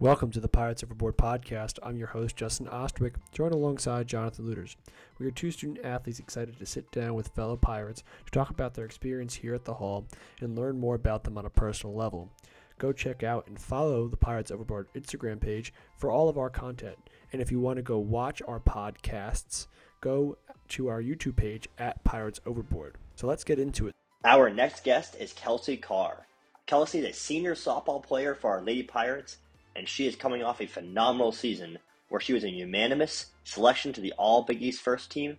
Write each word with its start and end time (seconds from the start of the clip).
Welcome 0.00 0.30
to 0.30 0.40
the 0.40 0.46
Pirates 0.46 0.84
Overboard 0.84 1.16
podcast. 1.16 1.80
I'm 1.82 1.96
your 1.96 2.06
host, 2.06 2.36
Justin 2.36 2.66
Oosterwyk, 2.66 3.16
joined 3.32 3.52
alongside 3.52 4.06
Jonathan 4.06 4.44
Luders. 4.44 4.76
We 5.18 5.26
are 5.26 5.32
two 5.32 5.50
student 5.50 5.84
athletes 5.84 6.20
excited 6.20 6.56
to 6.56 6.66
sit 6.66 6.92
down 6.92 7.14
with 7.14 7.34
fellow 7.34 7.56
Pirates 7.56 8.04
to 8.24 8.30
talk 8.30 8.50
about 8.50 8.74
their 8.74 8.84
experience 8.84 9.34
here 9.34 9.54
at 9.54 9.64
the 9.64 9.74
Hall 9.74 10.06
and 10.40 10.56
learn 10.56 10.78
more 10.78 10.94
about 10.94 11.24
them 11.24 11.36
on 11.36 11.44
a 11.44 11.50
personal 11.50 11.96
level. 11.96 12.30
Go 12.78 12.92
check 12.92 13.24
out 13.24 13.48
and 13.48 13.58
follow 13.58 14.06
the 14.06 14.16
Pirates 14.16 14.52
Overboard 14.52 14.86
Instagram 14.94 15.40
page 15.40 15.72
for 15.96 16.12
all 16.12 16.28
of 16.28 16.38
our 16.38 16.48
content. 16.48 16.96
And 17.32 17.42
if 17.42 17.50
you 17.50 17.58
want 17.58 17.78
to 17.78 17.82
go 17.82 17.98
watch 17.98 18.40
our 18.46 18.60
podcasts, 18.60 19.66
go 20.00 20.38
to 20.68 20.86
our 20.86 21.02
YouTube 21.02 21.34
page 21.34 21.66
at 21.76 22.04
Pirates 22.04 22.38
Overboard. 22.46 22.94
So 23.16 23.26
let's 23.26 23.42
get 23.42 23.58
into 23.58 23.88
it. 23.88 23.96
Our 24.24 24.48
next 24.48 24.84
guest 24.84 25.16
is 25.18 25.32
Kelsey 25.32 25.76
Carr. 25.76 26.24
Kelsey 26.66 27.00
is 27.00 27.06
a 27.06 27.12
senior 27.12 27.56
softball 27.56 28.00
player 28.00 28.36
for 28.36 28.52
our 28.52 28.62
Lady 28.62 28.84
Pirates 28.84 29.38
and 29.78 29.88
she 29.88 30.08
is 30.08 30.16
coming 30.16 30.42
off 30.42 30.60
a 30.60 30.66
phenomenal 30.66 31.30
season 31.30 31.78
where 32.08 32.20
she 32.20 32.32
was 32.32 32.42
a 32.42 32.50
unanimous 32.50 33.26
selection 33.44 33.92
to 33.92 34.00
the 34.00 34.12
All 34.18 34.42
Big 34.42 34.60
East 34.60 34.82
First 34.82 35.08
Team, 35.08 35.38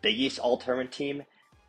Big 0.00 0.18
East 0.18 0.38
All 0.38 0.56
Tournament 0.56 0.92
Team, 0.92 1.24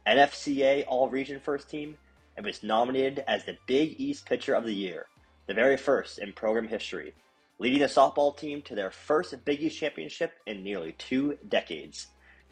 NFCA 0.08 0.86
All 0.88 1.10
Region 1.10 1.42
First 1.42 1.70
Team, 1.70 1.98
and 2.38 2.46
was 2.46 2.64
nominated 2.64 3.26
as 3.28 3.44
the 3.44 3.58
Big 3.68 4.00
East 4.00 4.26
Pitcher 4.26 4.54
of 4.54 4.64
the 4.64 4.74
Year, 4.74 5.08
the 5.48 5.54
very 5.54 5.76
first 5.76 6.18
in 6.18 6.32
program 6.32 6.70
history, 6.70 7.14
leading 7.60 7.80
the 7.80 7.88
softball 7.88 8.36
team 8.38 8.62
to 8.62 8.74
their 8.74 8.90
first 8.90 9.44
Big 9.44 9.62
East 9.62 9.78
championship 9.78 10.32
in 10.46 10.64
nearly 10.64 10.94
two 10.94 11.38
decades. 11.50 12.08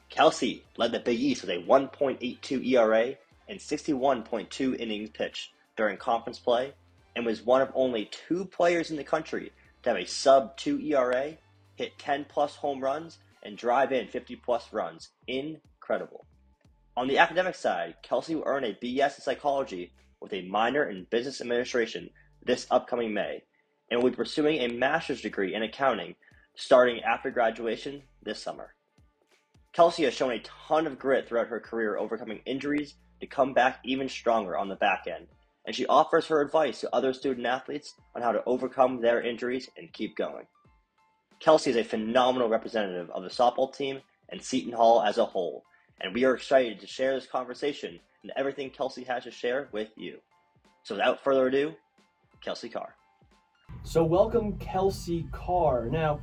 Kelsey 0.09 0.65
led 0.75 0.91
the 0.91 0.99
Big 0.99 1.19
East 1.19 1.43
with 1.43 1.51
a 1.51 1.63
1.82 1.63 2.67
ERA 2.73 3.15
and 3.47 3.59
61.2 3.59 4.77
innings 4.77 5.11
pitched 5.11 5.53
during 5.77 5.95
conference 5.95 6.39
play 6.39 6.73
and 7.15 7.25
was 7.25 7.41
one 7.41 7.61
of 7.61 7.71
only 7.73 8.09
two 8.27 8.45
players 8.45 8.91
in 8.91 8.97
the 8.97 9.03
country 9.03 9.51
to 9.83 9.89
have 9.89 9.97
a 9.97 10.05
sub 10.05 10.57
2 10.57 10.79
ERA, 10.81 11.37
hit 11.75 11.97
10 11.97 12.25
plus 12.29 12.55
home 12.55 12.81
runs, 12.81 13.19
and 13.43 13.57
drive 13.57 13.91
in 13.91 14.07
50 14.07 14.35
plus 14.37 14.73
runs. 14.73 15.11
Incredible. 15.27 16.25
On 16.97 17.07
the 17.07 17.17
academic 17.17 17.55
side, 17.55 17.95
Kelsey 18.01 18.35
will 18.35 18.43
earn 18.45 18.63
a 18.63 18.73
BS 18.73 19.17
in 19.17 19.21
psychology 19.21 19.93
with 20.21 20.33
a 20.33 20.47
minor 20.47 20.89
in 20.89 21.07
business 21.09 21.41
administration 21.41 22.09
this 22.43 22.67
upcoming 22.71 23.13
May, 23.13 23.43
and 23.89 24.01
will 24.01 24.11
be 24.11 24.15
pursuing 24.15 24.59
a 24.59 24.73
master's 24.73 25.21
degree 25.21 25.53
in 25.53 25.63
accounting 25.63 26.15
starting 26.55 27.01
after 27.03 27.29
graduation 27.29 28.01
this 28.23 28.41
summer. 28.41 28.73
Kelsey 29.73 30.03
has 30.03 30.13
shown 30.13 30.31
a 30.31 30.39
ton 30.67 30.87
of 30.87 30.97
grit 30.97 31.27
throughout 31.27 31.47
her 31.47 31.59
career, 31.59 31.97
overcoming 31.97 32.39
injuries 32.45 32.95
to 33.19 33.27
come 33.27 33.53
back 33.53 33.79
even 33.83 34.07
stronger 34.07 34.57
on 34.57 34.69
the 34.69 34.75
back 34.75 35.03
end 35.07 35.27
and 35.65 35.75
she 35.75 35.85
offers 35.87 36.27
her 36.27 36.41
advice 36.41 36.79
to 36.81 36.95
other 36.95 37.13
student 37.13 37.45
athletes 37.45 37.95
on 38.15 38.21
how 38.21 38.31
to 38.31 38.43
overcome 38.45 39.01
their 39.01 39.21
injuries 39.21 39.69
and 39.77 39.91
keep 39.93 40.15
going. 40.15 40.45
Kelsey 41.39 41.71
is 41.71 41.77
a 41.77 41.83
phenomenal 41.83 42.49
representative 42.49 43.09
of 43.11 43.23
the 43.23 43.29
softball 43.29 43.75
team 43.75 43.99
and 44.29 44.41
Seton 44.41 44.73
Hall 44.73 45.01
as 45.01 45.17
a 45.17 45.25
whole, 45.25 45.63
and 46.01 46.13
we 46.13 46.23
are 46.23 46.35
excited 46.35 46.79
to 46.79 46.87
share 46.87 47.13
this 47.13 47.27
conversation 47.27 47.99
and 48.23 48.31
everything 48.35 48.69
Kelsey 48.69 49.03
has 49.03 49.23
to 49.23 49.31
share 49.31 49.69
with 49.71 49.89
you. 49.95 50.17
So 50.83 50.95
without 50.95 51.23
further 51.23 51.47
ado, 51.47 51.73
Kelsey 52.41 52.69
Carr. 52.69 52.95
So 53.83 54.03
welcome 54.03 54.57
Kelsey 54.57 55.27
Carr. 55.31 55.89
Now, 55.89 56.19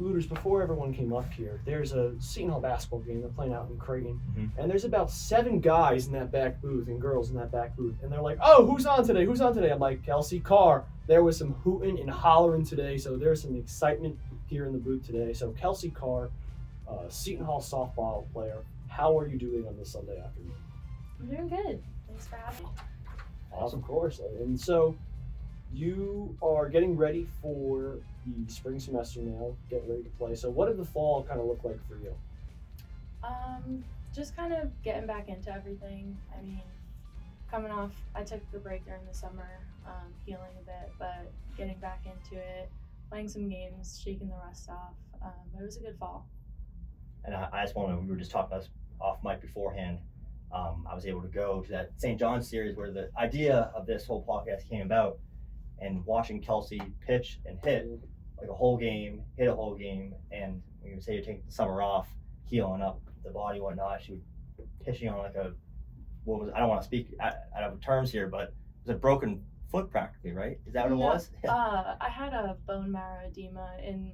Luders, 0.00 0.28
before 0.28 0.62
everyone 0.62 0.92
came 0.92 1.12
up 1.12 1.30
here, 1.32 1.60
there's 1.64 1.92
a 1.92 2.14
Seton 2.18 2.50
Hall 2.50 2.60
basketball 2.60 3.00
game 3.00 3.20
they're 3.20 3.30
playing 3.30 3.52
out 3.52 3.68
in 3.70 3.76
Creighton, 3.76 4.20
mm-hmm. 4.30 4.60
and 4.60 4.70
there's 4.70 4.84
about 4.84 5.10
seven 5.10 5.60
guys 5.60 6.06
in 6.06 6.12
that 6.14 6.32
back 6.32 6.60
booth 6.60 6.88
and 6.88 7.00
girls 7.00 7.30
in 7.30 7.36
that 7.36 7.52
back 7.52 7.76
booth, 7.76 7.94
and 8.02 8.10
they're 8.10 8.22
like, 8.22 8.38
"Oh, 8.42 8.66
who's 8.66 8.86
on 8.86 9.04
today? 9.04 9.24
Who's 9.24 9.40
on 9.40 9.54
today?" 9.54 9.70
I'm 9.70 9.78
like, 9.78 10.04
"Kelsey 10.04 10.40
Carr." 10.40 10.84
There 11.06 11.22
was 11.22 11.36
some 11.36 11.52
hooting 11.64 12.00
and 12.00 12.10
hollering 12.10 12.64
today, 12.64 12.96
so 12.96 13.16
there's 13.16 13.42
some 13.42 13.56
excitement 13.56 14.18
here 14.46 14.66
in 14.66 14.72
the 14.72 14.78
booth 14.78 15.04
today. 15.04 15.32
So 15.32 15.50
Kelsey 15.52 15.90
Carr, 15.90 16.30
uh, 16.88 17.08
Seton 17.08 17.44
Hall 17.44 17.60
softball 17.60 18.30
player, 18.32 18.58
how 18.88 19.18
are 19.18 19.26
you 19.26 19.38
doing 19.38 19.66
on 19.66 19.76
this 19.76 19.92
Sunday 19.92 20.20
afternoon? 20.20 20.52
I'm 21.20 21.26
doing 21.26 21.48
good. 21.48 21.82
Thanks 22.08 22.26
for 22.26 22.36
having 22.36 22.66
me. 22.66 22.72
Awesome, 23.52 23.80
of 23.80 23.84
course. 23.84 24.20
And 24.40 24.58
so 24.58 24.96
you 25.72 26.36
are 26.42 26.68
getting 26.68 26.96
ready 26.96 27.26
for 27.40 27.98
the 28.26 28.52
spring 28.52 28.78
semester 28.78 29.20
now, 29.20 29.54
getting 29.68 29.88
ready 29.88 30.02
to 30.04 30.10
play. 30.10 30.34
So, 30.34 30.50
what 30.50 30.68
did 30.68 30.76
the 30.76 30.84
fall 30.84 31.24
kind 31.24 31.40
of 31.40 31.46
look 31.46 31.64
like 31.64 31.78
for 31.88 31.96
you? 31.96 32.14
Um, 33.24 33.84
just 34.14 34.36
kind 34.36 34.52
of 34.52 34.70
getting 34.82 35.06
back 35.06 35.28
into 35.28 35.52
everything. 35.52 36.16
I 36.36 36.42
mean, 36.42 36.60
coming 37.50 37.70
off, 37.70 37.92
I 38.14 38.22
took 38.22 38.40
the 38.52 38.58
break 38.58 38.84
during 38.84 39.04
the 39.06 39.14
summer, 39.14 39.60
um, 39.86 40.12
healing 40.24 40.50
a 40.60 40.64
bit, 40.64 40.92
but 40.98 41.30
getting 41.56 41.78
back 41.78 42.04
into 42.06 42.42
it, 42.42 42.70
playing 43.10 43.28
some 43.28 43.48
games, 43.48 44.00
shaking 44.02 44.28
the 44.28 44.34
rust 44.44 44.68
off. 44.70 44.94
Um, 45.22 45.30
but 45.52 45.62
it 45.62 45.66
was 45.66 45.76
a 45.76 45.80
good 45.80 45.96
fall. 45.98 46.26
And 47.24 47.34
I, 47.34 47.48
I 47.52 47.62
just 47.62 47.76
want 47.76 47.90
to, 47.90 47.96
we 48.00 48.08
were 48.08 48.16
just 48.16 48.30
talking 48.30 48.56
about 48.56 48.68
off 49.00 49.18
mic 49.24 49.40
beforehand. 49.40 49.98
Um, 50.52 50.86
I 50.90 50.94
was 50.94 51.06
able 51.06 51.22
to 51.22 51.28
go 51.28 51.62
to 51.62 51.70
that 51.70 51.90
St. 51.96 52.18
John 52.18 52.42
series 52.42 52.76
where 52.76 52.90
the 52.90 53.10
idea 53.18 53.70
of 53.74 53.86
this 53.86 54.04
whole 54.04 54.24
podcast 54.24 54.68
came 54.68 54.82
about 54.82 55.18
and 55.80 56.04
watching 56.04 56.40
Kelsey 56.40 56.80
pitch 57.06 57.40
and 57.46 57.58
hit 57.64 57.88
like 58.42 58.50
a 58.50 58.54
whole 58.54 58.76
game, 58.76 59.22
hit 59.36 59.48
a 59.48 59.54
whole 59.54 59.74
game, 59.74 60.14
and 60.30 60.60
when 60.80 60.94
you 60.94 61.00
say 61.00 61.14
you're 61.14 61.22
taking 61.22 61.42
the 61.46 61.52
summer 61.52 61.80
off, 61.80 62.08
healing 62.44 62.82
up 62.82 63.00
the 63.24 63.30
body, 63.30 63.60
whatnot, 63.60 64.02
she 64.02 64.12
was 64.12 64.20
pitching 64.84 65.08
on 65.08 65.18
like 65.18 65.36
a 65.36 65.52
what 66.24 66.40
was 66.40 66.50
I 66.54 66.58
don't 66.58 66.68
want 66.68 66.82
to 66.82 66.86
speak 66.86 67.08
out, 67.20 67.34
of 67.56 67.80
terms 67.80 68.10
here, 68.10 68.26
but 68.26 68.42
it 68.42 68.54
was 68.86 68.96
a 68.96 68.98
broken 68.98 69.42
foot 69.70 69.90
practically, 69.90 70.32
right? 70.32 70.58
Is 70.66 70.74
that 70.74 70.90
what 70.90 70.98
yeah. 70.98 71.04
it 71.04 71.14
was? 71.14 71.30
uh, 71.48 71.94
I 72.00 72.08
had 72.08 72.32
a 72.32 72.56
bone 72.66 72.92
marrow 72.92 73.26
edema 73.26 73.76
in 73.82 74.12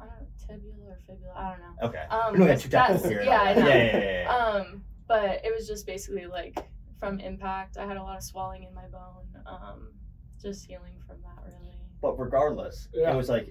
I 0.00 0.06
don't 0.06 0.08
know, 0.08 0.26
tibula 0.46 0.90
or 0.90 0.98
fibula. 1.06 1.34
I 1.36 1.50
don't 1.50 1.60
know. 1.60 1.88
Okay. 1.88 2.04
Um, 2.10 2.32
we 2.38 2.38
don't 2.38 2.70
get 2.70 3.06
here. 3.06 3.22
Yeah, 3.22 3.40
I 3.40 3.54
know. 3.54 3.66
Yeah, 3.66 3.74
yeah, 3.74 3.96
yeah, 3.96 4.22
yeah, 4.22 4.36
Um, 4.36 4.84
but 5.06 5.44
it 5.44 5.54
was 5.54 5.66
just 5.66 5.86
basically 5.86 6.26
like 6.26 6.58
from 6.98 7.20
impact. 7.20 7.76
I 7.76 7.86
had 7.86 7.96
a 7.96 8.02
lot 8.02 8.16
of 8.16 8.22
swelling 8.22 8.64
in 8.64 8.74
my 8.74 8.86
bone. 8.86 9.26
Um, 9.46 9.92
just 10.40 10.66
healing 10.66 11.00
from 11.06 11.16
that 11.22 11.42
really. 11.44 11.73
But 12.04 12.18
regardless, 12.18 12.88
yeah. 12.92 13.10
it 13.10 13.16
was 13.16 13.30
like 13.30 13.48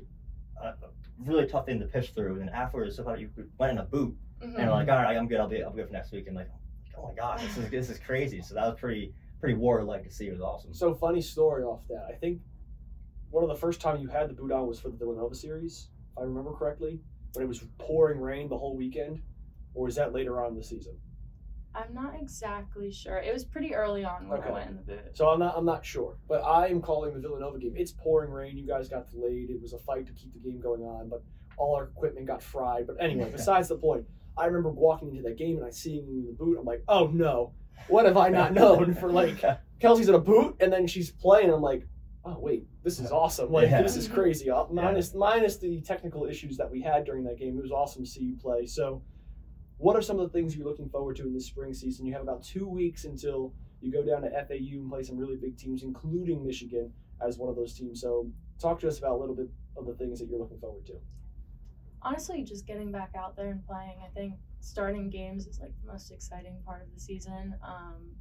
a 0.62 0.76
really 1.18 1.48
tough 1.48 1.66
thing 1.66 1.80
to 1.80 1.88
push 1.88 2.12
through. 2.12 2.34
And 2.34 2.42
then 2.42 2.50
afterwards, 2.50 2.96
somehow 2.96 3.16
you 3.16 3.32
went 3.58 3.72
in 3.72 3.80
a 3.80 3.84
boot 3.84 4.16
mm-hmm. 4.44 4.60
and 4.60 4.70
like, 4.70 4.90
all 4.90 5.02
right, 5.02 5.18
I'm 5.18 5.28
good. 5.28 5.40
I'll 5.40 5.48
be 5.48 5.64
I'll 5.64 5.72
be 5.72 5.78
good 5.78 5.88
for 5.88 5.94
next 5.94 6.12
week. 6.12 6.28
And 6.28 6.36
like, 6.36 6.50
oh 6.96 7.08
my 7.08 7.16
god, 7.16 7.40
this 7.40 7.58
is 7.58 7.68
this 7.72 7.90
is 7.90 7.98
crazy. 7.98 8.44
So 8.44 8.54
that 8.54 8.68
was 8.68 8.80
pretty 8.80 9.12
pretty 9.40 9.56
war 9.56 9.82
like 9.84 10.04
to 10.04 10.12
see. 10.12 10.28
It 10.28 10.34
was 10.34 10.42
awesome. 10.42 10.72
So 10.72 10.94
funny 10.94 11.20
story 11.20 11.64
off 11.64 11.82
that. 11.90 12.06
I 12.08 12.14
think 12.14 12.42
one 13.32 13.44
of 13.44 13.50
the 13.50 13.56
first 13.56 13.82
time 13.82 14.00
you 14.00 14.08
had 14.08 14.30
the 14.30 14.36
boot 14.36 14.52
on 14.52 14.68
was 14.68 14.80
for 14.80 14.90
the 14.90 14.98
Villanova 14.98 15.34
series, 15.34 15.88
if 16.12 16.20
I 16.20 16.26
remember 16.26 16.54
correctly, 16.54 17.00
when 17.34 17.44
it 17.44 17.48
was 17.48 17.66
pouring 17.80 18.20
rain 18.20 18.50
the 18.50 18.58
whole 18.60 18.78
weekend, 18.78 19.20
or 19.74 19.86
was 19.86 19.96
that 19.96 20.14
later 20.14 20.40
on 20.46 20.52
in 20.52 20.58
the 20.58 20.64
season? 20.64 20.96
I'm 21.76 21.94
not 21.94 22.14
exactly 22.22 22.92
sure. 22.92 23.18
It 23.18 23.34
was 23.34 23.44
pretty 23.44 23.74
early 23.74 24.06
on 24.06 24.28
when 24.28 24.40
okay. 24.40 24.50
I 24.50 24.52
went 24.52 24.70
in 24.70 24.76
the 24.76 24.82
booth. 24.84 25.00
So 25.14 25.30
I'm 25.30 25.40
not 25.40 25.56
I'm 25.58 25.66
not 25.66 25.86
sure. 25.86 26.18
But 26.28 26.44
I 26.44 26.68
am 26.68 26.82
calling 26.82 27.14
the 27.14 27.20
Villanova 27.20 27.58
game. 27.58 27.74
It's 27.76 27.92
pouring 27.92 28.32
rain. 28.32 28.58
You 28.58 28.68
guys 28.68 28.90
got 28.90 29.10
delayed. 29.10 29.50
It 29.50 29.62
was 29.62 29.74
a 29.74 29.80
fight 29.80 30.06
to 30.08 30.14
keep 30.14 30.34
the 30.34 30.40
game 30.40 30.60
going 30.60 30.82
on, 30.82 31.10
but 31.10 31.24
all 31.58 31.76
our 31.76 31.86
equipment 31.86 32.28
got 32.28 32.44
fried. 32.44 32.88
But 32.88 32.98
anyway, 33.00 33.30
besides 33.36 33.70
the 33.70 33.78
point, 33.78 34.06
I 34.38 34.46
remember 34.46 34.70
walking 34.70 35.10
into 35.10 35.24
that 35.24 35.38
game 35.38 35.58
and 35.58 35.66
I 35.66 35.72
seeing 35.72 36.08
in 36.08 36.26
the 36.26 36.34
boot. 36.34 36.58
I'm 36.60 36.66
like, 36.66 36.84
oh 36.88 37.08
no, 37.08 37.54
what 37.88 38.06
have 38.06 38.18
I 38.18 38.30
not 38.30 38.54
known 38.62 38.94
for 38.94 39.12
like 39.12 39.44
Kelsey's 39.80 40.10
in 40.10 40.16
a 40.16 40.20
boot 40.20 40.56
and 40.60 40.72
then 40.72 40.86
she's 40.86 41.12
playing. 41.12 41.52
I'm 41.52 41.62
like, 41.62 41.88
oh 42.26 42.38
wait, 42.40 42.68
this 42.84 43.00
is 43.00 43.12
awesome. 43.12 43.52
Like 43.52 43.70
yeah. 43.70 43.82
this 43.82 43.96
is 43.96 44.08
crazy. 44.08 44.50
Uh, 44.50 44.66
minus 44.72 45.12
yeah. 45.14 45.20
minus 45.20 45.58
the 45.58 45.82
technical 45.82 46.26
issues 46.26 46.58
that 46.58 46.70
we 46.70 46.82
had 46.82 47.06
during 47.06 47.24
that 47.26 47.38
game. 47.38 47.58
It 47.58 47.62
was 47.62 47.72
awesome 47.72 48.04
to 48.04 48.10
see 48.10 48.22
you 48.22 48.36
play. 48.36 48.66
So 48.66 49.02
what 49.84 49.98
are 49.98 50.02
some 50.02 50.18
of 50.18 50.32
the 50.32 50.38
things 50.38 50.56
you're 50.56 50.66
looking 50.66 50.88
forward 50.88 51.18
to 51.18 51.24
in 51.24 51.34
this 51.34 51.46
spring 51.46 51.74
season? 51.74 52.06
You 52.06 52.14
have 52.14 52.22
about 52.22 52.42
two 52.42 52.66
weeks 52.66 53.04
until 53.04 53.54
you 53.82 53.92
go 53.92 54.02
down 54.02 54.22
to 54.22 54.30
FAU 54.30 54.80
and 54.80 54.90
play 54.90 55.04
some 55.04 55.18
really 55.18 55.36
big 55.36 55.58
teams, 55.58 55.84
including 55.84 56.46
Michigan 56.46 56.94
as 57.22 57.38
one 57.38 57.50
of 57.50 57.58
those 57.58 57.74
teams. 57.74 58.00
So, 58.00 58.32
talk 58.62 58.80
to 58.80 58.88
us 58.88 59.00
about 59.00 59.12
a 59.12 59.20
little 59.20 59.36
bit 59.36 59.50
of 59.76 59.86
the 59.86 59.94
things 59.96 60.20
that 60.20 60.30
you're 60.30 60.40
looking 60.40 60.58
forward 60.60 60.86
to. 60.86 60.94
Honestly, 62.02 62.44
just 62.44 62.66
getting 62.66 62.94
back 62.94 63.12
out 63.18 63.36
there 63.36 63.50
and 63.50 63.66
playing. 63.68 63.98
I 64.02 64.08
think 64.14 64.36
starting 64.62 65.10
games 65.10 65.48
is 65.48 65.60
like 65.60 65.74
the 65.86 65.92
most 65.92 66.12
exciting 66.12 66.62
part 66.66 66.82
of 66.82 66.88
the 66.94 67.00
season. 67.02 67.54
Um, 67.62 68.16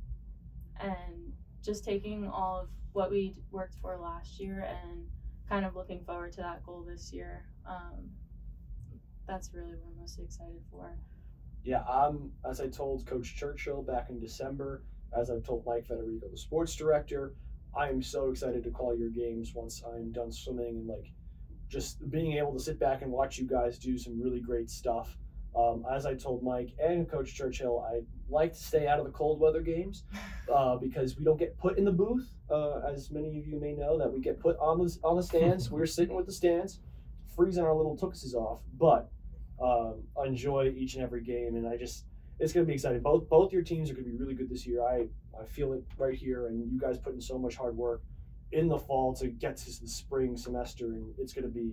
and 0.81 1.33
just 1.65 1.85
taking 1.85 2.27
all 2.27 2.59
of 2.59 2.71
what 2.93 3.09
we 3.09 3.37
worked 3.53 3.77
for 3.81 3.97
last 3.99 4.41
year 4.41 4.69
and 4.83 5.07
kind 5.49 5.65
of 5.65 5.77
looking 5.77 6.03
forward 6.05 6.33
to 6.33 6.41
that 6.41 6.67
goal 6.67 6.85
this 6.85 7.13
year. 7.13 7.45
Um, 7.69 8.11
that's 9.29 9.55
really 9.55 9.75
what 9.75 9.93
I'm 9.93 10.01
most 10.01 10.19
excited 10.19 10.61
for 10.69 10.99
yeah, 11.65 11.83
I'm 11.89 12.33
as 12.49 12.61
I 12.61 12.69
told 12.69 13.07
Coach 13.07 13.37
Churchill 13.37 13.83
back 13.83 14.11
in 14.11 14.19
December, 14.19 14.83
as 15.17 15.31
I've 15.31 15.45
told 15.45 15.65
Mike 15.67 15.87
Federico, 15.87 16.29
the 16.29 16.37
sports 16.37 16.75
director, 16.75 17.35
I 17.77 17.89
am 17.89 18.03
so 18.03 18.31
excited 18.31 18.65
to 18.65 18.71
call 18.71 18.97
your 18.97 19.11
games 19.11 19.53
once 19.55 19.83
I'm 19.87 20.13
done 20.13 20.33
swimming 20.33 20.77
and 20.77 20.87
like 20.87 21.13
just 21.69 22.11
being 22.11 22.35
able 22.35 22.53
to 22.53 22.61
sit 22.61 22.79
back 22.79 23.03
and 23.03 23.11
watch 23.11 23.39
you 23.39 23.47
guys 23.47 23.79
do 23.79 23.97
some 23.97 24.21
really 24.21 24.41
great 24.41 24.71
stuff. 24.71 25.17
Um, 25.55 25.85
as 25.91 26.07
I 26.07 26.15
told 26.15 26.43
Mike 26.43 26.71
and 26.83 27.09
Coach 27.09 27.35
Churchill, 27.35 27.81
I 27.81 28.01
like 28.29 28.53
to 28.55 28.59
stay 28.59 28.87
out 28.87 28.99
of 28.99 29.05
the 29.05 29.11
cold 29.11 29.39
weather 29.39 29.61
games 29.61 30.05
uh, 30.53 30.77
because 30.77 31.17
we 31.17 31.25
don't 31.25 31.39
get 31.39 31.59
put 31.59 31.79
in 31.79 31.85
the 31.85 31.93
booth. 31.93 32.31
Uh, 32.51 32.81
as 32.81 33.11
many 33.11 33.39
of 33.39 33.47
you 33.47 33.59
may 33.61 33.73
know, 33.75 33.99
that 33.99 34.13
we 34.13 34.21
get 34.21 34.41
put 34.41 34.57
on 34.59 34.79
the 34.79 34.99
on 35.05 35.17
the 35.17 35.23
stands. 35.23 35.71
We're 35.71 35.87
sitting 35.87 36.15
with 36.15 36.27
the 36.27 36.33
stands, 36.33 36.81
freezing 37.35 37.65
our 37.65 37.75
little 37.75 37.97
tuxes 37.97 38.35
off. 38.35 38.61
But 38.79 39.11
um, 39.61 40.03
enjoy 40.25 40.73
each 40.77 40.95
and 40.95 41.03
every 41.03 41.23
game, 41.23 41.57
and 41.57 41.67
I 41.67 41.77
just 41.77 42.05
it's 42.39 42.53
going 42.53 42.65
to 42.65 42.69
be 42.69 42.75
exciting. 42.75 43.01
Both 43.01 43.29
both 43.29 43.53
your 43.53 43.63
teams 43.63 43.91
are 43.91 43.95
going 43.95 44.05
to 44.05 44.11
be 44.11 44.17
really 44.17 44.35
good 44.35 44.49
this 44.49 44.67
year. 44.67 44.83
I 44.83 45.07
I 45.41 45.45
feel 45.45 45.73
it 45.73 45.85
right 45.97 46.15
here, 46.15 46.47
and 46.47 46.71
you 46.73 46.79
guys 46.81 46.99
put 46.99 47.15
in 47.15 47.21
so 47.21 47.39
much 47.39 47.57
hard 47.57 47.77
work 47.77 48.03
in 48.53 48.69
the 48.69 48.79
fall 48.79 49.15
to 49.15 49.29
get 49.29 49.57
to 49.57 49.81
the 49.81 49.89
spring 49.89 50.37
semester, 50.37 50.87
and 50.93 51.15
it's 51.19 51.33
going 51.33 51.45
to 51.45 51.51
be 51.51 51.73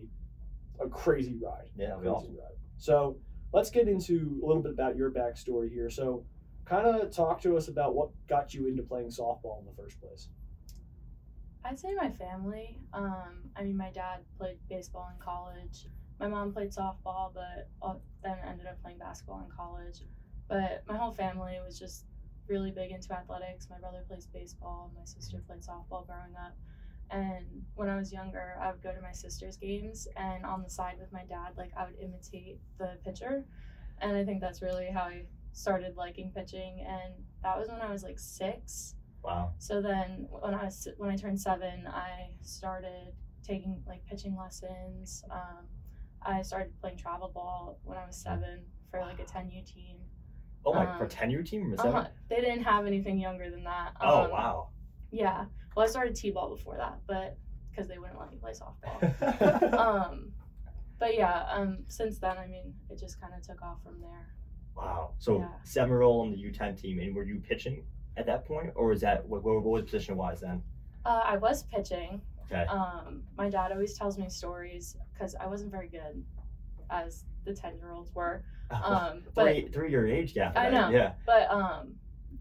a 0.79 0.87
crazy 0.87 1.37
ride. 1.41 1.69
Yeah, 1.75 1.87
that'd 1.87 2.03
be 2.03 2.09
Crazy 2.09 2.15
awesome. 2.15 2.35
ride. 2.37 2.57
So 2.77 3.17
let's 3.51 3.69
get 3.69 3.87
into 3.87 4.39
a 4.43 4.45
little 4.45 4.61
bit 4.61 4.71
about 4.71 4.95
your 4.95 5.11
backstory 5.11 5.69
here. 5.71 5.89
So, 5.89 6.23
kind 6.65 6.87
of 6.87 7.11
talk 7.11 7.41
to 7.41 7.57
us 7.57 7.67
about 7.67 7.95
what 7.95 8.09
got 8.27 8.53
you 8.53 8.67
into 8.67 8.83
playing 8.83 9.09
softball 9.09 9.59
in 9.59 9.65
the 9.65 9.73
first 9.75 9.99
place. 9.99 10.29
I'd 11.65 11.79
say 11.79 11.93
my 11.95 12.09
family. 12.09 12.79
Um, 12.93 13.49
I 13.55 13.63
mean, 13.63 13.75
my 13.75 13.91
dad 13.91 14.19
played 14.37 14.57
baseball 14.69 15.09
in 15.13 15.19
college. 15.21 15.87
My 16.19 16.27
mom 16.27 16.53
played 16.53 16.71
softball, 16.71 17.33
but 17.33 17.69
then 18.23 18.37
ended 18.47 18.67
up 18.67 18.81
playing 18.81 18.99
basketball 18.99 19.41
in 19.45 19.55
college. 19.55 20.01
But 20.47 20.83
my 20.87 20.97
whole 20.97 21.11
family 21.11 21.57
was 21.65 21.79
just 21.79 22.05
really 22.47 22.71
big 22.71 22.91
into 22.91 23.13
athletics. 23.13 23.67
My 23.69 23.77
brother 23.77 24.03
plays 24.07 24.25
baseball. 24.25 24.91
My 24.97 25.05
sister 25.05 25.41
played 25.47 25.61
softball 25.61 26.05
growing 26.07 26.35
up. 26.35 26.55
And 27.11 27.45
when 27.75 27.89
I 27.89 27.95
was 27.95 28.11
younger, 28.11 28.55
I 28.61 28.71
would 28.71 28.83
go 28.83 28.93
to 28.93 29.01
my 29.01 29.11
sister's 29.11 29.57
games, 29.57 30.07
and 30.15 30.45
on 30.45 30.61
the 30.61 30.69
side 30.69 30.97
with 30.99 31.11
my 31.11 31.23
dad, 31.25 31.53
like 31.57 31.71
I 31.75 31.85
would 31.85 31.97
imitate 31.99 32.59
the 32.77 32.97
pitcher. 33.03 33.45
And 34.01 34.15
I 34.15 34.23
think 34.23 34.41
that's 34.41 34.61
really 34.61 34.89
how 34.91 35.03
I 35.03 35.25
started 35.51 35.95
liking 35.95 36.31
pitching. 36.35 36.85
And 36.87 37.13
that 37.43 37.57
was 37.57 37.67
when 37.69 37.81
I 37.81 37.91
was 37.91 38.03
like 38.03 38.19
six. 38.19 38.95
Wow. 39.23 39.53
So 39.57 39.81
then 39.81 40.27
when 40.29 40.53
I 40.53 40.65
was 40.65 40.87
when 40.97 41.09
I 41.09 41.15
turned 41.15 41.41
seven, 41.41 41.87
I 41.87 42.29
started 42.41 43.13
taking 43.43 43.81
like 43.87 44.05
pitching 44.05 44.37
lessons. 44.37 45.23
Um, 45.31 45.65
I 46.21 46.41
started 46.41 46.71
playing 46.81 46.97
travel 46.97 47.29
ball 47.33 47.79
when 47.83 47.97
I 47.97 48.05
was 48.05 48.15
seven 48.15 48.65
for 48.91 48.99
like 49.01 49.19
a 49.19 49.25
ten 49.25 49.49
U 49.49 49.63
team. 49.63 49.97
Oh 50.65 50.73
my, 50.73 50.85
for 50.97 51.03
Um, 51.03 51.09
tenure 51.09 51.41
team 51.43 51.71
or 51.71 51.73
Uh-huh. 51.79 51.83
seven? 52.03 52.11
They 52.29 52.41
didn't 52.41 52.63
have 52.63 52.85
anything 52.85 53.17
younger 53.17 53.49
than 53.49 53.63
that. 53.63 53.93
Oh 54.01 54.25
Um, 54.25 54.31
wow. 54.31 54.69
Yeah. 55.11 55.45
Well, 55.75 55.85
I 55.85 55.89
started 55.89 56.15
t-ball 56.15 56.49
before 56.55 56.75
that, 56.77 56.99
but 57.07 57.37
because 57.71 57.87
they 57.87 57.97
wouldn't 57.97 58.19
let 58.19 58.29
me 58.29 58.37
play 58.37 58.51
softball. 58.51 59.73
um, 59.79 60.33
but 60.99 61.15
yeah. 61.15 61.45
Um, 61.49 61.85
since 61.87 62.19
then, 62.19 62.37
I 62.37 62.45
mean, 62.47 62.73
it 62.89 62.99
just 62.99 63.21
kind 63.21 63.33
of 63.33 63.41
took 63.41 63.61
off 63.61 63.81
from 63.83 64.01
there. 64.01 64.33
wow. 64.75 65.13
So 65.19 65.39
Yeah. 65.39 65.85
year 65.87 66.01
on 66.03 66.31
the 66.31 66.37
U 66.37 66.51
ten 66.51 66.75
team, 66.75 66.99
and 66.99 67.15
were 67.15 67.23
you 67.23 67.39
pitching 67.39 67.85
at 68.17 68.25
that 68.25 68.45
point, 68.45 68.71
or 68.75 68.87
was 68.87 68.99
that 69.01 69.25
what, 69.25 69.43
what 69.43 69.63
was 69.63 69.83
position 69.83 70.17
wise 70.17 70.41
then? 70.41 70.61
Uh, 71.05 71.21
I 71.23 71.37
was 71.37 71.63
pitching. 71.63 72.21
Okay. 72.51 72.65
Um, 72.65 73.23
my 73.37 73.49
dad 73.49 73.71
always 73.71 73.97
tells 73.97 74.17
me 74.17 74.29
stories 74.29 74.97
because 75.13 75.35
I 75.35 75.45
wasn't 75.47 75.71
very 75.71 75.87
good, 75.87 76.23
as 76.89 77.25
the 77.45 77.53
ten 77.53 77.77
year 77.77 77.91
olds 77.91 78.13
were. 78.13 78.43
Um, 78.71 79.23
but 79.33 79.45
three 79.45 79.67
three 79.69 79.89
year 79.89 80.07
age 80.07 80.35
gap. 80.35 80.55
I 80.55 80.69
know. 80.69 80.89
Yeah. 80.89 81.13
but 81.25 81.49
um, 81.49 81.95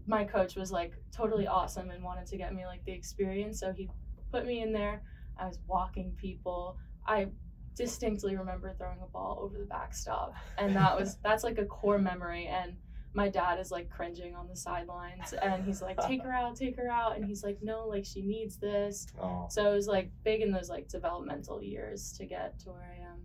my 0.05 0.23
coach 0.23 0.55
was 0.55 0.71
like 0.71 0.93
totally 1.11 1.47
awesome 1.47 1.89
and 1.89 2.03
wanted 2.03 2.27
to 2.27 2.37
get 2.37 2.53
me 2.53 2.67
like 2.67 2.85
the 2.85 2.91
experience, 2.91 3.59
so 3.59 3.71
he 3.73 3.89
put 4.31 4.45
me 4.45 4.61
in 4.61 4.71
there. 4.71 5.01
I 5.39 5.47
was 5.47 5.57
walking 5.67 6.11
people. 6.21 6.77
I 7.07 7.29
distinctly 7.75 8.35
remember 8.35 8.73
throwing 8.77 8.99
a 9.01 9.07
ball 9.07 9.39
over 9.41 9.57
the 9.57 9.65
backstop, 9.65 10.35
and 10.59 10.75
that 10.75 10.99
was 10.99 11.17
that's 11.23 11.43
like 11.43 11.57
a 11.57 11.65
core 11.65 11.97
memory. 11.97 12.45
And 12.45 12.75
my 13.13 13.27
dad 13.29 13.59
is 13.59 13.71
like 13.71 13.89
cringing 13.89 14.35
on 14.35 14.47
the 14.47 14.55
sidelines, 14.55 15.33
and 15.33 15.65
he's 15.65 15.81
like, 15.81 15.97
"Take 16.05 16.21
her 16.23 16.31
out, 16.31 16.55
take 16.55 16.75
her 16.77 16.89
out," 16.89 17.15
and 17.15 17.25
he's 17.25 17.43
like, 17.43 17.57
"No, 17.61 17.87
like 17.87 18.05
she 18.05 18.21
needs 18.21 18.57
this." 18.57 19.07
Oh, 19.21 19.47
So 19.49 19.71
it 19.71 19.75
was 19.75 19.87
like 19.87 20.11
big 20.23 20.41
in 20.41 20.51
those 20.51 20.69
like 20.69 20.87
developmental 20.87 21.61
years 21.61 22.11
to 22.17 22.25
get 22.25 22.59
to 22.59 22.69
where 22.69 22.83
I 22.97 23.03
am. 23.11 23.19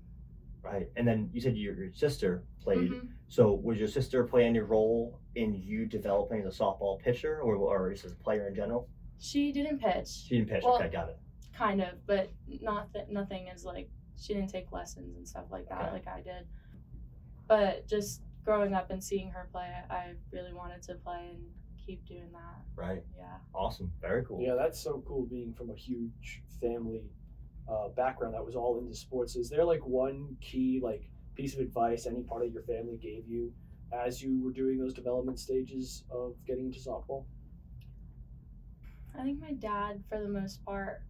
right. 0.62 0.88
And 0.96 1.06
then 1.06 1.28
you 1.34 1.40
said 1.42 1.56
your, 1.56 1.74
your 1.74 1.92
sister 1.92 2.44
played. 2.62 2.90
Mhm. 2.90 3.08
So 3.28 3.52
was 3.52 3.78
your 3.78 3.88
sister 3.88 4.24
play 4.24 4.46
any 4.46 4.60
role 4.60 5.20
in 5.34 5.54
you 5.54 5.84
developing 5.84 6.40
as 6.40 6.46
a 6.46 6.58
softball 6.62 6.98
pitcher, 6.98 7.40
or 7.42 7.56
or 7.56 7.92
just 7.92 8.06
as 8.06 8.12
a 8.12 8.16
player 8.16 8.48
in 8.48 8.54
general? 8.54 8.88
She 9.18 9.52
didn't 9.52 9.78
pitch. 9.80 10.08
She 10.08 10.36
didn't 10.38 10.48
pitch. 10.48 10.62
Well, 10.64 10.76
okay, 10.76 10.88
got 10.88 11.10
it. 11.10 11.18
kind 11.52 11.80
of, 11.82 12.04
but 12.06 12.30
not 12.62 12.90
that 12.94 13.10
nothing 13.10 13.48
is 13.48 13.64
like 13.66 13.88
she 14.16 14.32
didn't 14.32 14.48
take 14.50 14.72
lessons 14.72 15.16
and 15.16 15.28
stuff 15.28 15.44
like 15.50 15.68
that 15.68 15.82
Okay. 15.82 15.92
like 15.92 16.08
I 16.08 16.20
did. 16.22 16.46
But 17.46 17.86
just 17.86 18.22
growing 18.44 18.74
up 18.74 18.90
and 18.90 19.02
seeing 19.02 19.30
her 19.30 19.48
play, 19.52 19.70
I 19.90 20.12
really 20.32 20.52
wanted 20.52 20.82
to 20.84 20.94
play 20.94 21.30
and 21.30 21.44
keep 21.84 22.06
doing 22.06 22.30
that. 22.32 22.62
Right. 22.76 23.02
Yeah. 23.16 23.36
Awesome. 23.54 23.92
Very 24.00 24.24
cool. 24.24 24.40
Yeah, 24.40 24.54
that's 24.54 24.78
so 24.78 25.02
cool 25.06 25.26
being 25.26 25.52
from 25.52 25.70
a 25.70 25.74
huge 25.74 26.42
family 26.60 27.02
uh, 27.68 27.88
background 27.88 28.34
that 28.34 28.44
was 28.44 28.56
all 28.56 28.78
into 28.78 28.94
sports. 28.94 29.36
Is 29.36 29.48
there 29.48 29.64
like 29.64 29.84
one 29.86 30.36
key 30.40 30.80
like 30.82 31.08
piece 31.34 31.54
of 31.54 31.60
advice 31.60 32.06
any 32.06 32.22
part 32.22 32.44
of 32.44 32.52
your 32.52 32.62
family 32.62 32.96
gave 32.96 33.26
you 33.26 33.52
as 33.92 34.22
you 34.22 34.40
were 34.42 34.52
doing 34.52 34.78
those 34.78 34.94
development 34.94 35.38
stages 35.38 36.04
of 36.10 36.34
getting 36.46 36.66
into 36.66 36.78
softball? 36.78 37.24
I 39.18 39.22
think 39.22 39.40
my 39.40 39.52
dad, 39.52 40.02
for 40.08 40.20
the 40.20 40.28
most 40.28 40.64
part, 40.64 41.02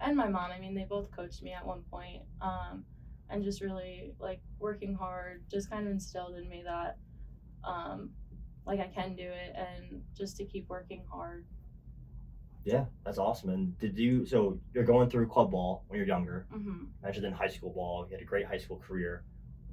and 0.00 0.16
my 0.16 0.28
mom. 0.28 0.50
I 0.50 0.58
mean, 0.58 0.74
they 0.74 0.84
both 0.84 1.10
coached 1.10 1.42
me 1.42 1.52
at 1.52 1.66
one 1.66 1.82
point, 1.90 2.22
um, 2.40 2.84
and 3.32 3.42
just 3.42 3.60
really 3.60 4.14
like 4.20 4.40
working 4.60 4.94
hard. 4.94 5.42
Just 5.50 5.70
kind 5.70 5.86
of 5.86 5.92
instilled 5.92 6.36
in 6.36 6.48
me 6.48 6.62
that, 6.64 6.98
um, 7.64 8.10
like 8.66 8.78
I 8.78 8.86
can 8.88 9.16
do 9.16 9.24
it, 9.24 9.54
and 9.56 10.02
just 10.16 10.36
to 10.36 10.44
keep 10.44 10.68
working 10.68 11.02
hard. 11.10 11.46
Yeah, 12.64 12.84
that's 13.04 13.18
awesome. 13.18 13.50
And 13.50 13.76
did 13.78 13.98
you? 13.98 14.24
So 14.26 14.60
you're 14.72 14.84
going 14.84 15.10
through 15.10 15.26
club 15.28 15.50
ball 15.50 15.82
when 15.88 15.96
you're 15.98 16.06
younger. 16.06 16.46
hmm 16.52 16.84
Mentioned 17.02 17.26
in 17.26 17.32
high 17.32 17.48
school 17.48 17.70
ball, 17.72 18.06
you 18.08 18.12
had 18.14 18.22
a 18.22 18.24
great 18.24 18.46
high 18.46 18.58
school 18.58 18.78
career. 18.78 19.24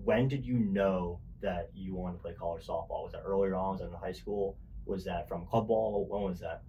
When 0.04 0.28
did 0.28 0.44
you 0.44 0.58
know 0.58 1.20
that 1.42 1.70
you 1.76 1.94
wanted 1.94 2.18
to 2.18 2.22
play 2.24 2.34
college 2.34 2.66
softball? 2.66 3.04
Was 3.04 3.12
that 3.12 3.22
earlier 3.24 3.56
on? 3.56 3.74
Was 3.74 3.82
that 3.82 3.88
in 3.88 3.94
high 3.94 4.14
school? 4.14 4.58
Was 4.86 5.04
that 5.06 5.28
from 5.28 5.46
club 5.46 5.68
ball? 5.68 6.08
When 6.10 6.24
was 6.24 6.40
that? 6.40 6.64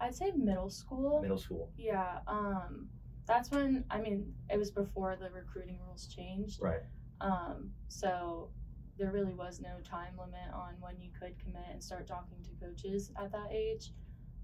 I'd 0.00 0.14
say 0.14 0.32
middle 0.36 0.68
school. 0.68 1.22
Middle 1.22 1.38
school. 1.38 1.70
Yeah, 1.78 2.18
um, 2.26 2.88
that's 3.30 3.50
when 3.50 3.84
I 3.90 4.00
mean 4.00 4.34
it 4.50 4.58
was 4.58 4.70
before 4.70 5.16
the 5.16 5.30
recruiting 5.30 5.78
rules 5.86 6.06
changed. 6.08 6.60
Right. 6.60 6.82
Um, 7.20 7.70
so 7.88 8.50
there 8.98 9.12
really 9.12 9.34
was 9.34 9.60
no 9.60 9.78
time 9.84 10.14
limit 10.18 10.52
on 10.52 10.74
when 10.80 11.00
you 11.00 11.10
could 11.18 11.38
commit 11.38 11.64
and 11.72 11.82
start 11.82 12.06
talking 12.06 12.38
to 12.42 12.66
coaches 12.66 13.12
at 13.22 13.30
that 13.32 13.50
age. 13.52 13.92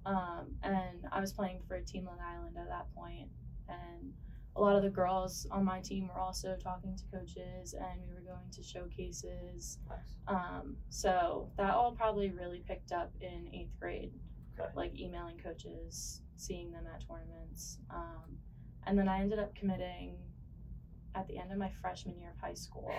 Um, 0.06 0.54
and 0.62 1.04
I 1.10 1.20
was 1.20 1.32
playing 1.32 1.60
for 1.66 1.80
Team 1.80 2.04
Long 2.06 2.18
Island 2.20 2.56
at 2.56 2.68
that 2.68 2.86
point, 2.94 3.28
and 3.68 4.12
a 4.54 4.60
lot 4.60 4.76
of 4.76 4.82
the 4.82 4.88
girls 4.88 5.46
on 5.50 5.64
my 5.64 5.80
team 5.80 6.08
were 6.08 6.20
also 6.20 6.56
talking 6.62 6.96
to 6.96 7.04
coaches, 7.18 7.74
and 7.74 8.00
we 8.06 8.14
were 8.14 8.20
going 8.20 8.48
to 8.52 8.62
showcases. 8.62 9.78
Nice. 9.88 9.98
Um, 10.28 10.76
so 10.88 11.50
that 11.58 11.74
all 11.74 11.92
probably 11.92 12.30
really 12.30 12.62
picked 12.66 12.92
up 12.92 13.10
in 13.20 13.48
eighth 13.52 13.76
grade, 13.80 14.12
Okay. 14.58 14.70
like 14.76 14.98
emailing 14.98 15.38
coaches, 15.38 16.22
seeing 16.36 16.70
them 16.70 16.84
at 16.86 17.04
tournaments. 17.06 17.78
Um, 17.90 18.38
and 18.86 18.98
then 18.98 19.08
I 19.08 19.20
ended 19.20 19.38
up 19.38 19.54
committing 19.54 20.16
at 21.14 21.26
the 21.28 21.38
end 21.38 21.50
of 21.52 21.58
my 21.58 21.70
freshman 21.80 22.18
year 22.18 22.30
of 22.30 22.38
high 22.40 22.54
school. 22.54 22.90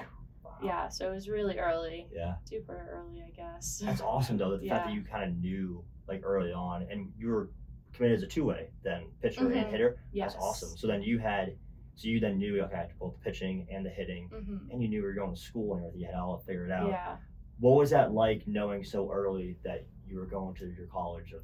Wow. 0.44 0.52
Yeah, 0.64 0.88
so 0.90 1.12
it 1.12 1.14
was 1.14 1.30
really 1.30 1.60
early, 1.60 2.08
Yeah. 2.12 2.36
super 2.46 2.90
early, 2.92 3.22
I 3.22 3.30
guess. 3.32 3.82
That's 3.84 4.02
awesome 4.02 4.38
though. 4.38 4.58
The 4.58 4.68
fact 4.68 4.86
that 4.86 4.94
you 4.94 5.04
kind 5.04 5.30
of 5.32 5.38
knew 5.38 5.84
like 6.08 6.22
early 6.24 6.52
on, 6.54 6.84
and 6.90 7.12
you 7.18 7.28
were 7.30 7.50
committed 7.94 8.18
as 8.18 8.24
a 8.24 8.28
two 8.28 8.46
way 8.46 8.70
then 8.84 9.12
pitcher 9.22 9.46
and 9.52 9.66
Mhm. 9.66 9.70
hitter. 9.72 9.98
yes. 10.12 10.34
That's 10.34 10.44
awesome. 10.44 10.78
So 10.78 10.88
then 10.88 11.02
you 11.04 11.20
had, 11.20 11.58
so 11.96 12.08
you 12.08 12.20
then 12.20 12.38
knew 12.38 12.62
okay, 12.64 12.76
I 12.76 12.78
had 12.80 12.90
to 12.90 12.96
both 12.96 13.14
the 13.16 13.20
pitching 13.20 13.68
and 13.72 13.86
the 13.86 13.90
hitting, 13.90 14.30
hmm 14.30 14.70
and 14.72 14.82
you 14.82 14.88
knew 14.88 14.98
you 15.00 15.04
were 15.04 15.14
going 15.14 15.34
to 15.36 15.40
school 15.40 15.76
and 15.76 15.84
everything. 15.84 16.02
You 16.02 16.08
had 16.08 16.16
all 16.16 16.38
figured 16.40 16.72
out. 16.72 16.90
Yeah. 16.90 17.18
What 17.60 17.76
was 17.78 17.90
that 17.92 18.14
like 18.14 18.48
knowing 18.48 18.84
so 18.84 19.12
early 19.12 19.58
that 19.64 19.86
you 20.08 20.18
were 20.18 20.26
going 20.28 20.56
to 20.56 20.68
your 20.72 20.88
college 20.88 21.34
of 21.34 21.44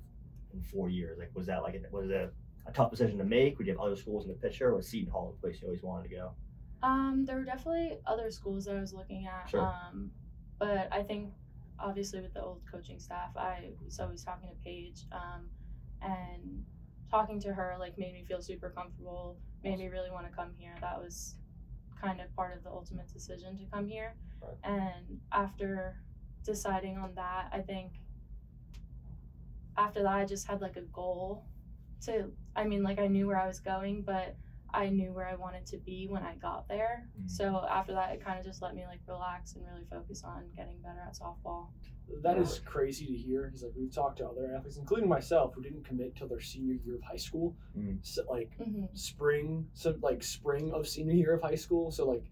in 0.53 0.61
four 0.61 0.89
years? 0.89 1.17
Like, 1.19 1.31
was 1.35 1.47
that 1.47 1.61
like 1.63 1.75
a, 1.75 1.81
was 1.91 2.09
it 2.09 2.33
a 2.65 2.71
tough 2.71 2.91
decision 2.91 3.17
to 3.17 3.23
make? 3.23 3.57
Would 3.57 3.67
you 3.67 3.73
have 3.73 3.81
other 3.81 3.95
schools 3.95 4.25
in 4.25 4.31
the 4.31 4.37
picture, 4.37 4.69
or 4.69 4.75
was 4.75 4.87
Seton 4.87 5.11
Hall 5.11 5.35
the 5.35 5.47
place 5.47 5.61
you 5.61 5.67
always 5.67 5.83
wanted 5.83 6.09
to 6.09 6.15
go? 6.15 6.31
Um, 6.81 7.23
there 7.25 7.37
were 7.37 7.45
definitely 7.45 7.97
other 8.05 8.29
schools 8.29 8.65
that 8.65 8.75
I 8.75 8.79
was 8.79 8.93
looking 8.93 9.25
at. 9.25 9.49
Sure. 9.49 9.61
Um, 9.61 10.11
but 10.59 10.87
I 10.91 11.03
think 11.03 11.31
obviously 11.79 12.21
with 12.21 12.33
the 12.33 12.41
old 12.41 12.61
coaching 12.69 12.99
staff, 12.99 13.35
I 13.35 13.69
was 13.83 13.99
always 13.99 14.23
talking 14.23 14.49
to 14.49 14.55
Paige, 14.63 15.01
um, 15.11 15.49
and 16.01 16.65
talking 17.09 17.39
to 17.39 17.53
her 17.53 17.75
like 17.79 17.97
made 17.97 18.13
me 18.13 18.23
feel 18.27 18.41
super 18.41 18.69
comfortable, 18.69 19.37
made 19.63 19.79
me 19.79 19.87
really 19.87 20.11
want 20.11 20.25
to 20.29 20.35
come 20.35 20.51
here. 20.57 20.75
That 20.81 20.99
was 20.99 21.35
kind 22.01 22.19
of 22.19 22.33
part 22.35 22.55
of 22.57 22.63
the 22.63 22.69
ultimate 22.69 23.11
decision 23.11 23.57
to 23.57 23.63
come 23.71 23.87
here. 23.87 24.15
Right. 24.41 24.57
And 24.63 25.19
after 25.31 26.01
deciding 26.43 26.97
on 26.97 27.13
that, 27.15 27.49
I 27.53 27.59
think 27.59 27.93
after 29.77 30.03
that 30.03 30.11
I 30.11 30.25
just 30.25 30.47
had 30.47 30.61
like 30.61 30.75
a 30.75 30.81
goal 30.81 31.45
to 32.05 32.31
I 32.55 32.63
mean 32.65 32.83
like 32.83 32.99
I 32.99 33.07
knew 33.07 33.27
where 33.27 33.39
I 33.39 33.47
was 33.47 33.59
going, 33.59 34.03
but 34.03 34.35
I 34.75 34.89
knew 34.89 35.13
where 35.13 35.27
I 35.27 35.35
wanted 35.35 35.67
to 35.67 35.77
be 35.77 36.07
when 36.09 36.23
I 36.23 36.33
got 36.35 36.67
there. 36.67 37.07
Mm-hmm. 37.15 37.25
Mhm. 37.27 37.31
So 37.31 37.65
after 37.69 37.93
that, 37.93 38.11
it 38.13 38.25
kind 38.25 38.39
of 38.39 38.45
just 38.45 38.61
let 38.61 38.73
me 38.73 38.85
like 38.87 39.01
relax 39.07 39.53
and 39.53 39.63
really 39.65 39.85
focus 39.89 40.23
on 40.23 40.45
getting 40.55 40.79
better 40.81 40.99
at 41.07 41.13
softball. 41.13 41.67
That 42.21 42.37
is 42.37 42.59
crazy 42.65 43.05
to 43.05 43.13
hear. 43.13 43.43
Because 43.45 43.63
like 43.63 43.73
we've 43.77 43.93
talked 43.93 44.17
to 44.17 44.27
other 44.27 44.51
athletes, 44.55 44.77
including 44.77 45.07
myself, 45.07 45.53
who 45.53 45.61
didn't 45.61 45.85
commit 45.85 46.15
till 46.15 46.27
their 46.27 46.41
senior 46.41 46.73
year 46.73 46.95
of 46.95 47.03
high 47.03 47.17
school. 47.17 47.55
Mm. 47.77 47.99
So, 48.01 48.23
like 48.29 48.51
hmm 48.57 48.85
spring, 48.93 49.67
so 49.73 49.95
like 50.01 50.23
spring 50.23 50.71
of 50.73 50.87
senior 50.87 51.13
year 51.13 51.33
of 51.35 51.41
high 51.41 51.55
school. 51.55 51.91
So 51.91 52.07
like, 52.07 52.25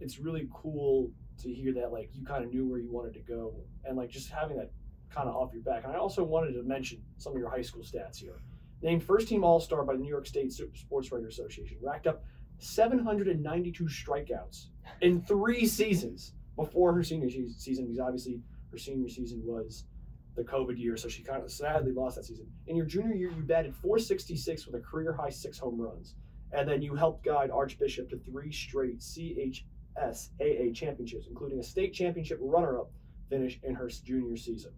it's 0.00 0.18
really 0.18 0.48
cool 0.52 1.10
to 1.42 1.52
hear 1.52 1.72
that 1.74 1.92
like 1.92 2.10
you 2.14 2.24
kind 2.24 2.44
of 2.44 2.50
knew 2.50 2.66
where 2.66 2.78
you 2.80 2.90
wanted 2.90 3.14
to 3.14 3.20
go, 3.20 3.54
and 3.84 3.96
like 3.96 4.10
just 4.10 4.30
having 4.30 4.56
that 4.56 4.72
kind 5.10 5.28
of 5.28 5.36
off 5.36 5.52
your 5.52 5.62
back. 5.62 5.84
And 5.84 5.92
I 5.92 5.96
also 5.96 6.24
wanted 6.24 6.52
to 6.54 6.62
mention 6.62 7.02
some 7.18 7.34
of 7.34 7.38
your 7.38 7.50
high 7.50 7.62
school 7.62 7.82
stats 7.82 8.16
here. 8.16 8.40
Named 8.82 9.02
first 9.02 9.28
team 9.28 9.42
All 9.44 9.60
Star 9.60 9.84
by 9.84 9.94
the 9.94 9.98
New 10.00 10.08
York 10.08 10.26
State 10.26 10.52
Sports 10.52 11.10
Writers 11.10 11.34
Association, 11.38 11.76
racked 11.82 12.06
up 12.06 12.22
792 12.58 13.84
strikeouts 13.84 14.66
in 15.00 15.20
three 15.22 15.66
seasons 15.66 16.34
before 16.56 16.92
her 16.92 17.02
senior 17.02 17.28
season. 17.30 17.86
Because 17.86 17.98
obviously 18.00 18.40
her 18.70 18.78
senior 18.78 19.08
season 19.08 19.42
was 19.44 19.84
the 20.36 20.42
COVID 20.44 20.78
year, 20.78 20.96
so 20.96 21.08
she 21.08 21.22
kind 21.22 21.42
of 21.42 21.50
sadly 21.50 21.92
lost 21.92 22.16
that 22.16 22.24
season. 22.24 22.46
In 22.68 22.76
your 22.76 22.86
junior 22.86 23.14
year, 23.14 23.30
you 23.30 23.42
batted 23.42 23.74
466 23.74 24.66
with 24.66 24.76
a 24.76 24.80
career 24.80 25.12
high 25.12 25.30
six 25.30 25.58
home 25.58 25.80
runs, 25.80 26.14
and 26.52 26.68
then 26.68 26.80
you 26.80 26.94
helped 26.94 27.24
guide 27.24 27.50
Archbishop 27.50 28.08
to 28.10 28.18
three 28.18 28.52
straight 28.52 29.00
CHSAA 29.00 30.74
championships, 30.74 31.26
including 31.28 31.58
a 31.58 31.62
state 31.62 31.92
championship 31.92 32.38
runner-up 32.40 32.90
finish 33.28 33.58
in 33.64 33.74
her 33.74 33.88
junior 33.88 34.36
season. 34.36 34.70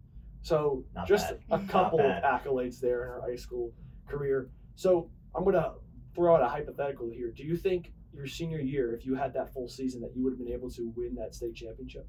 So 0.43 0.85
Not 0.95 1.07
just 1.07 1.29
bad. 1.29 1.41
a 1.51 1.67
couple 1.69 2.01
of 2.01 2.23
accolades 2.23 2.81
there 2.81 3.03
in 3.03 3.09
her 3.09 3.21
high 3.21 3.37
school 3.37 3.73
career. 4.15 4.51
So 4.75 5.11
I'm 5.35 5.45
gonna 5.45 5.75
throw 6.15 6.35
out 6.37 6.43
a 6.43 6.49
hypothetical 6.49 7.09
here. 7.11 7.31
Do 7.31 7.45
you 7.45 7.57
think 7.57 7.93
your 8.13 8.27
senior 8.27 8.59
year, 8.61 8.93
if 8.95 9.07
you 9.07 9.15
had 9.15 9.33
that 9.35 9.53
full 9.53 9.69
season, 9.69 10.01
that 10.03 10.15
you 10.17 10.23
would 10.25 10.33
have 10.33 10.39
been 10.39 10.53
able 10.53 10.71
to 10.71 10.93
win 10.97 11.15
that 11.17 11.35
state 11.35 11.55
championship? 11.55 12.09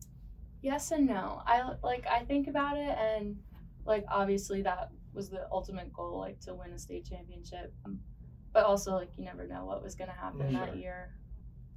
Yes 0.61 0.91
and 0.91 1.07
no. 1.07 1.41
I 1.45 1.73
like 1.83 2.05
I 2.07 2.25
think 2.25 2.47
about 2.47 2.77
it 2.77 2.95
and 2.97 3.37
like 3.85 4.05
obviously 4.09 4.61
that 4.63 4.91
was 5.13 5.29
the 5.29 5.47
ultimate 5.51 5.91
goal, 5.93 6.19
like 6.19 6.39
to 6.41 6.53
win 6.55 6.71
a 6.73 6.79
state 6.79 7.05
championship. 7.05 7.73
Um, 7.85 7.99
But 8.53 8.65
also 8.65 8.95
like 8.95 9.11
you 9.17 9.25
never 9.25 9.47
know 9.47 9.65
what 9.65 9.81
was 9.83 9.95
gonna 9.95 10.11
happen 10.11 10.41
Mm, 10.41 10.53
that 10.53 10.75
year. 10.77 11.15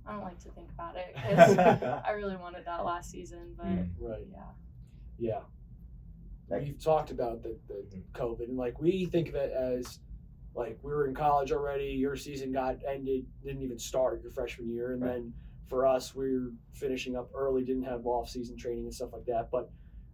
I 0.07 0.13
don't 0.13 0.23
like 0.23 0.39
to 0.41 0.51
think 0.51 0.71
about 0.73 0.97
it 0.97 1.15
'cause 1.23 1.57
I 2.09 2.11
really 2.13 2.37
wanted 2.37 2.65
that 2.67 2.85
last 2.85 3.11
season, 3.11 3.55
but 3.57 3.67
Mm. 3.67 3.91
Right. 3.99 4.27
yeah. 4.31 4.51
Yeah. 5.19 5.43
We've 6.49 6.79
talked 6.83 7.11
about 7.11 7.43
the, 7.43 7.57
the 7.69 7.75
Mhm. 7.97 8.03
COVID, 8.13 8.49
and 8.49 8.57
like 8.57 8.81
we 8.81 9.07
think 9.07 9.29
of 9.29 9.35
it 9.35 9.51
as 9.53 9.99
like 10.55 10.79
we 10.83 10.93
were 10.93 11.07
in 11.07 11.15
college 11.15 11.53
already. 11.53 11.87
Your 11.87 12.17
season 12.17 12.53
got 12.53 12.77
ended, 12.89 13.27
didn't 13.43 13.63
even 13.63 13.79
start 13.79 14.23
your 14.23 14.31
freshman 14.33 14.69
year, 14.69 14.93
and 14.93 15.03
Right. 15.03 15.15
then 15.15 15.35
for 15.67 15.87
us, 15.87 16.15
we 16.15 16.33
were 16.39 16.53
finishing 16.73 17.17
up 17.17 17.31
early, 17.35 17.65
didn't 17.65 17.85
have 17.85 18.07
off 18.07 18.29
season 18.29 18.57
training 18.57 18.85
and 18.85 18.95
stuff 18.95 19.13
like 19.13 19.25
that. 19.27 19.51
But 19.51 19.71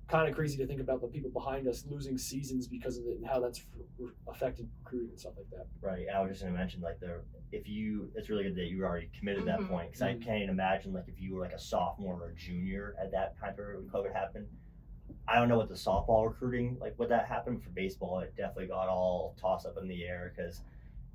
kind 0.09 0.28
of 0.28 0.35
crazy 0.35 0.56
to 0.59 0.66
think 0.66 0.80
about 0.80 1.00
the 1.00 1.06
people 1.06 1.30
behind 1.30 1.68
us 1.68 1.87
losing 1.87 2.18
seasons 2.18 2.66
because 2.66 2.99
of 2.99 3.06
it 3.06 3.16
and 3.18 3.25
how 3.26 3.38
that's 3.38 3.61
f- 4.00 4.09
affected 4.26 4.68
recruiting 4.82 5.11
and 5.11 5.18
stuff 5.20 5.35
like 5.37 5.49
that. 5.50 5.66
Right. 5.80 6.06
I 6.12 6.20
was 6.20 6.30
just 6.32 6.42
gonna 6.42 6.56
mention 6.56 6.80
like 6.80 6.99
the 6.99 7.20
if 7.52 7.68
you 7.68 8.11
it's 8.16 8.28
really 8.28 8.42
good 8.44 8.56
that 8.56 8.66
you 8.66 8.78
were 8.78 8.87
already 8.88 9.09
committed 9.16 9.47
at 9.49 9.59
that 9.59 9.68
point 9.68 9.88
because 9.90 10.02
I 10.02 10.14
Mhm. 10.14 10.23
can't 10.23 10.38
even 10.38 10.50
imagine 10.50 10.92
like 10.92 11.06
if 11.06 11.20
you 11.20 11.35
were 11.35 11.40
like 11.42 11.52
a 11.52 11.59
sophomore 11.61 12.20
or 12.25 12.30
a 12.30 12.35
junior 12.35 12.97
at 13.00 13.12
that 13.12 13.37
time 13.38 13.54
period 13.54 13.78
when 13.80 13.88
COVID 13.88 14.12
happened. 14.12 14.49
I 15.30 15.37
don't 15.38 15.49
know 15.49 15.56
what 15.56 15.68
the 15.68 15.75
softball 15.75 16.26
recruiting 16.26 16.76
like 16.80 16.99
would 16.99 17.08
that 17.10 17.26
happen 17.26 17.60
for 17.60 17.70
baseball. 17.70 18.18
It 18.18 18.34
definitely 18.37 18.66
got 18.66 18.88
all 18.88 19.37
tossed 19.40 19.64
up 19.64 19.76
in 19.80 19.87
the 19.87 20.04
air 20.04 20.32
because 20.34 20.62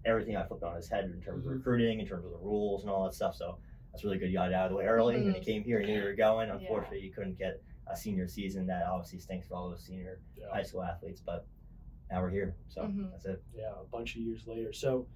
everything 0.06 0.38
I 0.38 0.44
flipped 0.46 0.64
on 0.64 0.76
his 0.76 0.88
head 0.88 1.06
in 1.06 1.22
terms 1.22 1.44
Mhm. 1.46 1.50
of 1.50 1.54
recruiting, 1.58 2.00
in 2.00 2.08
terms 2.08 2.24
of 2.26 2.32
the 2.32 2.38
rules 2.38 2.84
and 2.84 2.90
all 2.92 3.04
that 3.04 3.14
stuff. 3.14 3.36
So 3.36 3.58
that's 3.92 4.04
really 4.06 4.18
good. 4.18 4.28
You 4.30 4.36
got 4.36 4.52
it 4.52 4.54
out 4.54 4.66
of 4.68 4.72
the 4.72 4.78
way 4.78 4.86
early 4.86 5.16
when 5.16 5.36
you 5.36 5.42
came 5.42 5.64
here. 5.64 5.82
You 5.82 5.88
knew 5.88 5.98
you 6.00 6.04
were 6.06 6.14
going. 6.16 6.48
Yeah. 6.48 6.56
Unfortunately, 6.56 7.02
you 7.02 7.12
couldn't 7.12 7.38
get 7.38 7.62
a 7.88 7.96
senior 7.98 8.28
season. 8.28 8.66
That 8.68 8.86
obviously 8.86 9.20
stinks 9.20 9.48
for 9.48 9.56
all 9.56 9.70
those 9.70 9.84
senior 9.84 10.20
high 10.50 10.64
school 10.64 10.84
athletes. 10.84 11.20
But 11.22 11.46
now 12.10 12.22
we're 12.22 12.30
here, 12.30 12.56
so 12.70 12.84
Mhm. 12.84 13.12
that's 13.12 13.26
it. 13.26 13.44
Yeah, 13.54 13.74
a 13.78 13.84
bunch 13.86 14.16
of 14.16 14.22
years 14.22 14.48
later. 14.48 14.72
So, 14.72 15.08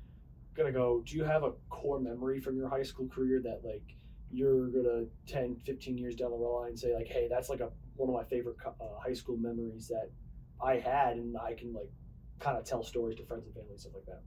gonna 0.55 0.71
go. 0.73 1.01
Do 1.01 1.15
you 1.15 1.23
have 1.23 1.43
a 1.43 1.53
core 1.69 1.99
memory 2.01 2.41
from 2.41 2.57
your 2.57 2.67
high 2.67 2.83
school 2.83 3.07
career 3.07 3.39
that 3.41 3.63
like 3.63 3.95
you're 4.31 4.67
gonna 4.67 5.05
10, 5.25 5.55
15 5.57 5.97
years 5.97 6.15
down 6.15 6.31
the 6.31 6.37
road 6.37 6.61
line 6.63 6.75
say 6.75 6.93
like, 6.93 7.07
hey, 7.07 7.27
that's 7.29 7.49
like 7.49 7.61
a 7.61 7.71
one 7.99 8.09
of 8.09 8.15
my 8.15 8.23
favorite 8.23 8.55
uh, 8.65 8.71
high 9.03 9.13
school 9.13 9.37
memories 9.37 9.89
that 9.89 10.09
I 10.63 10.75
had, 10.75 11.17
and 11.17 11.37
I 11.37 11.53
can 11.53 11.73
like 11.73 11.91
kind 12.39 12.57
of 12.57 12.63
tell 12.63 12.83
stories 12.83 13.17
to 13.17 13.25
friends 13.25 13.45
and 13.45 13.53
family 13.53 13.71
and 13.71 13.79
stuff 13.79 13.93
like 13.95 14.05
that. 14.05 14.21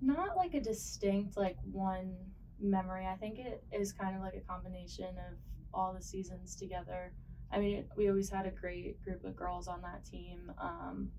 Not 0.00 0.36
like 0.36 0.54
a 0.54 0.60
distinct 0.60 1.36
like 1.36 1.56
one 1.70 2.14
memory. 2.60 3.06
I 3.06 3.16
think 3.16 3.38
it 3.38 3.64
is 3.72 3.92
kind 3.92 4.14
of 4.14 4.22
like 4.22 4.34
a 4.34 4.40
combination 4.40 5.08
of 5.08 5.38
all 5.72 5.94
the 5.94 6.02
seasons 6.02 6.54
together. 6.54 7.12
I 7.50 7.58
mean, 7.58 7.84
we 7.96 8.08
always 8.08 8.28
had 8.28 8.46
a 8.46 8.50
great 8.50 9.02
group 9.02 9.24
of 9.24 9.34
girls 9.34 9.68
on 9.68 9.80
that 9.82 10.04
team. 10.04 10.52
Um, 10.60 11.10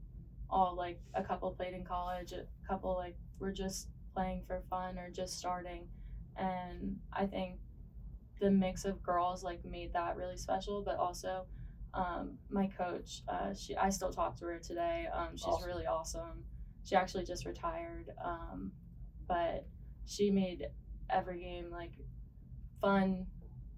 all 0.49 0.75
like 0.75 0.99
a 1.15 1.23
couple 1.23 1.51
played 1.51 1.73
in 1.73 1.83
college, 1.83 2.33
a 2.33 2.45
couple 2.67 2.95
like 2.95 3.15
were 3.39 3.51
just 3.51 3.89
playing 4.13 4.43
for 4.45 4.61
fun 4.69 4.99
or 4.99 5.09
just 5.09 5.39
starting, 5.39 5.87
and 6.37 6.97
I 7.11 7.25
think 7.25 7.57
the 8.43 8.51
mix 8.51 8.83
of 8.83 9.01
girls 9.01 9.41
like 9.41 9.63
made 9.63 9.93
that 9.93 10.17
really 10.17 10.35
special. 10.35 10.83
But 10.83 10.97
also, 10.97 11.45
um, 11.93 12.37
my 12.49 12.67
coach, 12.67 13.23
uh, 13.29 13.53
she 13.53 13.75
I 13.77 13.89
still 13.89 14.11
talk 14.11 14.35
to 14.39 14.45
her 14.45 14.59
today. 14.59 15.07
Um, 15.15 15.29
she's 15.37 15.47
Awesome. 15.47 15.69
really 15.69 15.85
awesome. 15.85 16.43
She 16.83 16.95
actually 16.95 17.23
just 17.23 17.45
retired, 17.45 18.07
um, 18.23 18.73
but 19.27 19.65
she 20.05 20.29
made 20.29 20.67
every 21.09 21.39
game 21.39 21.71
like 21.71 21.93
fun, 22.81 23.25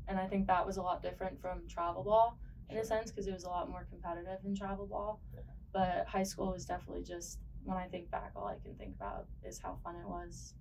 and 0.07 0.17
I 0.17 0.25
think 0.25 0.47
that 0.47 0.65
was 0.65 0.77
a 0.77 0.81
lot 0.81 1.03
different 1.03 1.39
from 1.39 1.67
travel 1.69 2.03
ball 2.03 2.39
in 2.71 2.77
a 2.77 2.83
sense 2.83 3.11
because 3.11 3.27
it 3.27 3.33
was 3.33 3.43
a 3.43 3.49
lot 3.49 3.69
more 3.69 3.85
competitive 3.87 4.39
in 4.43 4.55
travel 4.55 4.87
ball. 4.87 5.21
But 5.71 6.07
high 6.07 6.23
school 6.23 6.51
was 6.53 6.65
definitely 6.65 7.03
just 7.03 7.39
when 7.63 7.77
I 7.77 7.85
think 7.85 8.09
back, 8.09 8.31
all 8.35 8.47
I 8.47 8.57
can 8.57 8.75
think 8.75 8.95
about 8.95 9.27
is 9.43 9.59
how 9.61 9.77
fun 9.83 9.95
it 9.97 10.07
was. 10.07 10.55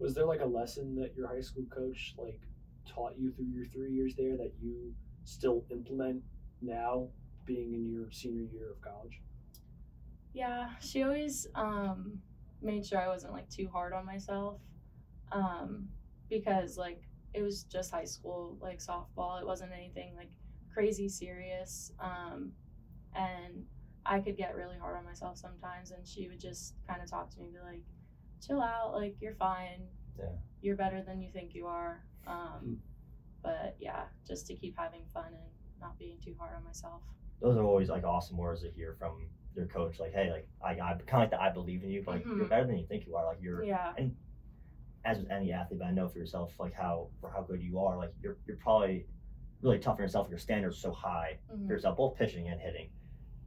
Was 0.00 0.14
there 0.16 0.26
like 0.26 0.40
a 0.40 0.46
lesson 0.46 0.96
that 0.96 1.14
your 1.16 1.28
high 1.28 1.40
school 1.40 1.64
coach 1.72 2.16
like 2.18 2.40
taught 2.86 3.18
you 3.18 3.32
through 3.32 3.46
your 3.46 3.66
three 3.66 3.92
years 3.92 4.14
there 4.16 4.36
that 4.36 4.52
you 4.62 4.94
still 5.24 5.64
implement 5.70 6.22
now, 6.62 7.08
being 7.44 7.74
in 7.74 7.90
your 7.90 8.10
senior 8.10 8.44
year 8.52 8.70
of 8.70 8.80
college? 8.80 9.20
Yeah, 10.32 10.70
she 10.80 11.02
always 11.02 11.46
um, 11.54 12.18
made 12.62 12.84
sure 12.84 13.00
I 13.00 13.08
wasn't 13.08 13.32
like 13.32 13.48
too 13.48 13.68
hard 13.72 13.92
on 13.92 14.04
myself, 14.04 14.60
um, 15.32 15.88
because 16.28 16.76
like 16.76 17.02
it 17.34 17.42
was 17.42 17.64
just 17.64 17.90
high 17.90 18.04
school 18.04 18.58
like 18.60 18.78
softball. 18.78 19.40
It 19.40 19.46
wasn't 19.46 19.72
anything 19.72 20.14
like 20.16 20.30
crazy 20.72 21.08
serious, 21.08 21.92
um, 22.00 22.52
and 23.14 23.64
I 24.04 24.20
could 24.20 24.36
get 24.36 24.54
really 24.54 24.76
hard 24.78 24.96
on 24.96 25.04
myself 25.04 25.38
sometimes. 25.38 25.90
And 25.90 26.06
she 26.06 26.28
would 26.28 26.40
just 26.40 26.74
kind 26.86 27.02
of 27.02 27.10
talk 27.10 27.30
to 27.30 27.38
me, 27.38 27.46
and 27.46 27.54
be 27.54 27.60
like, 27.60 27.82
"Chill 28.46 28.60
out, 28.60 28.94
like 28.94 29.16
you're 29.20 29.34
fine. 29.34 29.88
Yeah. 30.18 30.26
You're 30.60 30.76
better 30.76 31.02
than 31.02 31.20
you 31.20 31.30
think 31.30 31.54
you 31.54 31.66
are." 31.66 32.04
Hmm. 32.26 32.32
Um, 32.32 32.78
but 33.42 33.76
yeah, 33.78 34.04
just 34.26 34.46
to 34.48 34.54
keep 34.54 34.76
having 34.76 35.02
fun 35.12 35.26
and 35.26 35.42
not 35.80 35.98
being 35.98 36.18
too 36.24 36.34
hard 36.38 36.56
on 36.56 36.64
myself. 36.64 37.02
those 37.42 37.56
are 37.58 37.62
always 37.64 37.90
like 37.90 38.02
awesome 38.02 38.38
words 38.38 38.62
to 38.62 38.70
hear 38.70 38.96
from 38.98 39.26
your 39.54 39.66
coach. 39.66 40.00
Like, 40.00 40.12
hey, 40.14 40.30
like 40.30 40.48
I, 40.64 40.70
I 40.80 40.94
kind 40.94 41.00
of 41.00 41.18
like 41.20 41.30
that. 41.32 41.40
I 41.40 41.50
believe 41.50 41.82
in 41.82 41.90
you, 41.90 42.02
but 42.04 42.14
like, 42.16 42.24
you're 42.24 42.46
Mhm. 42.46 42.48
better 42.48 42.66
than 42.66 42.78
you 42.78 42.86
think 42.86 43.06
you 43.06 43.14
are. 43.14 43.26
Like 43.26 43.42
you're, 43.42 43.62
Yeah. 43.62 43.92
And 43.98 44.16
as 45.04 45.18
with 45.18 45.30
any 45.30 45.52
athlete, 45.52 45.78
but 45.80 45.86
I 45.86 45.90
know 45.90 46.08
for 46.08 46.18
yourself, 46.18 46.54
like 46.58 46.72
how 46.72 47.08
for 47.20 47.30
how 47.30 47.42
good 47.42 47.62
you 47.62 47.78
are. 47.78 47.96
Like 47.98 48.12
you're, 48.22 48.38
you're 48.46 48.56
probably 48.56 49.06
really 49.60 49.78
tough 49.78 49.96
on 49.96 50.02
yourself. 50.02 50.28
Your 50.30 50.38
standards 50.38 50.78
so 50.78 50.90
high 50.92 51.38
Mhm. 51.54 51.66
for 51.66 51.74
yourself, 51.74 51.96
both 51.98 52.16
pitching 52.16 52.48
and 52.48 52.58
hitting, 52.60 52.88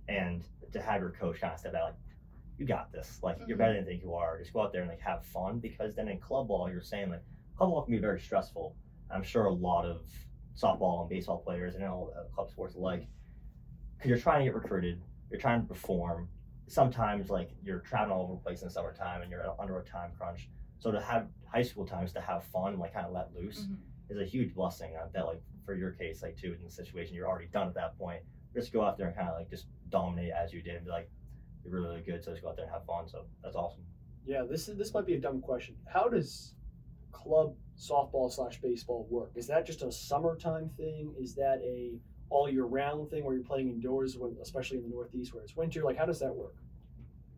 and 0.08 0.44
to 0.72 0.80
have 0.82 1.02
your 1.02 1.10
coach 1.12 1.42
kind 1.42 1.54
of 1.54 1.60
step 1.60 1.74
out, 1.74 1.84
like, 1.86 1.96
you 2.60 2.66
got 2.68 2.92
this. 2.92 3.22
Like 3.24 3.40
you're 3.48 3.58
Mhm. 3.58 3.60
better 3.60 3.74
than 3.74 3.84
you 3.86 3.90
think 3.90 4.04
you 4.04 4.14
are. 4.14 4.38
Just 4.40 4.54
go 4.54 4.62
out 4.62 4.72
there 4.72 4.82
and 4.82 4.90
like 4.90 5.00
have 5.02 5.26
fun 5.26 5.60
because 5.60 5.96
then 5.96 6.08
in 6.10 6.20
club 6.20 6.48
ball, 6.48 6.70
you're 6.70 6.80
saying 6.82 7.10
like 7.10 7.24
club 7.60 7.72
ball 7.72 7.82
can 7.84 7.92
be 7.92 8.00
very 8.00 8.20
stressful. 8.22 8.74
I'm 9.12 9.22
sure 9.24 9.46
a 9.46 9.54
lot 9.54 9.86
of 9.86 10.02
softball 10.58 11.02
and 11.02 11.10
baseball 11.10 11.40
players 11.46 11.76
and 11.76 11.84
all 11.84 12.14
uh, 12.18 12.24
club 12.34 12.50
sports 12.50 12.76
alike, 12.76 13.06
because 13.98 14.10
you're 14.10 14.18
trying 14.18 14.40
to 14.40 14.46
get 14.46 14.56
recruited, 14.56 15.02
you're 15.30 15.40
trying 15.42 15.62
to 15.62 15.68
perform. 15.68 16.30
Sometimes 16.68 17.30
like 17.30 17.50
you're 17.64 17.80
traveling 17.80 18.16
all 18.18 18.24
over 18.24 18.34
the 18.36 18.40
place 18.40 18.62
in 18.62 18.68
the 18.70 18.74
summertime 18.74 19.22
and 19.24 19.30
you're 19.32 19.44
under 19.60 19.78
a 19.80 19.84
time 19.84 20.12
crunch. 20.18 20.50
So 20.80 20.90
to 20.92 21.02
have 21.02 21.28
high 21.52 21.64
school 21.64 21.86
times 21.86 22.14
to 22.14 22.22
have 22.22 22.44
fun 22.46 22.70
and 22.74 22.80
like 22.80 22.94
kind 22.94 23.06
of 23.06 23.12
let 23.12 23.34
loose 23.36 23.68
Mhm. 23.68 23.78
is 24.10 24.18
a 24.20 24.26
huge 24.26 24.54
blessing. 24.56 24.96
I 24.96 25.06
bet 25.08 25.26
like 25.26 25.42
for 25.66 25.74
your 25.76 25.92
case, 25.92 26.22
like 26.24 26.38
too, 26.38 26.54
in 26.58 26.64
the 26.64 26.70
situation 26.72 27.14
you're 27.16 27.28
already 27.28 27.48
done 27.48 27.68
at 27.68 27.74
that 27.74 27.98
point, 27.98 28.22
just 28.54 28.72
go 28.72 28.82
out 28.84 28.98
there 28.98 29.08
and 29.08 29.16
kind 29.16 29.28
of 29.28 29.36
like 29.36 29.50
just 29.50 29.66
dominate 29.90 30.32
as 30.32 30.54
you 30.54 30.62
did 30.62 30.76
and 30.76 30.86
be 30.86 30.92
like, 30.92 31.10
you're 31.64 31.74
really, 31.74 31.88
really 31.90 32.02
good. 32.02 32.24
So 32.24 32.32
just 32.32 32.42
go 32.44 32.50
out 32.50 32.56
there 32.56 32.66
and 32.66 32.74
have 32.74 32.86
fun. 32.86 33.08
So 33.10 33.26
that's 33.44 33.56
awesome. 33.58 33.84
Yeah, 34.26 34.44
this 34.44 34.70
is 34.70 34.78
this 34.78 34.94
might 34.94 35.06
be 35.08 35.16
a 35.16 35.20
dumb 35.20 35.42
question. 35.42 35.76
How 35.88 36.08
does 36.08 36.56
club 37.24 37.56
softball 37.78 38.32
slash 38.32 38.60
baseball 38.62 39.08
work? 39.10 39.32
Is 39.36 39.48
that 39.48 39.66
just 39.66 39.82
a 39.82 39.92
summertime 39.92 40.70
thing? 40.78 41.14
Is 41.20 41.36
that 41.36 41.62
a 41.64 42.00
all 42.30 42.50
year 42.50 42.66
round 42.66 43.10
thing 43.10 43.24
where 43.24 43.34
you're 43.34 43.44
playing 43.44 43.70
indoors 43.70 44.18
when 44.18 44.36
especially 44.42 44.78
in 44.78 44.84
the 44.84 44.90
northeast 44.90 45.34
where 45.34 45.44
it's 45.44 45.56
winter? 45.56 45.84
Like 45.84 45.98
how 45.98 46.06
does 46.06 46.20
that 46.20 46.36
work? 46.36 46.56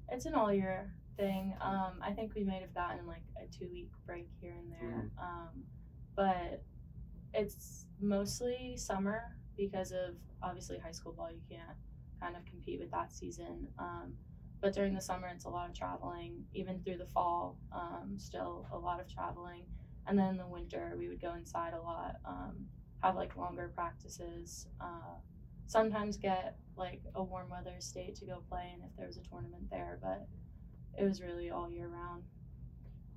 It's 0.10 0.26
an 0.26 0.34
all 0.34 0.54
year 0.54 0.94
thing. 1.18 1.54
Um, 1.62 2.00
I 2.02 2.12
think 2.12 2.34
we 2.36 2.44
might 2.44 2.62
have 2.62 2.74
gotten 2.74 3.08
like 3.08 3.24
a 3.38 3.48
two 3.58 3.70
week 3.72 3.92
break 4.06 4.28
here 4.42 4.56
and 4.58 4.72
there. 4.72 5.12
Um, 5.20 5.64
but 6.16 6.64
it's 7.34 7.86
mostly 8.02 8.76
summer 8.78 9.36
because 9.58 9.92
of 9.92 10.16
obviously 10.44 10.78
high 10.80 10.92
school 10.92 11.14
ball. 11.14 11.30
You 11.32 11.42
can't 11.50 11.78
kind 12.20 12.36
of 12.36 12.46
compete 12.46 12.80
with 12.80 12.92
that 12.92 13.14
season. 13.14 13.68
Um, 13.80 14.14
but 14.62 14.74
during 14.74 14.94
the 14.94 15.02
summer, 15.02 15.28
it's 15.28 15.46
a 15.46 15.50
lot 15.50 15.70
of 15.70 15.76
traveling. 15.76 16.46
Even 16.54 16.82
through 16.84 16.98
the 16.98 17.06
fall, 17.08 17.58
um, 17.74 18.14
still 18.18 18.68
a 18.72 18.78
lot 18.78 19.00
of 19.00 19.12
traveling. 19.12 19.66
And 20.08 20.18
then 20.18 20.30
in 20.30 20.38
the 20.38 20.48
winter, 20.48 20.96
we 20.98 21.08
would 21.08 21.22
go 21.22 21.34
inside 21.34 21.74
a 21.74 21.82
lot, 21.82 22.16
um, 22.26 22.66
have 23.04 23.16
like 23.16 23.36
longer 23.36 23.72
practices. 23.76 24.68
Uh, 24.80 25.18
sometimes 25.68 26.18
get 26.18 26.58
like 26.76 27.02
a 27.16 27.24
warm 27.24 27.50
weather 27.50 27.76
state 27.80 28.16
to 28.16 28.26
go 28.26 28.44
play, 28.50 28.72
and 28.74 28.84
if 28.84 28.96
there 28.98 29.08
was 29.08 29.18
a 29.18 29.24
tournament 29.24 29.70
there, 29.70 30.00
but 30.02 30.28
it 30.98 31.08
was 31.08 31.22
really 31.22 31.50
all 31.50 31.70
year 31.70 31.88
round. 31.88 32.24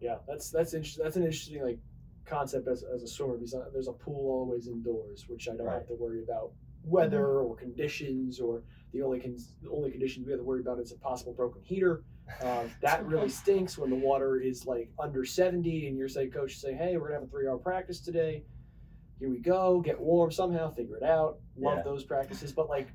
Yeah, 0.01 0.17
that's 0.27 0.51
that's 0.51 0.75
interesting. 0.75 1.05
That's 1.05 1.17
an 1.17 1.25
interesting 1.25 1.63
like 1.63 1.79
concept 2.27 2.69
as, 2.69 2.83
as 2.83 3.03
a 3.03 3.09
swimmer 3.09 3.35
because 3.35 3.55
uh, 3.55 3.67
there's 3.73 3.89
a 3.89 3.93
pool 3.93 4.31
always 4.31 4.67
indoors, 4.69 5.29
which 5.29 5.49
I 5.49 5.57
don't 5.57 5.67
Right. 5.67 5.75
have 5.75 5.87
to 5.89 5.95
worry 5.95 6.23
about 6.23 6.53
weather 6.85 7.41
or 7.41 7.57
conditions 7.57 8.41
or 8.41 8.63
the 8.95 9.03
only 9.03 9.21
con- 9.21 9.37
the 9.63 9.71
only 9.71 9.91
condition 9.91 10.25
we 10.25 10.31
have 10.31 10.41
to 10.41 10.45
worry 10.45 10.61
about 10.61 10.79
is 10.79 10.93
a 10.93 10.97
possible 10.97 11.35
broken 11.35 11.61
heater. 11.63 12.03
Uh, 12.43 12.65
that 12.81 13.05
really 13.07 13.29
stinks 13.29 13.77
when 13.77 13.91
the 13.91 13.97
water 13.97 14.41
is 14.41 14.65
like 14.65 14.89
under 14.99 15.25
70 15.27 15.89
and 15.89 15.99
you're 15.99 16.09
saying 16.09 16.31
coach 16.31 16.57
say 16.57 16.73
hey 16.73 16.97
we're 16.97 17.09
gonna 17.09 17.21
have 17.21 17.23
a 17.25 17.31
three 17.31 17.47
hour 17.47 17.59
practice 17.59 18.01
today 18.01 18.43
here 19.19 19.29
we 19.29 19.39
go 19.39 19.83
get 19.83 20.01
warm 20.01 20.31
somehow 20.31 20.71
figure 20.71 20.97
it 20.97 21.03
out 21.03 21.37
love 21.59 21.77
Yeah. 21.79 21.83
those 21.83 22.03
practices 22.03 22.51
but 22.51 22.71
like 22.71 22.89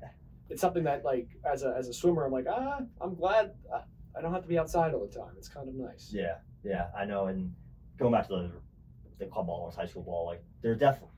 it's 0.48 0.60
something 0.60 0.82
that 0.82 1.04
like 1.04 1.28
as 1.44 1.62
a, 1.62 1.72
as 1.78 1.86
a 1.86 1.92
swimmer 1.94 2.24
i'm 2.26 2.32
like 2.32 2.46
ah 2.50 2.80
i'm 3.00 3.14
glad 3.14 3.52
I, 3.72 3.82
I 4.18 4.20
don't 4.20 4.32
have 4.32 4.42
to 4.42 4.48
be 4.48 4.58
outside 4.58 4.94
all 4.94 5.06
the 5.06 5.14
time 5.16 5.30
it's 5.38 5.48
kind 5.48 5.68
of 5.68 5.74
nice 5.76 6.10
Yeah, 6.12 6.38
yeah, 6.64 6.88
I 6.98 7.04
know. 7.04 7.26
And 7.28 7.54
going 7.98 8.10
back 8.12 8.26
to 8.26 8.34
the 8.34 8.50
the 9.20 9.26
club 9.26 9.46
ball 9.46 9.60
or 9.60 9.70
high 9.70 9.86
school 9.86 10.02
ball, 10.02 10.26
like 10.26 10.42
they're 10.60 10.74
definitely. 10.74 11.14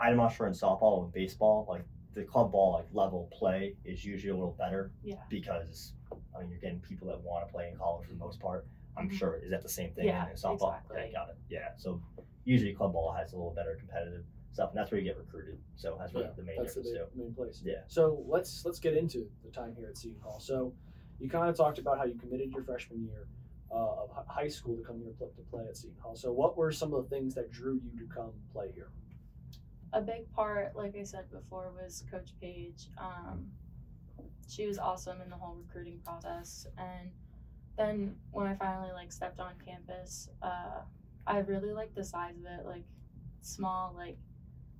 I'm 0.00 0.16
not 0.16 0.28
sure 0.34 0.46
in 0.46 0.54
softball 0.54 1.04
and 1.04 1.12
baseball, 1.12 1.66
like 1.68 1.84
the 2.14 2.22
club 2.24 2.52
ball 2.52 2.72
like 2.72 2.86
level 2.92 3.28
play 3.32 3.74
is 3.84 4.04
usually 4.04 4.30
a 4.30 4.34
little 4.34 4.54
better 4.58 4.92
Yeah. 5.02 5.16
because 5.28 5.92
I 6.34 6.40
mean 6.40 6.50
you're 6.50 6.58
getting 6.58 6.80
people 6.80 7.08
that 7.08 7.20
want 7.22 7.46
to 7.46 7.52
play 7.52 7.68
in 7.70 7.76
college 7.76 8.06
for 8.06 8.12
the 8.12 8.18
most 8.18 8.40
part. 8.40 8.66
I'm 8.96 9.08
Mhm. 9.08 9.12
sure 9.12 9.34
is 9.36 9.50
that 9.50 9.62
the 9.62 9.68
same 9.68 9.92
thing 9.94 10.06
Yeah, 10.06 10.28
in 10.30 10.36
softball? 10.36 10.74
exactly. 10.76 10.96
Okay, 10.98 11.12
got 11.12 11.30
it. 11.30 11.36
Yeah, 11.48 11.74
so 11.76 12.00
usually 12.44 12.72
club 12.72 12.92
ball 12.92 13.12
has 13.12 13.32
a 13.32 13.36
little 13.36 13.50
better 13.52 13.74
competitive 13.76 14.24
stuff, 14.52 14.70
and 14.70 14.78
that's 14.78 14.90
where 14.92 15.00
you 15.00 15.04
get 15.04 15.18
recruited. 15.18 15.58
So 15.74 15.96
that's 15.98 16.14
really 16.14 16.26
Yeah, 16.26 16.32
the 16.36 16.42
main 16.44 16.56
that's 16.58 16.74
the 16.74 16.82
difference 16.82 17.10
main, 17.14 17.18
too. 17.18 17.24
main 17.24 17.34
place. 17.34 17.62
Yeah. 17.64 17.82
So 17.88 18.22
let's 18.28 18.64
let's 18.64 18.78
get 18.78 18.96
into 18.96 19.28
the 19.44 19.50
time 19.50 19.74
here 19.74 19.88
at 19.88 19.96
Seton 19.96 20.20
Hall. 20.20 20.38
So 20.38 20.72
you 21.18 21.28
kind 21.28 21.48
of 21.50 21.56
talked 21.56 21.78
about 21.78 21.98
how 21.98 22.04
you 22.04 22.14
committed 22.14 22.52
your 22.52 22.62
freshman 22.62 23.02
year 23.04 23.26
uh, 23.72 24.02
of 24.04 24.10
high 24.28 24.46
school 24.48 24.76
to 24.76 24.82
come 24.84 25.00
here 25.00 25.08
to 25.10 25.14
play, 25.16 25.28
to 25.36 25.42
play 25.50 25.66
at 25.66 25.76
Seton 25.76 25.96
Hall. 26.00 26.14
So 26.14 26.32
what 26.32 26.56
were 26.56 26.70
some 26.70 26.94
of 26.94 27.02
the 27.02 27.10
things 27.10 27.34
that 27.34 27.50
drew 27.50 27.80
you 27.82 27.98
to 27.98 28.06
come 28.14 28.32
play 28.52 28.70
here? 28.72 28.90
A 29.94 30.00
big 30.00 30.30
part, 30.32 30.74
like 30.74 30.96
I 30.96 31.04
said 31.04 31.30
before, 31.30 31.72
was 31.80 32.02
Coach 32.10 32.30
Paige. 32.40 32.88
Um, 32.98 33.46
she 34.48 34.66
was 34.66 34.76
awesome 34.76 35.20
in 35.20 35.30
the 35.30 35.36
whole 35.36 35.54
recruiting 35.54 36.00
process, 36.04 36.66
and 36.76 37.10
then 37.78 38.16
when 38.32 38.48
I 38.48 38.56
finally 38.56 38.90
like 38.92 39.12
stepped 39.12 39.38
on 39.38 39.52
campus, 39.64 40.28
uh, 40.42 40.80
I 41.28 41.38
really 41.38 41.72
liked 41.72 41.94
the 41.94 42.02
size 42.02 42.34
of 42.36 42.44
it, 42.44 42.66
like 42.66 42.84
small, 43.40 43.94
like 43.96 44.18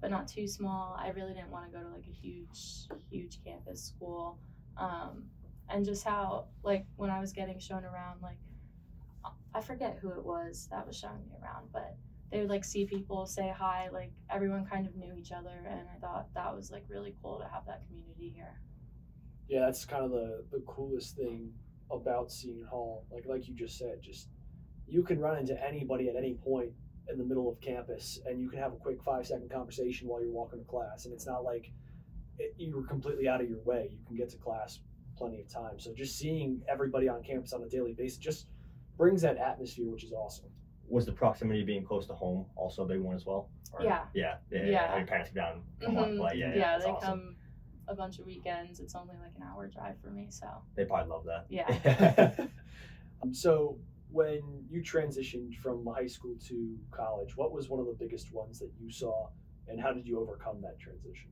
but 0.00 0.10
not 0.10 0.26
too 0.26 0.48
small. 0.48 0.96
I 0.98 1.10
really 1.10 1.32
didn't 1.32 1.50
want 1.50 1.64
to 1.70 1.78
go 1.78 1.82
to 1.82 1.88
like 1.90 2.06
a 2.08 2.12
huge, 2.12 2.88
huge 3.08 3.38
campus 3.44 3.82
school, 3.84 4.38
um, 4.76 5.26
and 5.70 5.84
just 5.84 6.04
how 6.04 6.46
like 6.64 6.86
when 6.96 7.10
I 7.10 7.20
was 7.20 7.32
getting 7.32 7.60
shown 7.60 7.84
around, 7.84 8.20
like 8.20 8.38
I 9.54 9.60
forget 9.60 9.98
who 10.02 10.10
it 10.10 10.24
was 10.24 10.66
that 10.72 10.86
was 10.86 10.96
showing 10.96 11.24
me 11.28 11.36
around, 11.40 11.68
but 11.72 11.96
they 12.34 12.40
would 12.40 12.50
like 12.50 12.64
see 12.64 12.84
people 12.84 13.26
say 13.26 13.54
hi 13.56 13.88
like 13.92 14.10
everyone 14.28 14.66
kind 14.66 14.86
of 14.86 14.94
knew 14.96 15.14
each 15.16 15.30
other 15.30 15.64
and 15.70 15.86
i 15.94 15.98
thought 16.00 16.26
that 16.34 16.54
was 16.54 16.70
like 16.70 16.84
really 16.88 17.14
cool 17.22 17.38
to 17.38 17.46
have 17.46 17.64
that 17.64 17.80
community 17.86 18.32
here 18.34 18.58
Yeah, 19.48 19.60
that's 19.60 19.84
kind 19.84 20.04
of 20.04 20.10
the 20.10 20.44
the 20.50 20.62
coolest 20.66 21.16
thing 21.16 21.52
about 21.90 22.32
Seton 22.32 22.66
Hall. 22.68 23.04
Like 23.12 23.26
like 23.26 23.46
you 23.46 23.54
just 23.54 23.76
said, 23.78 24.00
just 24.02 24.28
you 24.88 25.02
can 25.02 25.18
run 25.20 25.38
into 25.38 25.54
anybody 25.62 26.08
at 26.08 26.16
any 26.16 26.34
point 26.34 26.70
in 27.10 27.18
the 27.18 27.24
middle 27.24 27.48
of 27.50 27.60
campus, 27.60 28.20
and 28.26 28.40
you 28.40 28.48
can 28.48 28.58
have 28.58 28.72
a 28.72 28.76
quick 28.76 29.02
five 29.02 29.26
second 29.26 29.50
conversation 29.50 30.08
while 30.08 30.22
you're 30.22 30.32
walking 30.32 30.58
to 30.60 30.64
class, 30.64 31.04
and 31.04 31.12
it's 31.14 31.26
not 31.26 31.44
like 31.44 31.70
it, 32.38 32.54
you're 32.56 32.82
completely 32.94 33.28
out 33.28 33.40
of 33.42 33.48
your 33.48 33.62
way. 33.64 33.88
You 33.92 33.98
can 34.06 34.16
get 34.16 34.30
to 34.30 34.38
class 34.38 34.80
plenty 35.18 35.40
of 35.40 35.48
time. 35.48 35.78
So 35.78 35.92
just 35.92 36.18
seeing 36.18 36.62
everybody 36.66 37.06
on 37.08 37.22
campus 37.22 37.52
on 37.52 37.62
a 37.62 37.68
daily 37.68 37.92
basis 37.92 38.16
just 38.18 38.46
brings 38.96 39.20
that 39.22 39.36
atmosphere, 39.36 39.90
which 39.90 40.04
is 40.04 40.12
awesome. 40.12 40.50
Was 40.88 41.06
the 41.06 41.12
proximity 41.12 41.64
being 41.64 41.84
close 41.84 42.06
to 42.06 42.14
home 42.14 42.46
also 42.56 42.84
a 42.84 42.86
big 42.86 43.00
one 43.00 43.14
as 43.14 43.24
well? 43.26 43.48
Or- 43.72 43.82
Yeah. 43.82 44.04
Yeah. 44.14 44.36
Yeah. 44.50 44.64
Yeah. 44.66 44.88
Have 44.88 44.98
Your 44.98 45.06
parents 45.06 45.30
come 45.30 45.34
down, 45.36 45.62
come 45.80 45.98
on, 45.98 46.10
Mhm. 46.10 46.18
play. 46.18 46.34
Yeah. 46.36 46.48
Yeah. 46.50 46.56
yeah 46.56 46.72
that's 46.72 46.84
they 46.84 46.90
awesome. 46.90 47.10
come 47.20 47.36
a 47.86 47.94
bunch 47.94 48.18
of 48.18 48.24
weekends 48.24 48.80
it's 48.80 48.94
only 48.94 49.14
like 49.22 49.34
an 49.36 49.42
hour 49.42 49.66
drive 49.68 49.98
for 50.00 50.10
me 50.10 50.26
so 50.30 50.46
They 50.74 50.86
probably 50.86 51.10
love 51.10 51.24
that. 51.26 51.44
yeah 51.50 52.46
Um, 53.22 53.32
so 53.34 53.78
when 54.10 54.42
you 54.70 54.80
transitioned 54.82 55.54
from 55.56 55.84
high 55.86 56.06
school 56.06 56.36
to 56.48 56.78
college, 56.90 57.36
what 57.36 57.52
was 57.52 57.68
one 57.68 57.80
of 57.80 57.86
the 57.86 57.92
biggest 57.94 58.32
ones 58.32 58.58
that 58.58 58.70
you 58.80 58.90
saw, 58.90 59.28
and 59.66 59.80
how 59.80 59.92
did 59.92 60.06
you 60.06 60.18
overcome 60.20 60.60
that 60.62 60.78
transition? 60.78 61.30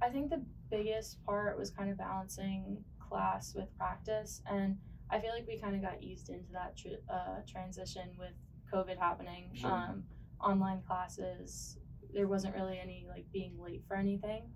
I 0.00 0.08
think 0.10 0.30
the 0.30 0.42
biggest 0.70 1.22
part 1.24 1.58
was 1.58 1.70
kind 1.70 1.90
of 1.90 1.98
balancing 1.98 2.84
class 3.00 3.54
with 3.54 3.68
practice, 3.76 4.40
and 4.50 4.78
I 5.12 5.20
feel 5.20 5.30
like 5.30 5.46
we 5.46 5.58
kind 5.58 5.76
of 5.76 5.82
got 5.82 6.02
eased 6.02 6.30
into 6.30 6.50
that 6.52 6.76
tr- 6.76 7.02
uh, 7.12 7.40
transition 7.46 8.08
with 8.18 8.32
COVID 8.72 8.98
happening. 8.98 9.50
Sure. 9.54 9.70
Um, 9.70 10.04
online 10.40 10.80
classes, 10.86 11.76
there 12.14 12.26
wasn't 12.26 12.54
really 12.54 12.78
any 12.78 13.06
like 13.08 13.26
being 13.32 13.60
late 13.60 13.84
for 13.86 13.94
anything 13.96 14.50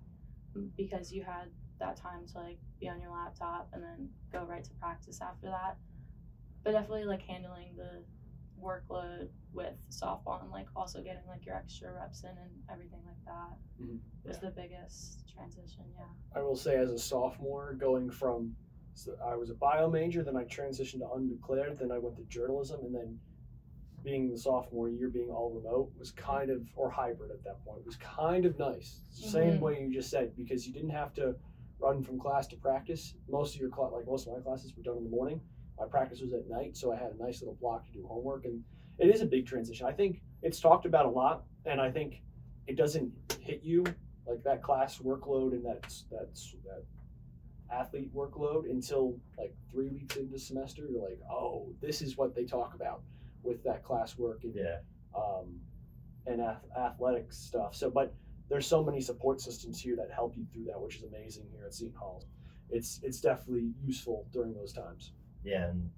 because 0.76 1.12
you 1.12 1.22
had 1.22 1.50
that 1.78 1.96
time 1.96 2.26
to 2.32 2.38
like 2.38 2.58
be 2.80 2.88
on 2.88 2.98
your 3.00 3.10
laptop 3.10 3.68
and 3.74 3.82
then 3.82 4.08
go 4.32 4.44
right 4.44 4.64
to 4.64 4.70
practice 4.80 5.20
after 5.20 5.46
that. 5.48 5.76
But 6.64 6.72
definitely 6.72 7.04
like 7.04 7.20
handling 7.22 7.76
the 7.76 8.02
workload 8.60 9.28
with 9.52 9.74
softball 9.90 10.42
and 10.42 10.50
like 10.50 10.66
also 10.74 11.02
getting 11.02 11.26
like 11.28 11.44
your 11.44 11.54
extra 11.54 11.92
reps 11.92 12.22
in 12.24 12.30
and 12.30 12.50
everything 12.72 13.00
like 13.04 13.22
that 13.26 13.58
Mhm. 13.78 14.00
was 14.24 14.38
the 14.38 14.50
biggest 14.50 15.28
transition. 15.28 15.84
Yeah. 15.94 16.06
I 16.34 16.40
will 16.40 16.56
say, 16.56 16.76
as 16.78 16.90
a 16.90 16.98
sophomore, 16.98 17.74
going 17.74 18.10
from 18.10 18.56
so 18.96 19.12
I 19.24 19.36
was 19.36 19.50
a 19.50 19.54
bio 19.54 19.90
major, 19.90 20.22
then 20.22 20.36
I 20.36 20.44
transitioned 20.44 21.00
to 21.00 21.12
undeclared, 21.14 21.78
then 21.78 21.92
I 21.92 21.98
went 21.98 22.16
to 22.16 22.24
journalism, 22.24 22.80
and 22.82 22.94
then 22.94 23.18
being 24.02 24.30
the 24.30 24.38
sophomore 24.38 24.88
year, 24.88 25.08
being 25.08 25.30
all 25.30 25.50
remote 25.50 25.92
was 25.98 26.12
kind 26.12 26.50
of 26.50 26.62
or 26.76 26.88
hybrid 26.90 27.30
at 27.30 27.44
that 27.44 27.62
point 27.64 27.84
was 27.84 27.96
kind 27.96 28.46
of 28.46 28.58
nice. 28.58 29.02
Same 29.10 29.54
Mhm. 29.58 29.60
way 29.60 29.82
you 29.82 29.92
just 29.92 30.10
said 30.10 30.34
because 30.36 30.66
you 30.66 30.72
didn't 30.72 30.90
have 30.90 31.12
to 31.14 31.36
run 31.78 32.02
from 32.02 32.18
class 32.18 32.46
to 32.48 32.56
practice. 32.56 33.14
Most 33.28 33.54
of 33.54 33.60
your 33.60 33.68
class, 33.70 33.92
like 33.92 34.06
most 34.06 34.26
of 34.26 34.32
my 34.32 34.40
classes, 34.40 34.74
were 34.76 34.82
done 34.82 34.96
in 34.96 35.04
the 35.04 35.10
morning. 35.10 35.40
My 35.78 35.86
practice 35.86 36.22
was 36.22 36.32
at 36.32 36.48
night, 36.48 36.76
so 36.76 36.90
I 36.92 36.96
had 36.96 37.12
a 37.12 37.16
nice 37.16 37.42
little 37.42 37.56
block 37.56 37.84
to 37.86 37.92
do 37.92 38.06
homework, 38.06 38.44
and 38.46 38.64
it 38.98 39.10
is 39.10 39.20
a 39.20 39.26
big 39.26 39.44
transition. 39.46 39.86
I 39.86 39.92
think 39.92 40.22
it's 40.40 40.58
talked 40.60 40.86
about 40.86 41.04
a 41.04 41.10
lot, 41.10 41.44
and 41.66 41.80
I 41.80 41.90
think 41.90 42.22
it 42.66 42.76
doesn't 42.76 43.12
hit 43.40 43.62
you 43.62 43.84
like 44.26 44.42
that 44.42 44.62
class 44.62 44.98
workload 44.98 45.52
and 45.52 45.64
that 45.64 45.82
that's 46.10 46.56
that 46.64 46.82
athlete 47.70 48.14
workload 48.14 48.70
until 48.70 49.18
like 49.38 49.54
three 49.70 49.88
weeks 49.88 50.16
into 50.16 50.38
semester. 50.38 50.86
You're 50.90 51.02
like, 51.02 51.20
oh, 51.30 51.72
this 51.80 52.02
is 52.02 52.16
what 52.16 52.34
they 52.34 52.44
talk 52.44 52.74
about 52.74 53.02
with 53.42 53.62
that 53.64 53.82
class 53.84 54.16
work 54.18 54.40
and 54.44 54.54
Yeah. 54.54 54.78
um, 55.16 55.60
and 56.26 56.40
ath- 56.40 56.64
athletic 56.76 57.32
stuff. 57.32 57.74
So, 57.74 57.90
but 57.90 58.14
there's 58.48 58.66
so 58.66 58.82
many 58.82 59.00
support 59.00 59.40
systems 59.40 59.80
here 59.80 59.96
that 59.96 60.10
help 60.12 60.36
you 60.36 60.44
through 60.52 60.64
that, 60.64 60.80
which 60.80 60.96
is 60.96 61.02
amazing 61.04 61.46
here 61.52 61.64
at 61.66 61.74
Seton 61.74 61.94
Hall. 61.94 62.24
It's 62.70 63.00
it's 63.02 63.20
definitely 63.20 63.72
useful 63.84 64.26
during 64.32 64.52
those 64.54 64.72
times. 64.72 65.12
Yeah, 65.44 65.68
and 65.68 65.90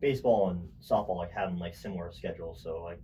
baseball 0.00 0.50
and 0.50 0.68
softball 0.82 1.16
like 1.16 1.30
having 1.32 1.58
like 1.58 1.74
similar 1.74 2.12
schedules. 2.12 2.62
So 2.62 2.82
like 2.82 3.00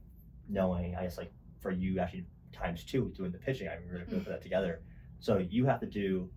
knowing, 0.49 0.95
I 0.97 1.03
guess 1.05 1.17
like 1.17 1.33
for 1.61 1.71
you 1.71 1.99
actually 1.99 2.27
times 2.53 2.85
two 2.85 3.13
doing 3.17 3.33
the 3.33 3.39
pitching, 3.39 3.69
I'm 3.69 3.87
really 3.89 4.05
good 4.05 4.23
for 4.23 4.31
that 4.31 4.43
together. 4.43 4.83
So 5.21 5.39
you 5.39 5.65
have 5.67 5.81
to 5.81 5.87
do 5.87 6.29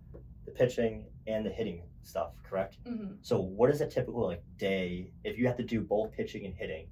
the 0.44 0.50
pitching 0.52 1.06
and 1.26 1.44
the 1.44 1.50
hitting 1.50 1.82
stuff, 2.02 2.32
correct? 2.42 2.78
Mm-hmm. 2.84 3.14
So 3.22 3.40
what 3.40 3.70
is 3.70 3.80
a 3.80 3.86
typical 3.88 4.26
like 4.26 4.42
day 4.58 5.12
if 5.24 5.38
you 5.38 5.46
have 5.46 5.56
to 5.56 5.62
do 5.62 5.80
both 5.80 6.12
pitching 6.12 6.44
and 6.44 6.54
hitting 6.54 6.88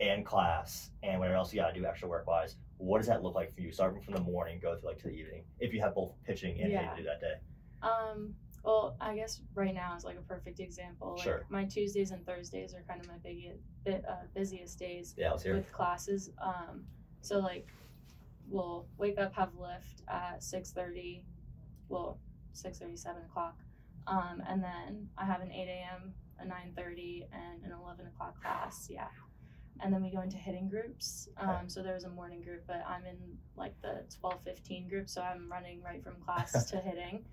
and 0.00 0.24
class 0.24 0.90
and 1.02 1.18
whatever 1.20 1.36
else 1.36 1.52
you 1.52 1.60
gotta 1.60 1.78
do 1.78 1.84
extra 1.86 2.08
work 2.08 2.26
wise? 2.26 2.56
What 2.78 2.98
does 2.98 3.06
that 3.06 3.22
look 3.22 3.34
like 3.34 3.54
for 3.54 3.60
you, 3.60 3.72
starting 3.72 4.02
from 4.02 4.14
the 4.14 4.20
morning, 4.20 4.58
go 4.60 4.76
through 4.76 4.88
like 4.88 4.98
to 4.98 5.08
the 5.08 5.14
evening, 5.14 5.44
if 5.60 5.72
you 5.72 5.80
have 5.80 5.94
both 5.94 6.12
pitching 6.24 6.60
and 6.60 6.72
hitting 6.72 6.90
to 6.90 6.96
do 6.96 7.04
that 7.04 7.20
day? 7.20 7.34
Um, 7.82 8.34
well, 8.64 8.96
I 9.00 9.14
guess 9.14 9.42
right 9.54 9.74
now 9.74 9.94
is 9.94 10.04
like 10.04 10.16
a 10.16 10.22
perfect 10.22 10.58
example. 10.58 11.14
Like 11.16 11.24
Sure. 11.24 11.46
my 11.50 11.64
Tuesdays 11.64 12.10
and 12.10 12.24
Thursdays 12.26 12.74
are 12.74 12.82
kind 12.88 13.00
of 13.00 13.06
my 13.08 13.18
biggest, 13.22 13.60
bit, 13.84 14.02
uh, 14.08 14.24
busiest 14.34 14.78
days 14.78 15.14
Yeah, 15.18 15.34
with 15.34 15.70
classes. 15.70 16.30
Um, 16.42 16.84
so 17.20 17.38
like, 17.38 17.68
we'll 18.48 18.86
wake 18.96 19.18
up, 19.18 19.34
have 19.34 19.54
lift 19.54 20.02
at 20.08 20.42
six 20.42 20.72
thirty, 20.72 21.24
well, 21.88 22.18
six 22.54 22.78
thirty, 22.78 22.96
seven 22.96 23.22
o'clock, 23.24 23.56
um, 24.06 24.42
and 24.48 24.62
then 24.62 25.08
I 25.18 25.24
have 25.24 25.40
an 25.40 25.50
eight 25.52 25.68
a.m. 25.68 26.14
a 26.40 26.44
9:30 26.44 27.26
and 27.32 27.64
an 27.64 27.72
11 27.72 28.06
o'clock 28.06 28.40
class. 28.42 28.88
Yeah, 28.90 29.08
and 29.80 29.92
then 29.92 30.02
we 30.02 30.10
go 30.10 30.20
into 30.20 30.36
hitting 30.36 30.68
groups. 30.68 31.28
Um, 31.36 31.68
so 31.68 31.82
there 31.82 31.94
was 31.94 32.04
a 32.04 32.10
morning 32.10 32.42
group, 32.42 32.64
but 32.66 32.84
I'm 32.88 33.04
in 33.06 33.18
like 33.56 33.74
the 33.82 34.04
12:15 34.22 34.88
group, 34.88 35.08
so 35.08 35.22
I'm 35.22 35.50
running 35.50 35.82
right 35.82 36.02
from 36.02 36.14
class 36.24 36.52
to 36.70 36.78
hitting, 36.78 37.24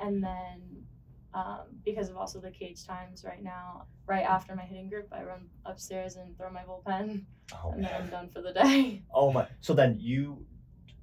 and 0.00 0.22
then. 0.22 0.86
Um, 1.34 1.66
because 1.84 2.08
of 2.08 2.16
also 2.16 2.40
the 2.40 2.50
cage 2.50 2.86
times 2.86 3.22
right 3.22 3.42
now, 3.42 3.84
right 4.06 4.24
after 4.24 4.54
my 4.54 4.62
hitting 4.62 4.88
group, 4.88 5.08
I 5.12 5.22
run 5.22 5.50
upstairs 5.66 6.16
and 6.16 6.34
throw 6.38 6.48
my 6.48 6.62
bullpen, 6.62 7.24
Oh 7.52 7.72
and 7.72 7.84
then 7.84 7.90
I'm 7.94 8.08
done 8.08 8.30
for 8.30 8.40
the 8.40 8.52
day. 8.52 9.02
Oh 9.12 9.30
my. 9.32 9.46
So 9.60 9.74
then 9.74 9.98
you 10.00 10.46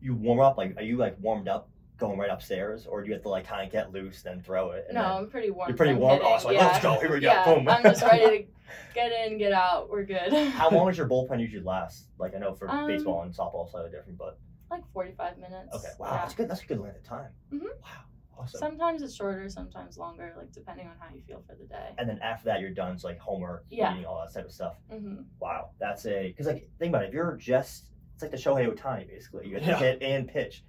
you 0.02 0.16
warm 0.16 0.40
up 0.40 0.58
like 0.58 0.76
are 0.78 0.82
you 0.82 0.98
like 0.98 1.18
warmed 1.20 1.48
up 1.48 1.70
going 1.98 2.18
right 2.18 2.30
upstairs 2.30 2.86
or 2.88 3.02
do 3.02 3.08
you 3.08 3.14
have 3.14 3.22
to 3.24 3.30
like 3.30 3.46
kind 3.48 3.66
of 3.66 3.72
get 3.72 3.92
loose 3.92 4.22
then 4.24 4.42
throw 4.42 4.72
it? 4.72 4.86
And 4.90 4.96
no, 4.96 5.04
I'm 5.04 5.30
pretty 5.30 5.52
warm. 5.52 5.70
You're 5.70 5.78
pretty 5.78 5.94
warm. 5.94 6.20
Oh, 6.24 6.38
so 6.40 6.48
like, 6.48 6.58
yeah. 6.58 6.68
let's 6.68 6.82
go. 6.84 7.00
Here 7.00 7.12
we 7.14 7.20
go. 7.20 7.28
Yeah, 7.28 7.46
Boom. 7.54 7.68
I'm 7.68 7.84
just 7.84 8.02
ready 8.04 8.26
to 8.40 8.46
get 8.96 9.12
in, 9.12 9.38
get 9.38 9.52
out. 9.54 9.90
We're 9.90 10.04
good. 10.04 10.34
How 10.52 10.70
long 10.70 10.88
does 10.88 10.98
your 11.00 11.08
bullpen 11.08 11.40
usually 11.40 11.64
last? 11.64 12.08
Like 12.18 12.36
I 12.36 12.40
know 12.40 12.54
for 12.54 12.70
Um, 12.70 12.88
baseball 12.88 13.22
and 13.24 13.34
softball 13.34 13.70
slightly 13.70 13.92
different, 13.92 14.18
but 14.18 14.40
like 14.72 14.84
45 14.92 15.38
minutes. 15.38 15.70
okay. 15.76 15.88
Wow, 16.00 16.08
Yeah. 16.12 16.18
that's 16.18 16.34
good. 16.34 16.50
That's 16.50 16.62
a 16.64 16.66
good 16.66 16.80
length 16.80 16.98
of 16.98 17.04
time. 17.04 17.30
Mhm. 17.54 17.62
Wow. 17.64 17.90
Awesome. 18.36 18.60
Sometimes 18.60 19.04
it's 19.04 19.14
shorter, 19.14 19.48
sometimes 19.48 19.96
longer, 20.00 20.34
like 20.36 20.52
depending 20.52 20.88
on 20.88 20.94
how 21.00 21.14
you 21.14 21.22
feel 21.22 21.44
for 21.48 21.54
the 21.56 21.66
day. 21.68 21.90
and 22.00 22.10
then 22.10 22.18
after 22.24 22.46
that, 22.46 22.60
you're 22.62 22.72
done. 22.72 22.98
So 22.98 23.08
like 23.10 23.20
homework, 23.20 23.66
Yeah. 23.70 23.94
eating, 23.94 24.06
all 24.08 24.20
that 24.26 24.34
type 24.34 24.46
of 24.46 24.52
stuff. 24.52 24.78
hmm 24.90 25.18
Wow, 25.40 25.70
that's 25.80 26.08
a 26.08 26.30
because 26.30 26.48
like 26.48 26.68
think 26.80 26.90
about 26.90 27.04
it. 27.04 27.10
If 27.10 27.14
you're 27.14 27.38
just 27.38 27.86
it's 28.16 28.24
like 28.24 28.32
the 28.32 28.38
Shohei 28.38 28.68
Ohtani 28.68 29.08
basically. 29.08 29.48
You 29.48 29.56
have 29.60 29.64
to 29.64 29.70
Yeah. 29.70 29.78
hit 29.78 30.02
and 30.02 30.28
pitch. 30.28 30.64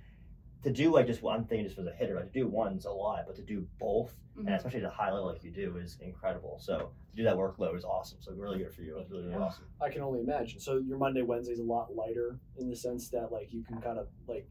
To 0.65 0.73
do 0.73 0.93
like 0.93 1.07
just 1.07 1.23
one 1.23 1.45
thing 1.45 1.63
just 1.65 1.79
as 1.79 1.87
a 1.87 1.93
hitter, 1.93 2.17
like 2.17 2.33
to 2.33 2.39
do 2.41 2.49
one's 2.49 2.87
a 2.87 2.91
lot, 2.91 3.25
but 3.27 3.37
to 3.37 3.43
do 3.43 3.67
both 3.79 4.13
hmm 4.35 4.47
and 4.49 4.57
especially 4.57 4.81
at 4.81 4.87
a 4.87 4.91
high 4.91 5.13
level 5.13 5.29
like 5.29 5.45
you 5.45 5.53
do 5.53 5.77
is 5.77 5.97
incredible. 6.01 6.59
So 6.61 6.91
to 7.11 7.17
do 7.17 7.23
that 7.23 7.37
workload 7.37 7.77
is 7.77 7.85
awesome. 7.85 8.19
So 8.21 8.33
really 8.33 8.59
good 8.59 8.75
for 8.75 8.83
you. 8.83 8.99
It's 8.99 9.09
really, 9.11 9.25
really 9.25 9.35
Thank 9.35 9.43
you. 9.43 9.47
awesome. 9.49 9.65
I 9.81 9.91
can 9.91 10.03
only 10.03 10.21
imagine. 10.21 10.59
So 10.59 10.79
your 10.79 10.99
Monday 10.99 11.23
Wednesday's 11.23 11.61
a 11.61 11.63
lot 11.63 11.95
lighter 11.95 12.41
in 12.59 12.69
the 12.69 12.75
sense 12.75 13.11
that 13.11 13.31
like 13.31 13.53
you 13.53 13.63
can 13.63 13.81
kind 13.81 13.99
of 13.99 14.09
like 14.27 14.49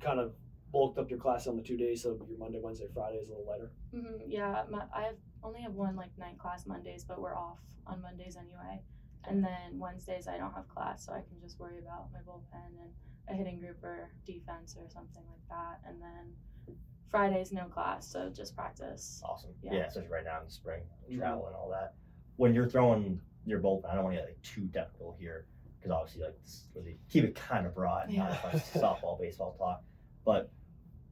kind 0.00 0.20
of 0.20 0.34
bulked 0.70 0.98
up 0.98 1.10
your 1.10 1.18
class 1.18 1.46
on 1.46 1.56
the 1.56 1.62
two 1.62 1.76
days, 1.76 2.02
so 2.02 2.18
your 2.28 2.38
Monday 2.38 2.60
Wednesday 2.62 2.86
Friday 2.92 3.16
is 3.18 3.28
a 3.28 3.32
little 3.32 3.46
lighter. 3.46 3.70
hmm 3.92 4.22
Yeah, 4.28 4.64
my, 4.70 4.82
I 4.94 5.02
have 5.02 5.16
only 5.42 5.60
have 5.62 5.72
one 5.74 5.96
like 5.96 6.10
night 6.18 6.38
class 6.38 6.66
Mondays, 6.66 7.04
but 7.04 7.20
we're 7.20 7.36
off 7.36 7.58
on 7.86 8.02
Mondays 8.02 8.36
anyway. 8.36 8.82
And 9.26 9.42
then 9.42 9.78
Wednesdays 9.78 10.28
I 10.28 10.36
don't 10.36 10.52
have 10.52 10.68
class, 10.68 11.06
so 11.06 11.12
I 11.12 11.22
can 11.22 11.40
just 11.40 11.58
worry 11.58 11.78
about 11.78 12.08
my 12.12 12.20
bullpen 12.20 12.66
and 12.82 12.90
a 13.28 13.34
hitting 13.34 13.58
group 13.58 13.82
or 13.82 14.10
defense 14.26 14.76
or 14.78 14.88
something 14.88 15.22
like 15.28 15.48
that. 15.48 15.80
And 15.88 16.00
then 16.00 16.76
Fridays 17.10 17.52
no 17.52 17.64
class, 17.66 18.06
so 18.06 18.28
just 18.30 18.56
practice. 18.56 19.22
Awesome. 19.24 19.50
Yeah. 19.62 19.74
Yeah, 19.74 19.86
especially 19.86 20.10
right 20.10 20.24
now 20.24 20.40
in 20.40 20.46
the 20.46 20.50
spring, 20.50 20.82
Mhm. 21.08 21.18
travel 21.18 21.46
and 21.46 21.54
all 21.56 21.68
that. 21.70 21.94
When 22.36 22.52
you're 22.54 22.68
throwing 22.68 23.20
your 23.46 23.60
bullpen, 23.60 23.86
I 23.86 23.94
don't 23.94 24.04
want 24.04 24.16
to 24.16 24.20
get 24.22 24.28
like 24.28 24.42
too 24.42 24.66
technical 24.68 25.12
here 25.18 25.46
because 25.78 25.90
obviously 25.92 26.22
like 26.22 26.38
really 26.74 26.98
keep 27.08 27.24
it 27.24 27.34
kind 27.34 27.66
of 27.66 27.74
broad, 27.74 28.08
not 28.08 28.30
Yeah. 28.30 28.40
as 28.52 28.54
much 28.54 28.82
softball, 28.82 29.18
baseball 29.20 29.54
talk. 29.58 29.84
But 30.24 30.50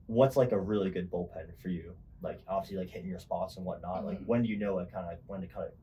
what's 0.06 0.36
like 0.36 0.52
a 0.52 0.58
really 0.58 0.90
good 0.90 1.10
bullpen 1.10 1.56
for 1.58 1.68
you? 1.68 1.94
Like 2.20 2.42
obviously 2.48 2.78
like 2.78 2.88
hitting 2.90 3.08
your 3.08 3.18
spots 3.20 3.56
and 3.56 3.64
whatnot. 3.64 4.04
Like 4.04 4.18
Mhm. 4.20 4.26
when 4.26 4.42
do 4.42 4.48
you 4.48 4.58
know 4.58 4.74
like 4.74 4.90
kind 4.90 5.04
of 5.04 5.10
like 5.12 5.22
when 5.26 5.40
to 5.42 5.46
kind 5.46 5.68
of 5.68 5.74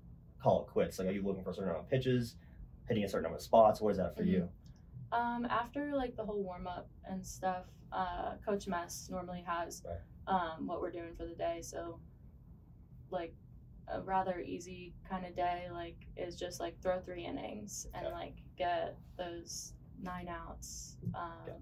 call 0.42 0.62
it 0.64 0.68
quits? 0.68 1.00
Like 1.00 1.08
are 1.08 1.12
you 1.12 1.22
looking 1.22 1.44
for 1.44 1.52
a 1.52 1.54
certain 1.54 1.70
amount 1.70 1.86
of 1.86 1.90
pitches, 1.90 2.36
hitting 2.88 3.04
a 3.04 3.08
certain 3.08 3.24
number 3.24 3.38
of 3.38 3.42
spots? 3.42 3.80
What 3.80 3.92
is 3.92 3.98
that 3.98 4.16
for 4.18 4.24
you? 4.24 4.50
Um, 5.12 5.46
after 5.50 5.94
like 5.96 6.16
the 6.16 6.24
whole 6.24 6.44
warm 6.44 6.68
up 6.68 6.88
and 7.06 7.26
stuff, 7.26 7.66
uh, 7.92 8.36
Coach 8.46 8.68
Mess 8.68 9.10
normally 9.12 9.44
has 9.46 9.84
Right. 9.86 9.98
um, 10.28 10.68
what 10.68 10.82
we're 10.82 10.92
doing 10.92 11.16
for 11.16 11.26
the 11.26 11.34
day. 11.36 11.62
So, 11.64 12.00
like, 13.10 13.34
a 13.88 14.02
rather 14.02 14.40
easy 14.40 14.94
kind 15.10 15.26
of 15.26 15.36
day, 15.36 15.68
like, 15.72 15.98
is 16.16 16.36
just 16.36 16.60
like 16.60 16.80
throw 16.82 17.00
three 17.02 17.26
innings 17.26 17.88
and 17.96 18.06
Okay. 18.06 18.16
like 18.16 18.36
get 18.56 18.98
those 19.18 19.74
nine 20.02 20.28
outs. 20.28 20.98
Um, 21.16 21.32
Okay. 21.48 21.58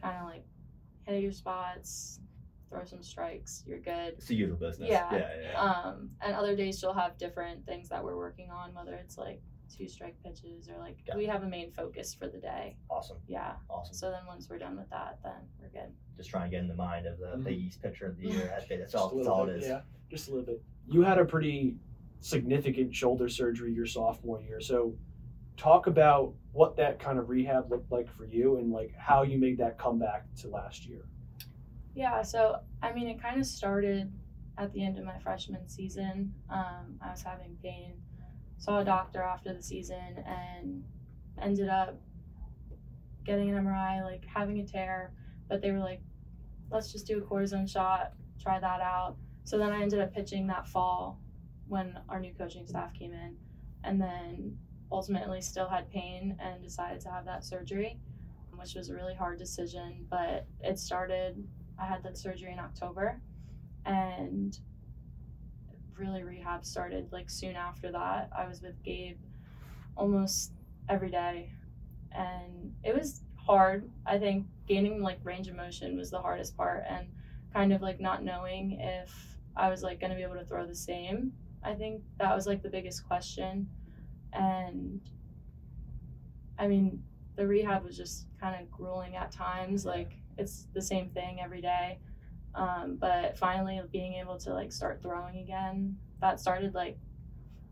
Kind 0.00 0.16
of 0.18 0.24
like 0.26 0.44
hit 1.02 1.22
your 1.22 1.32
spots, 1.32 2.20
throw 2.70 2.84
some 2.84 3.02
strikes, 3.02 3.64
you're 3.66 3.80
good. 3.80 4.14
It's 4.14 4.26
the 4.28 4.36
usual 4.36 4.56
business. 4.56 4.88
Yeah. 4.88 5.08
Yeah. 5.12 5.18
yeah, 5.18 5.50
yeah. 5.50 5.60
Um, 5.60 6.10
and 6.22 6.34
other 6.36 6.54
days 6.56 6.78
she'll 6.78 6.94
have 6.94 7.18
different 7.18 7.66
things 7.66 7.88
that 7.90 8.02
we're 8.02 8.16
working 8.16 8.50
on, 8.50 8.72
whether 8.72 8.94
it's 8.94 9.18
like 9.18 9.42
two 9.76 9.88
strike 9.88 10.16
pitches 10.22 10.68
or 10.68 10.78
like 10.78 10.96
Got 11.06 11.16
we 11.16 11.26
have 11.26 11.42
a 11.42 11.48
main 11.48 11.70
focus 11.70 12.14
for 12.14 12.28
the 12.28 12.38
day. 12.38 12.76
awesome. 12.90 13.18
Yeah. 13.26 13.52
Awesome. 13.68 13.94
So 13.94 14.10
then 14.10 14.26
once 14.26 14.48
we're 14.48 14.58
done 14.58 14.76
with 14.76 14.90
that, 14.90 15.18
then 15.22 15.32
we're 15.60 15.68
good. 15.68 15.92
Just 16.16 16.30
trying 16.30 16.50
to 16.50 16.54
get 16.56 16.60
in 16.60 16.68
the 16.68 16.74
mind 16.74 17.06
of 17.06 17.18
the 17.18 17.36
Mhm. 17.36 17.44
Big 17.44 17.58
East 17.58 17.82
pitcher 17.82 18.06
of 18.06 18.16
the 18.18 18.28
year. 18.28 18.46
That's, 18.46 18.68
that's 18.68 18.94
all. 18.94 19.08
That's 19.16 19.28
all 19.28 19.46
bit, 19.46 19.56
it 19.56 19.62
is. 19.62 19.68
Yeah, 19.68 19.80
just 20.10 20.28
a 20.28 20.30
little 20.32 20.46
bit. 20.46 20.62
You 20.86 21.02
had 21.02 21.18
a 21.18 21.24
pretty 21.24 21.76
significant 22.20 22.94
shoulder 22.94 23.28
surgery 23.28 23.72
your 23.72 23.86
sophomore 23.86 24.40
year, 24.40 24.60
so 24.60 24.94
talk 25.56 25.86
about 25.86 26.34
what 26.52 26.76
that 26.76 26.98
kind 26.98 27.18
of 27.18 27.28
rehab 27.28 27.70
looked 27.70 27.90
like 27.92 28.08
for 28.16 28.24
you 28.24 28.56
and 28.58 28.72
like 28.72 28.94
how 28.96 29.22
you 29.22 29.38
made 29.38 29.58
that 29.58 29.78
comeback 29.78 30.24
to 30.34 30.48
last 30.48 30.86
year. 30.86 31.04
Yeah. 31.94 32.22
So 32.22 32.60
I 32.82 32.92
mean, 32.92 33.08
it 33.08 33.20
kind 33.22 33.38
of 33.40 33.46
started 33.46 34.12
at 34.58 34.72
the 34.72 34.82
end 34.84 34.98
of 34.98 35.04
my 35.04 35.18
freshman 35.20 35.66
season. 35.68 36.34
Um, 36.50 36.98
I 37.00 37.10
was 37.10 37.22
having 37.22 37.56
pain. 37.62 37.94
Saw 38.60 38.80
a 38.80 38.84
doctor 38.84 39.22
after 39.22 39.54
the 39.54 39.62
season 39.62 40.22
and 40.26 40.84
ended 41.40 41.70
up 41.70 41.98
getting 43.24 43.48
an 43.50 43.64
MRI, 43.64 44.04
like 44.04 44.24
having 44.26 44.60
a 44.60 44.66
tear. 44.66 45.12
But 45.48 45.62
they 45.62 45.72
were 45.72 45.78
like, 45.78 46.02
let's 46.70 46.92
just 46.92 47.06
do 47.06 47.18
a 47.18 47.22
cortisone 47.22 47.68
shot, 47.68 48.12
try 48.40 48.60
that 48.60 48.80
out. 48.80 49.16
So 49.44 49.56
then 49.56 49.72
I 49.72 49.80
ended 49.80 49.98
up 50.00 50.12
pitching 50.12 50.46
that 50.48 50.68
fall 50.68 51.18
when 51.68 51.98
our 52.10 52.20
new 52.20 52.34
coaching 52.34 52.66
staff 52.66 52.92
came 52.92 53.12
in. 53.12 53.36
And 53.82 53.98
then 53.98 54.58
ultimately 54.92 55.40
still 55.40 55.68
had 55.68 55.90
pain 55.90 56.36
and 56.38 56.62
decided 56.62 57.00
to 57.00 57.08
have 57.08 57.24
that 57.24 57.44
surgery, 57.44 57.98
which 58.52 58.74
was 58.74 58.90
a 58.90 58.94
really 58.94 59.14
hard 59.14 59.38
decision. 59.38 60.06
But 60.10 60.46
it 60.60 60.78
started, 60.78 61.42
I 61.78 61.86
had 61.86 62.02
that 62.02 62.18
surgery 62.18 62.52
in 62.52 62.58
October. 62.58 63.22
And 63.86 64.58
really 66.00 66.24
rehab 66.24 66.64
started 66.64 67.12
like 67.12 67.30
soon 67.30 67.54
after 67.54 67.92
that. 67.92 68.30
I 68.36 68.48
was 68.48 68.62
with 68.62 68.82
Gabe 68.82 69.18
almost 69.96 70.52
every 70.88 71.10
day. 71.10 71.52
And 72.12 72.74
it 72.82 72.94
was 72.94 73.22
hard. 73.36 73.88
I 74.06 74.18
think 74.18 74.46
gaining 74.66 75.02
like 75.02 75.18
range 75.22 75.48
of 75.48 75.56
motion 75.56 75.96
was 75.96 76.10
the 76.10 76.20
hardest 76.20 76.56
part 76.56 76.84
and 76.88 77.06
kind 77.52 77.72
of 77.72 77.82
like 77.82 78.00
not 78.00 78.24
knowing 78.24 78.80
if 78.80 79.12
I 79.56 79.68
was 79.68 79.82
like 79.82 80.00
going 80.00 80.10
to 80.10 80.16
be 80.16 80.22
able 80.22 80.36
to 80.36 80.44
throw 80.44 80.66
the 80.66 80.74
same. 80.74 81.32
I 81.62 81.74
think 81.74 82.02
that 82.18 82.34
was 82.34 82.46
like 82.46 82.62
the 82.62 82.70
biggest 82.70 83.06
question. 83.06 83.68
And 84.32 85.00
I 86.58 86.66
mean, 86.66 87.02
the 87.36 87.46
rehab 87.46 87.84
was 87.84 87.96
just 87.96 88.26
kind 88.40 88.60
of 88.60 88.70
grueling 88.70 89.16
at 89.16 89.30
times. 89.30 89.84
Like 89.84 90.12
it's 90.38 90.66
the 90.74 90.82
same 90.82 91.10
thing 91.10 91.40
every 91.40 91.60
day. 91.60 91.98
Um, 92.54 92.96
but 93.00 93.38
finally 93.38 93.80
being 93.92 94.14
able 94.14 94.38
to 94.38 94.52
like 94.52 94.72
start 94.72 95.00
throwing 95.02 95.38
again, 95.38 95.96
that 96.20 96.40
started 96.40 96.74
like 96.74 96.98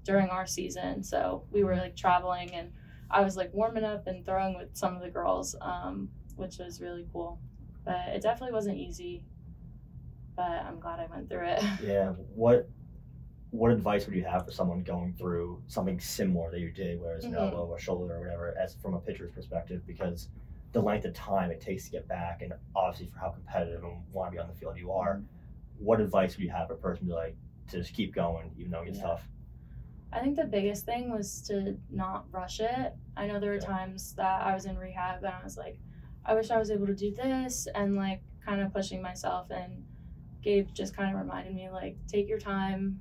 during 0.04 0.28
our 0.28 0.46
season. 0.46 1.02
So 1.02 1.44
we 1.50 1.64
were 1.64 1.76
like 1.76 1.96
traveling 1.96 2.54
and 2.54 2.70
I 3.10 3.22
was 3.22 3.36
like 3.36 3.52
warming 3.52 3.84
up 3.84 4.06
and 4.06 4.24
throwing 4.24 4.56
with 4.56 4.68
some 4.76 4.94
of 4.94 5.02
the 5.02 5.10
girls, 5.10 5.56
um, 5.60 6.08
which 6.36 6.58
was 6.58 6.80
really 6.80 7.06
cool. 7.12 7.38
But 7.84 8.08
it 8.08 8.22
definitely 8.22 8.54
wasn't 8.54 8.78
easy. 8.78 9.24
But 10.36 10.50
I'm 10.64 10.78
glad 10.78 11.00
I 11.00 11.06
went 11.06 11.28
through 11.28 11.46
it. 11.46 11.62
Yeah. 11.82 12.12
What 12.34 12.68
what 13.50 13.70
advice 13.70 14.04
would 14.06 14.14
you 14.14 14.24
have 14.24 14.44
for 14.44 14.52
someone 14.52 14.82
going 14.82 15.14
through 15.18 15.62
something 15.68 15.98
similar 15.98 16.50
that 16.50 16.60
you 16.60 16.70
did, 16.70 17.00
whether 17.00 17.14
it's 17.14 17.24
an 17.24 17.34
elbow 17.34 17.64
or 17.66 17.78
shoulder 17.78 18.16
or 18.16 18.20
whatever, 18.20 18.54
as 18.62 18.74
from 18.74 18.92
a 18.92 19.00
pitcher's 19.00 19.30
perspective, 19.30 19.86
because 19.86 20.28
the 20.72 20.80
length 20.80 21.04
of 21.04 21.14
time 21.14 21.50
it 21.50 21.60
takes 21.60 21.84
to 21.86 21.90
get 21.90 22.06
back, 22.08 22.42
and 22.42 22.52
obviously 22.74 23.06
for 23.06 23.18
how 23.18 23.30
competitive 23.30 23.82
and 23.82 24.02
want 24.12 24.30
to 24.30 24.36
be 24.36 24.38
on 24.38 24.48
the 24.48 24.54
field 24.54 24.76
you 24.76 24.92
are, 24.92 25.22
what 25.78 26.00
advice 26.00 26.36
would 26.36 26.44
you 26.44 26.50
have 26.50 26.68
for 26.68 26.74
a 26.74 26.78
person 26.78 27.06
to 27.08 27.14
like 27.14 27.36
to 27.68 27.78
just 27.78 27.94
keep 27.94 28.14
going 28.14 28.50
even 28.58 28.70
though 28.70 28.82
it 28.82 28.86
gets 28.86 28.98
Yeah. 28.98 29.06
tough? 29.06 29.28
I 30.12 30.20
think 30.20 30.36
the 30.36 30.44
biggest 30.44 30.84
thing 30.86 31.10
was 31.10 31.42
to 31.42 31.78
not 31.90 32.26
rush 32.32 32.60
it. 32.60 32.94
I 33.16 33.26
know 33.26 33.38
there 33.38 33.50
were 33.50 33.56
Yeah. 33.56 33.66
times 33.66 34.14
that 34.14 34.42
I 34.42 34.54
was 34.54 34.64
in 34.64 34.76
rehab 34.78 35.18
and 35.22 35.34
I 35.34 35.42
was 35.44 35.56
like, 35.56 35.78
I 36.24 36.34
wish 36.34 36.50
I 36.50 36.58
was 36.58 36.70
able 36.70 36.86
to 36.86 36.94
do 36.94 37.12
this 37.14 37.66
and 37.74 37.94
like 37.96 38.22
kind 38.44 38.60
of 38.60 38.72
pushing 38.72 39.02
myself 39.02 39.50
and 39.50 39.84
Gabe 40.42 40.68
just 40.72 40.96
kind 40.96 41.14
of 41.14 41.20
reminded 41.20 41.54
me 41.54 41.68
like 41.70 41.96
take 42.06 42.28
your 42.28 42.38
time. 42.38 43.00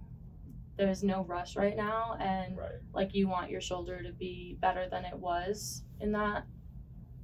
There's 0.78 1.04
no 1.04 1.24
rush 1.24 1.56
right 1.56 1.76
now 1.76 2.18
and 2.20 2.58
Right. 2.58 2.72
like 2.94 3.16
you 3.16 3.28
want 3.28 3.50
your 3.52 3.62
shoulder 3.62 4.04
to 4.04 4.12
be 4.12 4.58
better 4.62 4.88
than 4.90 5.06
it 5.06 5.18
was 5.18 5.84
in 6.00 6.12
that 6.12 6.46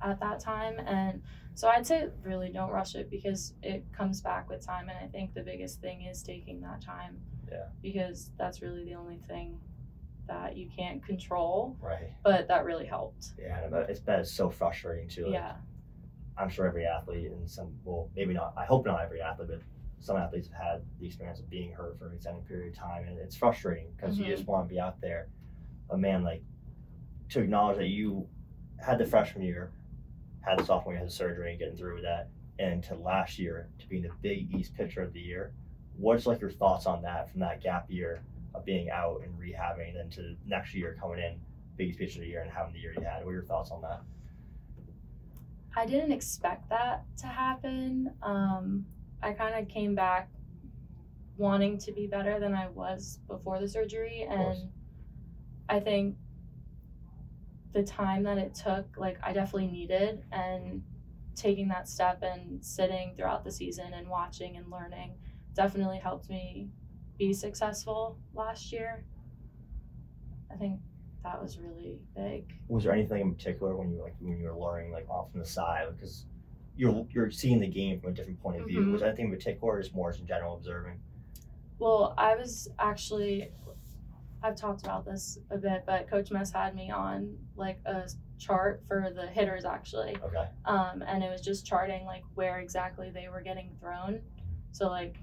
at 0.04 0.20
that 0.20 0.40
time 0.40 0.80
and 0.86 1.22
so 1.56 1.68
I'd 1.68 1.86
say 1.86 2.08
really 2.24 2.50
don't 2.50 2.72
rush 2.72 2.96
it 2.96 3.10
because 3.10 3.54
it 3.62 3.86
comes 3.96 4.22
back 4.22 4.50
with 4.50 4.66
time 4.66 4.90
and 4.90 4.98
I 4.98 5.08
think 5.08 5.34
the 5.34 5.42
biggest 5.44 5.82
thing 5.82 6.02
is 6.04 6.24
taking 6.24 6.60
that 6.62 6.82
time. 6.82 7.20
Yeah. 7.50 7.68
Because 7.84 8.32
that's 8.40 8.62
really 8.64 8.84
the 8.86 8.96
only 8.96 9.20
thing 9.28 9.60
that 10.28 10.58
you 10.58 10.68
can't 10.76 11.06
control, 11.06 11.78
Right. 11.80 12.10
but 12.24 12.48
that 12.48 12.66
really 12.66 12.86
helped. 12.88 13.34
Yeah. 13.40 13.64
And 13.66 13.76
it's 13.90 14.00
been 14.00 14.26
so 14.26 14.50
frustrating 14.50 15.08
too. 15.08 15.26
Like, 15.26 15.34
yeah. 15.34 15.56
I'm 16.38 16.50
sure 16.50 16.66
every 16.66 16.88
athlete 16.88 17.30
and 17.32 17.48
some 17.48 17.72
well 17.84 18.10
maybe 18.16 18.34
not 18.34 18.54
I 18.58 18.66
hope 18.66 18.86
not 18.88 19.02
every 19.02 19.22
athlete 19.22 19.50
but 19.50 19.60
some 20.00 20.18
athletes 20.18 20.48
have 20.50 20.58
had 20.62 20.82
the 21.00 21.06
experience 21.06 21.40
of 21.40 21.50
being 21.52 21.72
hurt 21.72 21.98
for 22.00 22.08
an 22.10 22.16
extended 22.16 22.46
period 22.46 22.74
of 22.74 22.78
time, 22.78 23.06
and 23.08 23.18
it's 23.20 23.36
frustrating 23.38 23.88
because 23.96 24.18
you 24.20 24.26
Mhm. 24.26 24.30
just 24.36 24.48
want 24.48 24.68
to 24.68 24.74
be 24.74 24.80
out 24.80 25.00
there. 25.00 25.30
But 25.88 26.00
man, 26.00 26.24
like 26.24 26.42
to 27.30 27.42
acknowledge 27.42 27.78
that 27.78 27.88
you 27.88 28.28
had 28.80 28.98
the 28.98 29.06
freshman 29.06 29.44
year, 29.46 29.72
had 30.44 30.60
the 30.60 30.66
sophomore 30.66 30.94
year, 30.94 31.00
had 31.00 31.10
the 31.10 31.14
surgery, 31.14 31.52
and 31.52 31.60
getting 31.60 31.78
through 31.78 32.02
that, 32.02 32.30
and 32.60 32.84
to 32.84 32.96
last 32.96 33.40
year 33.40 33.68
to 33.80 33.88
being 33.88 34.04
the 34.04 34.12
Big 34.22 34.54
East 34.54 34.76
pitcher 34.76 35.02
of 35.02 35.14
the 35.14 35.20
year. 35.20 35.54
What's 35.98 36.26
like 36.26 36.42
your 36.42 36.52
thoughts 36.52 36.86
on 36.86 37.02
that 37.04 37.30
from 37.32 37.40
that 37.42 37.62
gap 37.62 37.86
year 37.90 38.24
of 38.56 38.66
being 38.66 38.90
out 38.90 39.22
and 39.24 39.34
rehabbing, 39.40 39.90
and 39.90 39.98
then 39.98 40.10
to 40.12 40.36
next 40.46 40.74
year 40.74 40.98
coming 41.00 41.20
in 41.20 41.40
Big 41.78 41.90
East 41.90 42.00
pitcher 42.00 42.20
of 42.20 42.22
the 42.22 42.28
year 42.28 42.42
and 42.42 42.52
having 42.52 42.74
the 42.74 42.80
year 42.80 42.94
you 42.98 43.04
had? 43.04 43.24
What 43.24 43.32
are 43.32 43.34
your 43.34 43.44
thoughts 43.44 43.72
on 43.72 43.82
that? 43.82 44.02
I 45.76 45.86
didn't 45.86 46.12
expect 46.12 46.70
that 46.70 47.04
to 47.18 47.28
happen. 47.28 48.14
Um, 48.22 48.86
I 49.24 49.34
kind 49.34 49.56
of 49.56 49.68
came 49.68 49.96
back 49.96 50.30
wanting 51.38 51.80
to 51.80 51.92
be 51.92 52.06
better 52.06 52.40
than 52.40 52.54
I 52.54 52.68
was 52.68 53.20
before 53.28 53.60
the 53.60 53.68
surgery, 53.68 54.28
and 54.30 54.70
I 55.70 55.80
think 55.80 56.16
the 57.74 57.84
time 57.84 58.24
that 58.24 58.38
it 58.38 58.54
took, 58.56 58.86
like 58.98 59.18
I 59.24 59.34
definitely 59.34 59.68
needed, 59.68 60.24
and 60.32 60.84
taking 61.36 61.68
that 61.70 61.88
step 61.90 62.22
and 62.22 62.64
sitting 62.64 63.16
throughout 63.16 63.44
the 63.44 63.52
season 63.52 63.94
and 63.94 64.08
watching 64.08 64.56
and 64.58 64.70
learning 64.70 65.16
definitely 65.56 65.98
helped 65.98 66.30
me 66.30 66.70
be 67.18 67.34
successful 67.34 68.20
last 68.36 68.72
year. 68.72 69.04
I 70.52 70.56
think 70.56 70.80
that 71.24 71.42
was 71.42 71.58
really 71.58 72.00
big. 72.16 72.54
was 72.68 72.84
there 72.84 72.94
anything 72.94 73.22
in 73.22 73.34
particular 73.34 73.76
when 73.76 73.92
you 73.92 74.02
like 74.02 74.16
when 74.20 74.38
you 74.38 74.46
were 74.46 74.56
learning 74.58 74.92
like 74.92 75.10
off 75.10 75.30
on 75.34 75.40
the 75.40 75.46
side 75.46 75.88
because 75.96 76.26
you're 76.76 77.06
you're 77.12 77.32
seeing 77.32 77.60
the 77.60 77.68
game 77.68 78.00
from 78.00 78.12
a 78.12 78.14
different 78.14 78.42
point 78.42 78.60
of 78.60 78.68
view 78.68 78.82
Mhm. 78.82 78.92
was 78.92 79.02
there 79.02 79.10
anything 79.10 79.26
in 79.28 79.32
particular 79.32 79.74
or 79.74 79.82
just 79.82 79.96
more 79.96 80.12
in 80.12 80.28
general 80.28 80.56
observing 80.56 81.00
Well, 81.80 82.14
I 82.18 82.36
was 82.36 82.70
actually, 82.80 83.52
I've 84.44 84.56
talked 84.56 84.82
about 84.84 85.06
this 85.06 85.40
a 85.52 85.58
bit, 85.58 85.84
but 85.88 86.10
Coach 86.10 86.30
Mess 86.32 86.52
had 86.52 86.76
me 86.76 86.92
on 86.92 87.38
like 87.56 87.80
a 87.86 88.10
chart 88.38 88.84
for 88.88 89.10
the 89.16 89.26
hitters 89.28 89.64
actually, 89.66 90.18
okay. 90.24 90.48
Um, 90.66 91.02
and 91.08 91.24
it 91.24 91.30
was 91.32 91.42
just 91.42 91.66
charting 91.66 92.06
like 92.06 92.24
where 92.36 92.60
exactly 92.60 93.10
they 93.10 93.30
were 93.30 93.42
getting 93.42 93.72
thrown. 93.80 94.22
So 94.72 94.90
like 94.90 95.16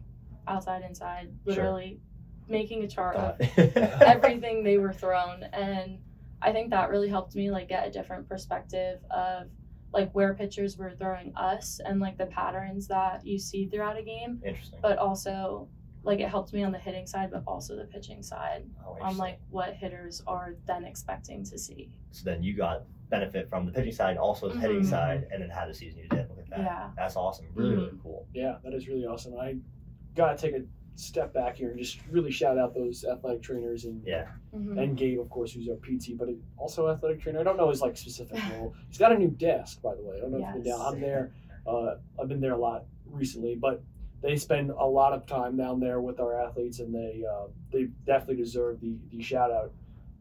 outside, 0.49 0.83
inside, 0.83 1.29
Sure. 1.45 1.55
literally 1.55 2.01
making 2.49 2.83
a 2.83 2.89
chart 2.89 3.17
of 3.17 3.41
Uh, 3.41 3.45
everything 4.07 4.65
they 4.65 4.79
were 4.79 4.93
thrown. 4.93 5.45
And 5.53 5.99
i 6.43 6.51
think 6.53 6.71
that 6.71 6.89
really 6.89 7.09
helped 7.09 7.35
me 7.35 7.51
like 7.51 7.69
get 7.69 7.87
a 7.87 7.91
different 7.91 8.27
perspective 8.27 8.99
of 9.11 9.49
like 9.93 10.11
where 10.13 10.33
pitchers 10.33 10.79
were 10.79 10.91
throwing 10.93 11.35
us 11.37 11.81
and 11.85 12.01
like 12.01 12.17
the 12.17 12.25
patterns 12.27 12.87
that 12.89 13.27
you 13.27 13.39
see 13.39 13.67
throughout 13.67 13.99
a 13.99 14.03
game. 14.03 14.41
Interesting. 14.45 14.79
But 14.81 14.97
also 14.99 15.69
like 16.03 16.21
it 16.21 16.29
helped 16.29 16.53
me 16.53 16.63
on 16.63 16.73
the 16.73 16.79
hitting 16.79 17.07
side 17.07 17.31
but 17.31 17.43
also 17.47 17.77
the 17.77 17.85
pitching 17.85 18.23
side 18.23 18.65
oh, 18.87 18.97
on 19.01 19.17
like 19.17 19.39
what 19.51 19.75
hitters 19.75 20.23
are 20.27 20.55
then 20.67 20.85
expecting 20.85 21.45
to 21.45 21.59
see 21.59 21.91
so 22.11 22.25
then 22.25 22.43
you 22.43 22.55
got 22.57 22.85
benefit 23.11 23.49
from 23.49 23.67
the 23.67 23.73
pitching 23.73 23.93
side 23.93 24.17
also 24.17 24.49
the 24.49 24.59
hitting 24.61 24.81
Mhm. 24.81 24.87
side 24.87 25.27
and 25.33 25.43
then 25.43 25.51
had 25.51 25.69
the 25.69 25.75
season 25.75 25.99
you 26.01 26.09
did 26.09 26.29
look 26.29 26.39
at 26.39 26.49
that 26.51 26.59
yeah 26.61 26.91
that's 26.97 27.17
awesome 27.17 27.47
really 27.55 27.75
really 27.75 27.89
Mhm. 27.91 28.03
cool 28.03 28.27
Yeah, 28.33 28.57
that 28.65 28.73
is 28.73 28.87
really 28.89 29.05
awesome. 29.05 29.37
I 29.37 29.57
gotta 30.15 30.37
take 30.39 30.55
a 30.55 30.63
step 30.97 31.33
back 31.33 31.57
here 31.57 31.71
and 31.71 31.79
just 31.79 31.99
really 32.11 32.31
shout 32.31 32.59
out 32.59 32.75
those 32.75 33.05
athletic 33.05 33.43
trainers 33.43 33.85
and 33.85 34.03
yeah 34.07 34.29
Mhm. 34.55 34.79
and 34.83 34.97
Gabe, 34.97 35.21
of 35.21 35.29
course, 35.31 35.53
who's 35.53 35.69
our 35.69 35.77
PT, 35.77 36.15
but 36.17 36.29
also 36.57 36.89
athletic 36.89 37.21
trainer. 37.21 37.41
I 37.41 37.43
don't 37.43 37.57
know 37.57 37.69
his 37.71 37.81
like 37.81 37.97
specific 37.97 38.39
role. 38.53 38.75
He's 38.89 38.99
got 38.99 39.13
a 39.13 39.19
new 39.19 39.31
desk, 39.31 39.81
by 39.83 39.95
the 39.95 40.03
way. 40.03 40.17
I 40.19 40.21
don't 40.21 40.33
know 40.33 40.39
if 40.39 40.55
you've 40.55 40.65
been 40.65 40.73
down. 40.73 40.81
I'm 40.95 41.01
there. 41.01 41.33
Uh, 41.67 41.97
I've 42.21 42.29
been 42.29 42.41
there 42.41 42.53
a 42.55 42.59
lot 42.59 42.85
recently, 43.07 43.55
but 43.55 43.83
they 44.23 44.37
spend 44.37 44.71
a 44.71 44.87
lot 44.87 45.13
of 45.13 45.27
time 45.27 45.57
down 45.57 45.81
there 45.81 46.01
with 46.01 46.21
our 46.21 46.39
athletes, 46.41 46.81
and 46.81 46.95
they 46.95 47.25
uh, 47.31 47.47
they 47.73 47.85
definitely 48.07 48.37
deserve 48.37 48.81
the 48.81 48.97
the 49.11 49.23
shout 49.23 49.51
out 49.51 49.73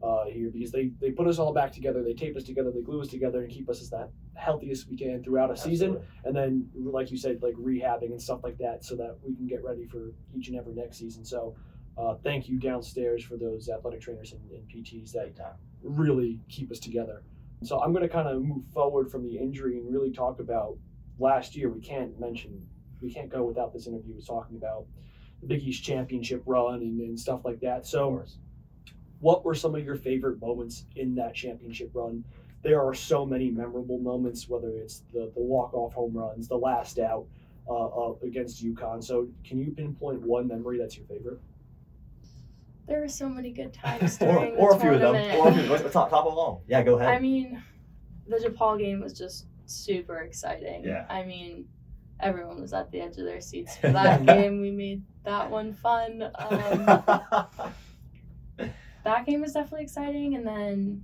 uh, 0.02 0.24
here 0.26 0.50
because 0.50 0.72
they 0.72 0.90
they 1.00 1.10
put 1.10 1.26
us 1.26 1.38
all 1.38 1.52
back 1.52 1.72
together. 1.72 2.02
They 2.02 2.14
tape 2.14 2.36
us 2.36 2.44
together. 2.44 2.70
They 2.70 2.82
glue 2.82 3.00
us 3.00 3.08
together 3.08 3.42
and 3.42 3.50
keep 3.50 3.68
us 3.68 3.80
as 3.80 3.90
that 3.90 4.10
healthiest 4.40 4.88
we 4.88 4.96
can 4.96 5.22
throughout 5.22 5.50
a 5.50 5.56
season 5.56 5.96
Absolutely. 5.96 6.06
and 6.24 6.36
then 6.36 6.68
like 6.74 7.10
you 7.10 7.18
said 7.18 7.42
like 7.42 7.54
rehabbing 7.54 8.10
and 8.10 8.20
stuff 8.20 8.40
like 8.42 8.56
that 8.58 8.84
so 8.84 8.96
that 8.96 9.16
we 9.22 9.34
can 9.34 9.46
get 9.46 9.62
ready 9.62 9.84
for 9.84 10.12
each 10.34 10.48
and 10.48 10.56
every 10.56 10.74
next 10.74 10.98
season 10.98 11.24
so 11.24 11.54
uh, 11.98 12.14
thank 12.24 12.48
you 12.48 12.58
downstairs 12.58 13.22
for 13.22 13.36
those 13.36 13.68
athletic 13.68 14.00
trainers 14.00 14.32
and, 14.32 14.40
and 14.50 14.66
pts 14.68 15.12
that 15.12 15.56
really 15.82 16.40
keep 16.48 16.70
us 16.70 16.78
together 16.78 17.22
so 17.62 17.80
i'm 17.80 17.92
going 17.92 18.02
to 18.02 18.08
kind 18.08 18.28
of 18.28 18.42
move 18.42 18.64
forward 18.72 19.10
from 19.10 19.22
the 19.22 19.36
injury 19.36 19.76
and 19.78 19.92
really 19.92 20.10
talk 20.10 20.40
about 20.40 20.76
last 21.18 21.54
year 21.54 21.68
we 21.68 21.80
can't 21.80 22.18
mention 22.18 22.66
we 23.00 23.12
can't 23.12 23.28
go 23.28 23.44
without 23.44 23.72
this 23.72 23.86
interview 23.86 24.14
was 24.14 24.26
talking 24.26 24.56
about 24.56 24.84
the 25.40 25.46
big 25.46 25.62
east 25.62 25.82
championship 25.82 26.42
run 26.46 26.76
and, 26.76 27.00
and 27.00 27.18
stuff 27.18 27.40
like 27.44 27.60
that 27.60 27.86
so 27.86 28.24
what 29.20 29.44
were 29.44 29.54
some 29.54 29.74
of 29.74 29.84
your 29.84 29.96
favorite 29.96 30.40
moments 30.40 30.84
in 30.96 31.14
that 31.14 31.34
championship 31.34 31.90
run? 31.94 32.24
There 32.62 32.82
are 32.82 32.94
so 32.94 33.24
many 33.24 33.50
memorable 33.50 33.98
moments, 33.98 34.48
whether 34.48 34.68
it's 34.68 35.02
the, 35.12 35.30
the 35.34 35.40
walk 35.40 35.72
off 35.72 35.94
home 35.94 36.14
runs, 36.14 36.48
the 36.48 36.56
last 36.56 36.98
out 36.98 37.26
uh, 37.68 37.86
uh, 37.86 38.14
against 38.22 38.64
UConn. 38.64 39.02
So, 39.04 39.28
can 39.44 39.58
you 39.58 39.70
pinpoint 39.70 40.20
one 40.22 40.48
memory 40.48 40.78
that's 40.78 40.96
your 40.96 41.06
favorite? 41.06 41.38
there 42.88 42.98
were 42.98 43.08
so 43.08 43.28
many 43.28 43.52
good 43.52 43.72
times 43.74 44.20
or, 44.20 44.32
during 44.32 44.56
or 44.56 44.70
the 44.70 44.76
a 44.76 44.80
few 44.80 44.90
of 44.90 45.00
them 45.00 45.14
tournament. 45.14 45.38
or 45.38 45.48
a 45.48 45.54
few 45.54 45.70
what's 45.70 45.92
top 45.92 46.10
top 46.10 46.26
of 46.26 46.34
long 46.34 46.60
yeah 46.66 46.82
go 46.82 46.96
ahead 46.96 47.08
I 47.08 47.20
mean, 47.20 47.62
the 48.26 48.36
DePaul 48.36 48.80
game 48.80 49.00
was 49.00 49.12
just 49.12 49.46
super 49.66 50.18
exciting. 50.18 50.82
Yeah. 50.82 51.06
I 51.08 51.22
mean, 51.22 51.68
everyone 52.22 52.60
was 52.60 52.72
at 52.72 52.90
the 52.90 53.00
edge 53.00 53.16
of 53.18 53.24
their 53.24 53.40
seats 53.40 53.76
for 53.76 53.88
that 53.92 54.24
game. 54.26 54.60
We 54.60 54.70
made 54.70 55.02
that 55.24 55.50
one 55.50 55.72
fun. 55.74 56.22
Um, 56.38 56.84
that 59.04 59.26
game 59.26 59.40
was 59.40 59.52
definitely 59.52 59.84
exciting. 59.84 60.34
And 60.36 60.46
then, 60.46 61.02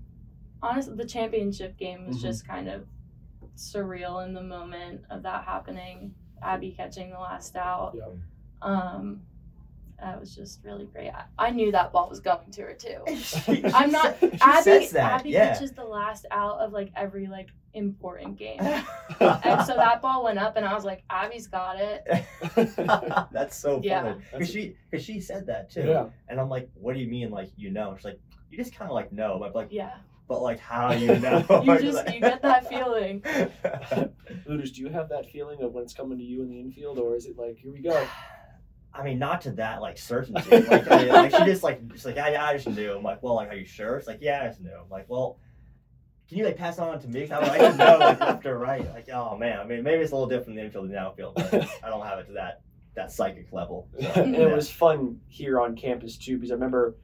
honestly, 0.63 0.95
the 0.97 1.05
championship 1.07 1.77
game 1.79 2.07
was 2.07 2.19
Mhm. 2.19 2.23
just 2.23 2.47
kind 2.47 2.69
of 2.69 2.87
surreal 3.57 4.25
in 4.27 4.35
the 4.35 4.43
moment 4.43 5.03
of 5.11 5.23
that 5.23 5.45
happening. 5.45 6.15
Abby 6.43 6.73
catching 6.73 7.11
the 7.11 7.19
last 7.19 7.57
out. 7.57 7.95
Yeah. 7.97 8.09
Um, 8.63 9.23
that 10.01 10.21
was 10.21 10.35
just 10.35 10.61
really 10.65 10.87
great. 10.87 11.11
I, 11.11 11.25
I 11.39 11.51
knew 11.51 11.73
that 11.73 11.93
ball 11.93 12.09
was 12.09 12.21
going 12.21 12.51
to 12.53 12.63
her 12.63 12.75
too. 12.75 12.99
She- 13.17 13.65
I'm 13.67 13.91
not- 13.91 14.17
she 14.21 14.31
Abby, 14.41 14.63
says 14.63 14.91
that 14.93 15.21
Abby 15.21 15.31
yeah 15.31 15.55
pitches 15.55 15.73
the 15.73 15.85
last 15.85 16.27
out 16.31 16.59
of 16.59 16.73
like 16.73 16.93
every 16.97 17.27
like 17.27 17.49
important 17.75 18.39
game. 18.39 18.59
and 18.61 19.67
so 19.67 19.75
that 19.77 20.01
ball 20.03 20.25
went 20.25 20.39
up, 20.39 20.57
and 20.57 20.65
I 20.65 20.73
was 20.75 20.85
like, 20.85 21.03
Abby's 21.11 21.47
got 21.47 21.77
it. 21.79 22.07
That's 23.33 23.57
so 23.57 23.75
funny. 23.77 23.87
Yeah. 23.89 24.15
Because 24.33 24.51
she, 24.51 24.77
cause 24.91 25.05
she 25.05 25.21
said 25.21 25.47
that 25.47 25.71
too. 25.71 25.85
Yeah. 25.87 26.07
And 26.29 26.41
I'm 26.41 26.49
like, 26.49 26.71
what 26.75 26.95
do 26.95 27.01
you 27.01 27.09
mean, 27.09 27.31
like, 27.31 27.51
you 27.57 27.71
know? 27.71 27.95
She's 27.97 28.05
like, 28.07 28.19
you 28.51 28.57
just 28.57 28.75
kind 28.75 28.91
of 28.91 28.95
like 28.95 29.13
know. 29.13 29.37
But 29.39 29.55
like, 29.55 29.69
Yeah, 29.71 29.95
but 30.27 30.41
like, 30.41 30.59
how 30.59 30.93
you 30.93 31.19
know? 31.19 31.45
you 31.65 31.79
just 31.79 32.13
you 32.15 32.21
get 32.21 32.41
that 32.43 32.67
feeling. 32.69 33.21
Luders, 34.49 34.73
do 34.75 34.81
you 34.81 34.89
have 34.89 35.09
that 35.11 35.31
feeling 35.31 35.61
of 35.63 35.73
when 35.73 35.85
it's 35.85 35.93
coming 35.95 36.17
to 36.19 36.25
you 36.25 36.43
in 36.43 36.49
the 36.49 36.59
infield, 36.59 36.99
or 36.99 37.15
is 37.15 37.27
it 37.27 37.37
like, 37.37 37.59
here 37.59 37.73
we 37.73 37.81
go? 37.81 38.07
I 38.99 39.05
mean, 39.05 39.19
not 39.19 39.41
to 39.43 39.53
that 39.53 39.81
like 39.81 39.99
certainty. 39.99 40.51
Like, 40.51 40.91
I 40.91 41.05
mean, 41.05 41.09
like 41.09 41.31
she 41.31 41.45
just 41.45 41.63
like, 41.63 41.81
she's 41.93 42.05
like, 42.05 42.17
yeah, 42.17 42.31
yeah, 42.31 42.45
I 42.45 42.55
just 42.55 42.69
knew. 42.69 42.95
I'm 42.95 43.03
like, 43.03 43.23
well, 43.23 43.35
like, 43.35 43.51
are 43.51 43.57
you 43.57 43.65
sure? 43.65 43.97
It's 43.97 44.07
like, 44.07 44.19
yeah, 44.21 44.43
I 44.43 44.49
just 44.49 44.61
knew. 44.61 44.73
I'm 44.73 44.91
like, 44.91 45.09
well, 45.09 45.39
can 46.29 46.39
you 46.39 46.45
like 46.45 46.57
pass 46.57 46.79
on 46.79 46.99
to 47.01 47.09
me? 47.09 47.31
I, 47.31 47.39
I 47.39 47.59
just 47.59 47.79
know 47.79 47.99
like 47.99 48.21
left 48.21 48.47
or 48.47 48.59
right. 48.59 48.85
Like, 48.93 49.09
oh 49.13 49.37
man, 49.37 49.61
I 49.61 49.65
mean, 49.65 49.83
maybe 49.83 50.03
it's 50.03 50.13
a 50.13 50.15
little 50.15 50.29
different 50.29 50.51
in 50.51 50.57
the 50.57 50.65
infield 50.65 50.85
than 50.87 50.93
the 50.93 50.99
outfield, 50.99 51.35
but 51.37 51.55
I 51.85 51.89
don't 51.89 52.05
have 52.05 52.19
it 52.19 52.27
to 52.27 52.33
that 52.33 52.63
that 52.97 53.13
psychic 53.13 53.53
level. 53.53 53.89
So, 54.01 54.07
and 54.23 54.35
yeah. 54.35 54.41
it 54.41 54.55
was 54.55 54.71
fun 54.71 55.21
here 55.29 55.61
on 55.61 55.77
campus 55.77 56.17
too 56.17 56.37
because 56.37 56.51
I 56.51 56.55
remember 56.55 56.97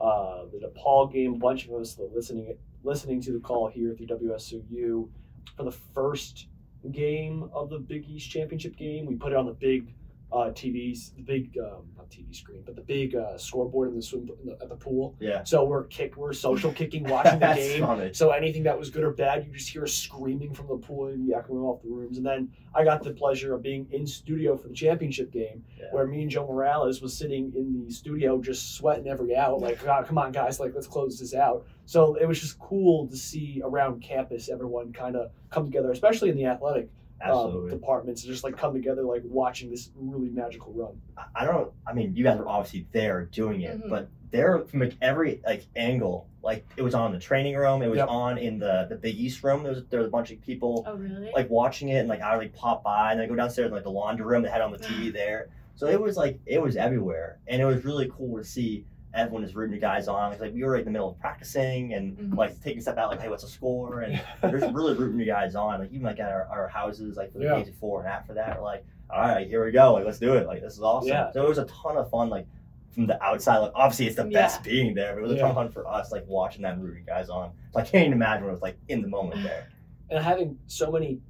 uh, 0.00 0.44
the 0.52 0.66
DePaul 0.66 1.12
game. 1.12 1.34
A 1.34 1.38
bunch 1.38 1.66
of 1.66 1.74
us 1.74 1.98
were 1.98 2.08
listening 2.14 2.56
listening 2.82 3.20
to 3.22 3.32
the 3.32 3.40
call 3.40 3.68
here 3.68 3.94
through 3.94 4.06
WSOU 4.06 5.08
for 5.56 5.64
the 5.64 5.72
first 5.94 6.46
game 6.90 7.50
of 7.52 7.68
the 7.68 7.78
Big 7.78 8.08
East 8.08 8.30
championship 8.30 8.76
game. 8.76 9.04
We 9.04 9.16
put 9.16 9.32
it 9.32 9.36
on 9.36 9.44
the 9.44 9.52
big 9.52 9.94
uh, 10.32 10.50
TVs, 10.50 11.14
the 11.16 11.22
big 11.22 11.56
um, 11.58 11.84
not 11.96 12.08
TV 12.10 12.34
screen, 12.34 12.62
but 12.64 12.76
the 12.76 12.82
big 12.82 13.16
uh, 13.16 13.36
scoreboard 13.36 13.88
in 13.90 13.96
the 13.96 14.02
swim 14.02 14.28
in 14.40 14.46
the, 14.46 14.58
at 14.62 14.68
the 14.68 14.76
pool. 14.76 15.16
yeah. 15.20 15.42
So 15.44 15.64
we're 15.64 15.84
kick, 15.84 16.16
we're 16.16 16.32
social 16.32 16.72
kicking, 16.72 17.04
watching 17.08 17.40
the 17.40 17.54
game. 17.54 17.80
funny. 17.84 18.12
So 18.12 18.30
anything 18.30 18.62
that 18.64 18.78
was 18.78 18.90
good 18.90 19.02
or 19.04 19.10
bad, 19.12 19.44
you 19.46 19.52
just 19.52 19.68
hear 19.68 19.86
screaming 19.86 20.54
from 20.54 20.68
the 20.68 20.76
pool 20.76 21.08
and 21.08 21.32
echoing 21.32 21.60
off 21.62 21.82
the 21.82 21.88
rooms. 21.88 22.16
And 22.16 22.24
then 22.26 22.48
I 22.74 22.84
got 22.84 23.02
the 23.02 23.10
pleasure 23.12 23.54
of 23.54 23.62
being 23.62 23.86
in 23.90 24.06
studio 24.06 24.56
for 24.56 24.68
the 24.68 24.74
championship 24.74 25.32
game, 25.32 25.64
Yeah. 25.78 25.86
where 25.92 26.06
me 26.06 26.22
and 26.22 26.30
Joe 26.30 26.46
Morales 26.46 27.02
was 27.02 27.16
sitting 27.16 27.52
in 27.56 27.84
the 27.86 27.92
studio 27.92 28.40
just 28.40 28.76
sweating 28.76 29.08
every 29.08 29.34
out. 29.34 29.60
Like, 29.60 29.82
God, 29.84 30.06
come 30.08 30.18
on, 30.18 30.30
guys, 30.32 30.60
like 30.60 30.74
let's 30.74 30.86
close 30.86 31.18
this 31.18 31.34
out. 31.34 31.66
So 31.86 32.14
it 32.14 32.26
was 32.28 32.40
just 32.40 32.56
cool 32.60 33.08
to 33.08 33.16
see 33.16 33.60
around 33.64 34.00
campus 34.00 34.48
everyone 34.48 34.92
kind 34.92 35.16
of 35.16 35.32
come 35.50 35.64
together, 35.64 35.90
especially 35.90 36.30
in 36.30 36.36
the 36.36 36.44
athletic 36.46 36.88
um, 37.24 37.68
departments, 37.68 38.22
just 38.22 38.44
like 38.44 38.56
come 38.56 38.72
together, 38.72 39.02
like 39.02 39.22
watching 39.24 39.70
this 39.70 39.90
really 39.96 40.28
magical 40.30 40.72
run. 40.72 41.00
I- 41.16 41.42
I 41.42 41.44
don't. 41.44 41.70
I 41.86 41.92
mean, 41.92 42.14
you 42.16 42.24
guys 42.24 42.38
are 42.38 42.48
obviously 42.48 42.86
there 42.92 43.24
doing 43.26 43.60
it, 43.62 43.78
Mhm. 43.82 43.90
but 43.90 44.08
there 44.30 44.58
from 44.66 44.80
like 44.80 44.96
every 45.02 45.42
like 45.46 45.66
angle. 45.76 46.26
Like 46.42 46.64
it 46.76 46.82
was 46.82 46.94
on 46.94 47.12
the 47.12 47.18
training 47.18 47.54
room. 47.56 47.82
It 47.82 47.88
was 47.88 47.98
Yep. 47.98 48.08
on 48.08 48.38
in 48.38 48.58
the 48.58 48.86
the 48.88 48.96
Big 48.96 49.16
East 49.16 49.42
room. 49.44 49.62
There 49.62 49.72
was 49.72 49.84
there 49.86 50.00
was 50.00 50.06
a 50.08 50.10
bunch 50.10 50.30
of 50.30 50.40
people 50.40 50.84
Oh 50.86 50.94
really? 50.94 51.30
like 51.34 51.50
watching 51.50 51.90
it, 51.90 51.96
and 51.98 52.08
like 52.08 52.22
I 52.22 52.36
would 52.36 52.42
like 52.44 52.54
pop 52.54 52.82
by, 52.82 53.10
and 53.10 53.20
then 53.20 53.26
I 53.26 53.28
go 53.28 53.34
downstairs 53.34 53.66
in 53.68 53.72
like 53.74 53.84
the 53.84 53.90
laundry 53.90 54.24
room. 54.24 54.42
They 54.42 54.48
had 54.48 54.62
on 54.62 54.72
the 54.72 54.78
TV 54.78 55.10
there. 55.12 55.48
So 55.74 55.86
it 55.86 56.00
was 56.00 56.16
like 56.16 56.38
it 56.46 56.62
was 56.62 56.76
everywhere, 56.76 57.38
and 57.46 57.60
it 57.60 57.64
was 57.66 57.84
really 57.84 58.10
cool 58.16 58.38
to 58.38 58.44
see 58.44 58.84
everyone 59.14 59.42
is 59.44 59.54
rooting 59.56 59.74
you 59.74 59.80
guys 59.80 60.06
on. 60.08 60.32
It's 60.32 60.40
like 60.40 60.54
we 60.54 60.62
were 60.62 60.76
in 60.76 60.84
the 60.84 60.90
middle 60.90 61.08
of 61.10 61.18
practicing 61.18 61.94
and 61.94 62.16
Mhm. 62.16 62.36
like 62.36 62.60
taking 62.62 62.78
a 62.78 62.82
step 62.82 62.96
out, 62.96 63.10
like, 63.10 63.20
hey, 63.20 63.28
what's 63.28 63.42
the 63.42 63.48
score? 63.48 64.00
And 64.02 64.20
they're 64.40 64.58
just 64.58 64.72
really 64.72 64.94
rooting 64.94 65.18
you 65.18 65.26
guys 65.26 65.54
on. 65.56 65.80
Like 65.80 65.90
even 65.90 66.04
like 66.04 66.20
at 66.20 66.30
our, 66.30 66.46
our 66.46 66.68
houses, 66.68 67.16
like 67.16 67.32
for 67.32 67.38
the 67.38 67.44
Yeah. 67.44 67.56
days 67.56 67.68
before 67.70 68.00
and 68.00 68.08
after 68.08 68.34
that, 68.34 68.58
we're 68.58 68.64
like, 68.64 68.84
all 69.10 69.20
right, 69.22 69.46
here 69.46 69.64
we 69.64 69.72
go. 69.72 69.94
Like 69.94 70.04
let's 70.04 70.18
do 70.20 70.34
it. 70.34 70.46
Like 70.46 70.60
this 70.62 70.74
is 70.74 70.82
awesome. 70.82 71.08
Yeah. 71.08 71.32
So 71.32 71.42
it 71.44 71.48
was 71.48 71.58
a 71.58 71.64
ton 71.64 71.96
of 71.96 72.08
fun. 72.10 72.28
Like 72.30 72.46
from 72.92 73.06
the 73.06 73.20
outside, 73.22 73.58
like 73.58 73.72
obviously 73.74 74.06
it's 74.06 74.16
the 74.16 74.24
best 74.24 74.62
being 74.62 74.94
there, 74.94 75.14
but 75.14 75.20
it 75.20 75.22
was 75.22 75.32
a 75.32 75.38
ton 75.38 75.50
of 75.50 75.54
fun 75.56 75.68
for 75.70 75.86
us, 75.88 76.12
like 76.12 76.24
watching 76.28 76.62
them 76.62 76.80
rooting 76.80 77.04
guys 77.04 77.28
on. 77.28 77.50
So 77.72 77.80
I 77.80 77.82
can't 77.82 78.02
even 78.06 78.12
imagine 78.12 78.44
what 78.44 78.50
it 78.50 78.54
was 78.54 78.62
like 78.62 78.78
in 78.88 79.02
the 79.02 79.08
moment 79.08 79.42
there. 79.44 79.68
and 80.10 80.22
having 80.24 80.58
so 80.66 80.90
many 80.90 81.20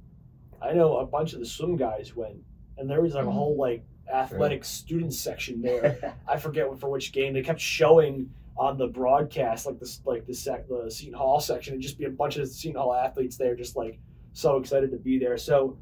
I 0.61 0.73
know 0.73 0.97
a 0.97 1.05
bunch 1.07 1.33
of 1.33 1.39
the 1.39 1.45
swim 1.45 1.75
guys 1.75 2.15
went 2.15 2.37
and 2.77 2.87
there 2.89 3.01
was 3.01 3.15
like 3.15 3.25
a 3.25 3.27
Mhm. 3.27 3.33
whole 3.33 3.55
like 3.57 3.83
athletic 4.11 4.63
student 4.63 5.13
section 5.13 5.61
there. 5.63 6.15
I 6.27 6.37
forget 6.37 6.67
for 6.79 6.89
which 6.89 7.11
game 7.11 7.33
they 7.33 7.41
kept 7.41 7.59
showing 7.59 8.29
on 8.57 8.77
the 8.77 8.87
broadcast 8.87 9.65
like 9.65 9.79
this 9.79 10.01
like 10.05 10.25
the 10.27 10.33
sec 10.33 10.67
the 10.67 10.89
Seton 10.91 11.13
Hall 11.13 11.39
section 11.39 11.73
and 11.73 11.81
just 11.81 11.97
be 11.97 12.05
a 12.05 12.09
bunch 12.09 12.37
of 12.37 12.47
Seton 12.47 12.79
Hall 12.79 12.93
athletes 12.93 13.37
there 13.37 13.55
just 13.55 13.75
like 13.75 13.99
so 14.33 14.57
excited 14.57 14.91
to 14.91 14.97
be 14.97 15.17
there. 15.17 15.37
So 15.37 15.77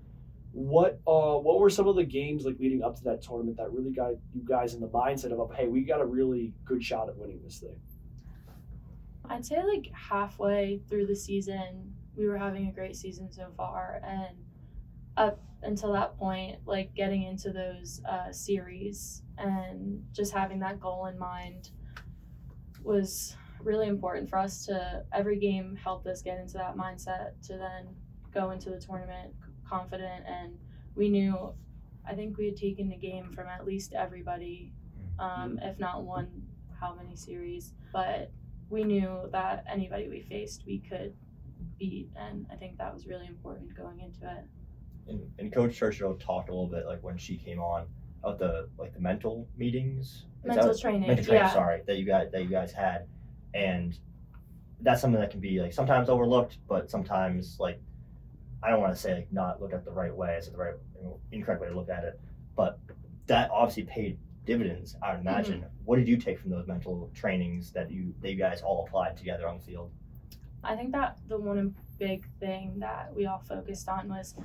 what 0.52 1.00
uh 1.06 1.38
what 1.38 1.60
were 1.60 1.70
some 1.70 1.88
of 1.88 1.96
the 1.96 2.04
games 2.04 2.46
like 2.46 2.58
leading 2.60 2.84
up 2.84 2.96
to 2.96 3.04
that 3.04 3.22
tournament 3.22 3.58
that 3.58 3.72
really 3.72 3.92
got 3.92 4.12
you 4.34 4.42
guys 4.44 4.74
in 4.74 4.82
the 4.82 4.88
mindset 4.88 5.32
of 5.32 5.54
hey 5.56 5.68
we 5.68 5.82
got 5.82 6.02
a 6.02 6.06
really 6.06 6.54
good 6.66 6.84
shot 6.84 7.10
at 7.10 7.18
winning 7.18 7.40
this 7.44 7.60
thing? 7.60 7.76
I'd 9.30 9.46
say 9.46 9.64
like 9.64 9.92
halfway 9.94 10.82
through 10.90 11.06
the 11.06 11.16
season, 11.16 11.94
we 12.16 12.28
were 12.28 12.38
having 12.38 12.68
a 12.68 12.72
great 12.72 12.96
season 12.96 13.32
so 13.32 13.48
far, 13.56 14.02
and 14.04 14.36
up 15.18 15.40
until 15.64 15.94
that 15.94 16.18
point, 16.18 16.58
like 16.66 16.94
getting 16.96 17.24
into 17.24 17.52
those 17.52 18.02
uh, 18.10 18.32
series 18.32 19.24
and 19.38 20.04
just 20.14 20.34
having 20.34 20.60
that 20.60 20.80
goal 20.80 21.06
in 21.08 21.18
mind 21.18 21.72
was 22.84 23.36
really 23.62 23.88
important 23.88 24.30
for 24.30 24.38
us 24.38 24.66
to 24.66 25.04
every 25.14 25.38
game 25.38 25.76
helped 25.76 26.08
us 26.08 26.22
get 26.22 26.40
into 26.40 26.54
that 26.54 26.76
mindset 26.78 27.32
to 27.46 27.58
then 27.58 27.88
go 28.34 28.52
into 28.52 28.70
the 28.70 28.80
tournament 28.80 29.34
confident 29.68 30.24
and 30.26 30.58
we 30.96 31.10
knew 31.10 31.54
i 32.08 32.14
think 32.14 32.38
we 32.38 32.46
had 32.46 32.56
taken 32.56 32.90
the 32.90 32.96
game 32.96 33.32
from 33.34 33.48
at 33.48 33.66
least 33.66 33.94
everybody 33.94 34.72
um, 35.20 35.60
if 35.62 35.78
not 35.80 36.04
one 36.04 36.30
how 36.80 36.96
many 36.96 37.16
series 37.16 37.74
but 37.92 38.32
we 38.70 38.84
knew 38.84 39.28
that 39.32 39.64
anybody 39.70 40.08
we 40.08 40.22
faced 40.22 40.64
we 40.66 40.80
could 40.80 41.14
beat 41.78 42.10
and 42.16 42.46
i 42.52 42.56
think 42.56 42.78
that 42.78 42.94
was 42.94 43.08
really 43.08 43.28
important 43.28 43.76
going 43.76 44.00
into 44.00 44.26
it 44.26 44.46
and, 45.10 45.32
and 45.40 45.54
Coach 45.54 45.76
Churchill 45.76 46.16
talked 46.16 46.50
a 46.50 46.52
little 46.52 46.68
bit 46.68 46.86
like 46.86 47.04
when 47.04 47.18
she 47.18 47.38
came 47.38 47.60
on 47.60 47.88
about 48.24 48.40
the 48.40 48.70
like 48.78 48.94
the 48.94 49.00
mental 49.00 49.48
meetings. 49.58 50.26
Mental 50.44 50.78
training 50.78 51.08
mental 51.08 51.26
training, 51.26 51.44
yeah 51.44 51.54
sorry, 51.54 51.82
that 51.86 51.98
you 51.98 52.06
guys 52.06 52.30
that 52.32 52.44
you 52.44 52.50
guys 52.50 52.72
had, 52.72 53.08
and 53.54 53.98
that's 54.82 55.02
something 55.02 55.20
that 55.20 55.32
can 55.32 55.40
be 55.40 55.60
like 55.62 55.74
sometimes 55.74 56.10
overlooked, 56.10 56.58
but 56.68 56.90
sometimes 56.90 57.58
like 57.60 57.82
I 58.64 58.70
don't 58.70 58.82
want 58.82 58.94
to 58.94 59.00
say 59.00 59.14
like 59.14 59.34
not 59.34 59.62
looked 59.62 59.74
at 59.74 59.86
the 59.86 59.92
right 59.92 60.16
way, 60.16 60.36
is 60.36 60.50
the 60.50 60.58
right 60.58 60.74
incorrect 61.32 61.62
way 61.62 61.70
to 61.70 61.76
look 61.76 61.90
at 61.90 62.04
it, 62.04 62.20
but 62.56 62.80
that 63.28 63.50
obviously 63.52 63.84
paid 63.84 64.18
dividends. 64.46 64.96
I 65.02 65.12
would 65.12 65.22
imagine. 65.22 65.60
Mm-hmm. 65.60 65.86
What 65.86 65.98
did 65.98 66.08
you 66.08 66.18
take 66.18 66.40
from 66.40 66.50
those 66.50 66.68
mental 66.68 67.10
trainings 67.14 67.72
that 67.72 67.92
you 67.92 68.14
that 68.22 68.30
you 68.30 68.38
guys 68.38 68.62
all 68.62 68.86
applied 68.86 69.18
together 69.18 69.48
on 69.48 69.58
the 69.58 69.64
field? 69.64 69.92
I 70.64 70.76
think 70.76 70.92
that 70.92 71.18
the 71.28 71.38
one 71.38 71.76
big 72.00 72.26
thing 72.40 72.76
that 72.80 73.14
we 73.16 73.26
all 73.26 73.44
focused 73.48 73.88
on 73.88 74.10
was 74.10 74.36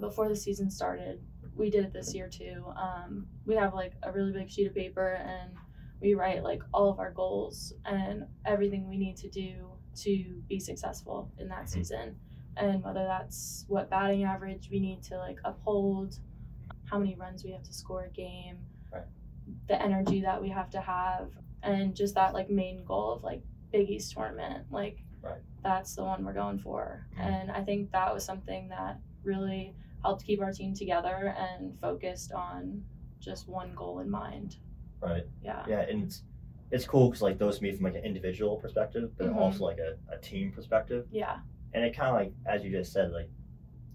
before 0.00 0.28
the 0.28 0.36
season 0.36 0.70
started. 0.70 1.20
We 1.54 1.70
did 1.70 1.84
it 1.84 1.92
this 1.92 2.14
year 2.14 2.28
too. 2.28 2.64
Um, 2.76 3.26
we 3.46 3.54
have 3.56 3.74
like 3.74 3.92
a 4.02 4.10
really 4.12 4.32
big 4.32 4.50
sheet 4.50 4.66
of 4.68 4.74
paper 4.74 5.14
and 5.24 5.52
we 6.00 6.14
write 6.14 6.42
like 6.42 6.62
all 6.72 6.88
of 6.90 6.98
our 6.98 7.10
goals 7.12 7.72
and 7.84 8.26
everything 8.44 8.88
we 8.88 8.96
need 8.96 9.16
to 9.18 9.28
do 9.28 9.68
to 9.96 10.42
be 10.48 10.58
successful 10.58 11.30
in 11.38 11.48
that 11.48 11.68
season. 11.68 12.16
And 12.56 12.82
whether 12.82 13.04
that's 13.04 13.64
what 13.68 13.90
batting 13.90 14.24
average 14.24 14.68
we 14.70 14.80
need 14.80 15.02
to 15.04 15.18
like 15.18 15.38
uphold, 15.44 16.18
how 16.84 16.98
many 16.98 17.14
runs 17.14 17.44
we 17.44 17.52
have 17.52 17.62
to 17.62 17.72
score 17.72 18.04
a 18.04 18.10
game, 18.10 18.58
Right. 18.92 19.04
the 19.68 19.80
energy 19.80 20.20
that 20.22 20.40
we 20.42 20.48
have 20.50 20.70
to 20.70 20.80
have, 20.80 21.30
and 21.62 21.94
just 21.94 22.14
that 22.14 22.34
like 22.34 22.50
main 22.50 22.84
goal 22.84 23.12
of 23.12 23.22
like 23.22 23.42
Big 23.70 23.88
East 23.90 24.12
tournament. 24.12 24.66
Like 24.70 25.02
Right. 25.22 25.40
that's 25.62 25.94
the 25.94 26.02
one 26.02 26.24
we're 26.24 26.32
going 26.32 26.58
for. 26.58 27.06
Mhm. 27.16 27.20
And 27.20 27.50
I 27.52 27.62
think 27.62 27.92
that 27.92 28.12
was 28.12 28.24
something 28.24 28.68
that 28.68 28.98
really 29.22 29.76
helped 30.02 30.24
keep 30.24 30.40
our 30.40 30.52
team 30.52 30.74
together 30.74 31.34
and 31.38 31.78
focused 31.80 32.32
on 32.32 32.82
just 33.20 33.48
one 33.48 33.72
goal 33.74 34.00
in 34.00 34.10
mind. 34.10 34.56
Right. 35.00 35.24
Yeah. 35.42 35.64
Yeah, 35.68 35.80
and 35.88 36.04
it's 36.04 36.22
it's 36.70 36.86
cool 36.86 37.08
because 37.08 37.22
like 37.22 37.38
those 37.38 37.60
meet 37.60 37.76
from 37.76 37.84
like 37.84 37.94
an 37.94 38.04
individual 38.04 38.56
perspective, 38.56 39.10
but 39.18 39.28
Mhm. 39.28 39.36
also 39.36 39.64
like 39.64 39.78
a, 39.78 39.96
a 40.12 40.18
team 40.18 40.50
perspective. 40.52 41.06
Yeah. 41.10 41.38
and 41.74 41.82
it 41.86 41.96
kind 41.96 42.08
of 42.10 42.14
like 42.14 42.32
as 42.44 42.62
you 42.62 42.70
just 42.70 42.92
said 42.92 43.12
like 43.12 43.30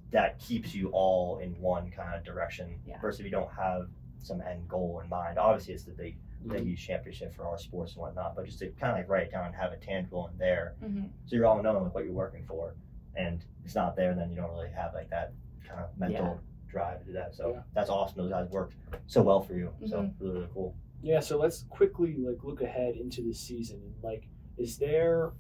that 0.10 0.40
keeps 0.40 0.74
you 0.74 0.90
all 0.90 1.38
in 1.40 1.52
one 1.62 1.92
kind 1.92 2.16
of 2.16 2.24
direction 2.24 2.80
Yeah. 2.88 3.00
versus 3.00 3.20
if 3.20 3.26
you 3.26 3.32
don't 3.32 3.52
have 3.52 3.88
some 4.18 4.42
end 4.42 4.68
goal 4.68 5.00
in 5.04 5.08
mind 5.10 5.38
obviously 5.38 5.74
it's 5.76 5.84
the 5.84 5.92
big 5.92 6.16
Mm-hmm. 6.44 6.52
big 6.54 6.68
East 6.68 6.84
championship 6.86 7.34
for 7.36 7.48
our 7.48 7.58
sports 7.58 7.94
and 7.94 8.02
whatnot 8.02 8.36
but 8.36 8.46
just 8.46 8.60
to 8.60 8.68
kind 8.80 8.92
of 8.94 8.98
like 9.00 9.10
write 9.10 9.24
it 9.28 9.32
down 9.32 9.46
and 9.48 9.56
have 9.56 9.74
it 9.74 9.82
tangible 9.82 10.28
in 10.32 10.38
there 10.38 10.76
hmm 10.84 11.06
so 11.26 11.36
you're 11.36 11.46
all 11.48 11.62
knowing 11.62 11.84
like 11.84 11.94
what 11.96 12.04
you're 12.06 12.14
working 12.14 12.46
for 12.48 12.76
and 13.16 13.42
if 13.60 13.66
it's 13.66 13.76
not 13.76 13.96
there 13.96 14.14
then 14.16 14.30
you 14.30 14.36
don't 14.36 14.52
really 14.52 14.70
have 14.70 14.94
like 14.94 15.10
that 15.10 15.34
kind 15.68 15.82
of 15.82 15.90
mental 15.98 16.40
drive 16.68 17.00
to 17.00 17.06
do 17.06 17.14
that 17.14 17.34
so 17.36 17.52
Yeah. 17.52 17.62
that's 17.74 17.90
awesome 17.90 18.18
those 18.22 18.30
guys 18.32 18.50
worked 18.50 18.76
so 19.08 19.22
well 19.22 19.42
for 19.42 19.54
you 19.56 19.72
so 19.86 19.98
Mhm. 20.02 20.14
really 20.20 20.34
really 20.36 20.50
cool 20.54 20.76
Yeah, 21.02 21.20
so 21.20 21.38
let's 21.38 21.64
quickly 21.70 22.18
like 22.18 22.44
look 22.44 22.62
ahead 22.62 22.96
into 22.98 23.22
the 23.22 23.32
season. 23.32 23.80
Like, 24.02 24.28
is 24.58 24.80
there 24.80 25.32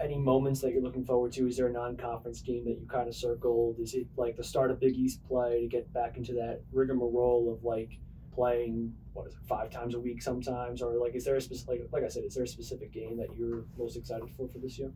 any 0.00 0.18
moments 0.18 0.60
that 0.62 0.72
you're 0.72 0.82
looking 0.82 1.04
forward 1.04 1.30
to? 1.34 1.46
Is 1.46 1.56
there 1.56 1.68
a 1.68 1.72
non-conference 1.72 2.42
game 2.42 2.64
that 2.64 2.76
you 2.80 2.86
kind 2.88 3.06
of 3.08 3.14
circled? 3.14 3.78
Is 3.78 3.94
it 3.94 4.08
like 4.16 4.36
the 4.36 4.42
start 4.42 4.72
of 4.72 4.80
Big 4.80 4.96
East 4.96 5.22
play 5.22 5.60
to 5.62 5.68
get 5.68 5.90
back 5.92 6.16
into 6.16 6.32
that 6.34 6.60
rigmarole 6.72 7.52
of 7.52 7.62
like 7.64 8.00
playing 8.32 8.92
what 9.12 9.28
is 9.28 9.34
it 9.34 9.40
five 9.46 9.70
times 9.70 9.94
a 9.94 10.00
week 10.00 10.20
sometimes, 10.22 10.82
or 10.82 10.96
like 10.98 11.14
is 11.14 11.24
there 11.24 11.36
a 11.36 11.40
specific 11.40 11.82
like, 11.84 11.92
like 11.92 12.04
I 12.04 12.08
said, 12.08 12.24
is 12.24 12.34
there 12.34 12.44
a 12.44 12.48
specific 12.48 12.90
game 12.92 13.16
that 13.16 13.28
you're 13.36 13.64
most 13.78 13.96
excited 13.96 14.28
for 14.36 14.48
for 14.48 14.58
this 14.58 14.76
year? 14.76 14.92